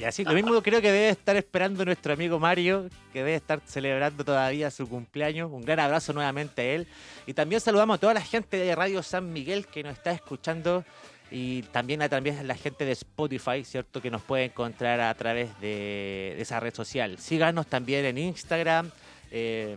Y 0.00 0.04
así, 0.04 0.24
lo 0.24 0.32
mismo 0.32 0.62
creo 0.62 0.80
que 0.80 0.90
debe 0.90 1.10
estar 1.10 1.36
esperando 1.36 1.84
nuestro 1.84 2.14
amigo 2.14 2.38
Mario, 2.38 2.88
que 3.12 3.18
debe 3.18 3.34
estar 3.34 3.60
celebrando 3.66 4.24
todavía 4.24 4.70
su 4.70 4.88
cumpleaños. 4.88 5.50
Un 5.52 5.60
gran 5.60 5.78
abrazo 5.78 6.14
nuevamente 6.14 6.62
a 6.62 6.64
él. 6.64 6.86
Y 7.26 7.34
también 7.34 7.60
saludamos 7.60 7.96
a 7.96 8.00
toda 8.00 8.14
la 8.14 8.22
gente 8.22 8.56
de 8.56 8.74
Radio 8.74 9.02
San 9.02 9.30
Miguel 9.30 9.66
que 9.66 9.82
nos 9.82 9.92
está 9.92 10.12
escuchando 10.12 10.86
y 11.30 11.64
también 11.64 12.00
a 12.00 12.08
también 12.08 12.48
la 12.48 12.54
gente 12.54 12.86
de 12.86 12.92
Spotify, 12.92 13.62
¿cierto? 13.62 14.00
Que 14.00 14.10
nos 14.10 14.22
puede 14.22 14.44
encontrar 14.44 15.02
a 15.02 15.12
través 15.12 15.50
de, 15.60 16.34
esa 16.38 16.60
red 16.60 16.72
social. 16.72 17.18
Síganos 17.18 17.66
también 17.66 18.06
en 18.06 18.16
Instagram. 18.16 18.90
eh, 19.30 19.76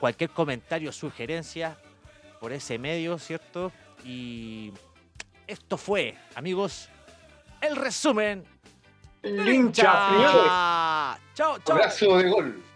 cualquier 0.00 0.30
comentario, 0.30 0.90
sugerencia 0.90 1.76
por 2.40 2.52
ese 2.52 2.76
medio, 2.76 3.18
¿cierto? 3.20 3.70
Y 4.04 4.72
esto 5.46 5.76
fue, 5.76 6.16
amigos, 6.34 6.88
el 7.60 7.76
resumen. 7.76 8.44
Lincha. 9.22 11.16
Chao, 11.34 11.58
chao. 11.64 11.76
Abrazo 11.76 12.18
de 12.18 12.28
gol. 12.28 12.69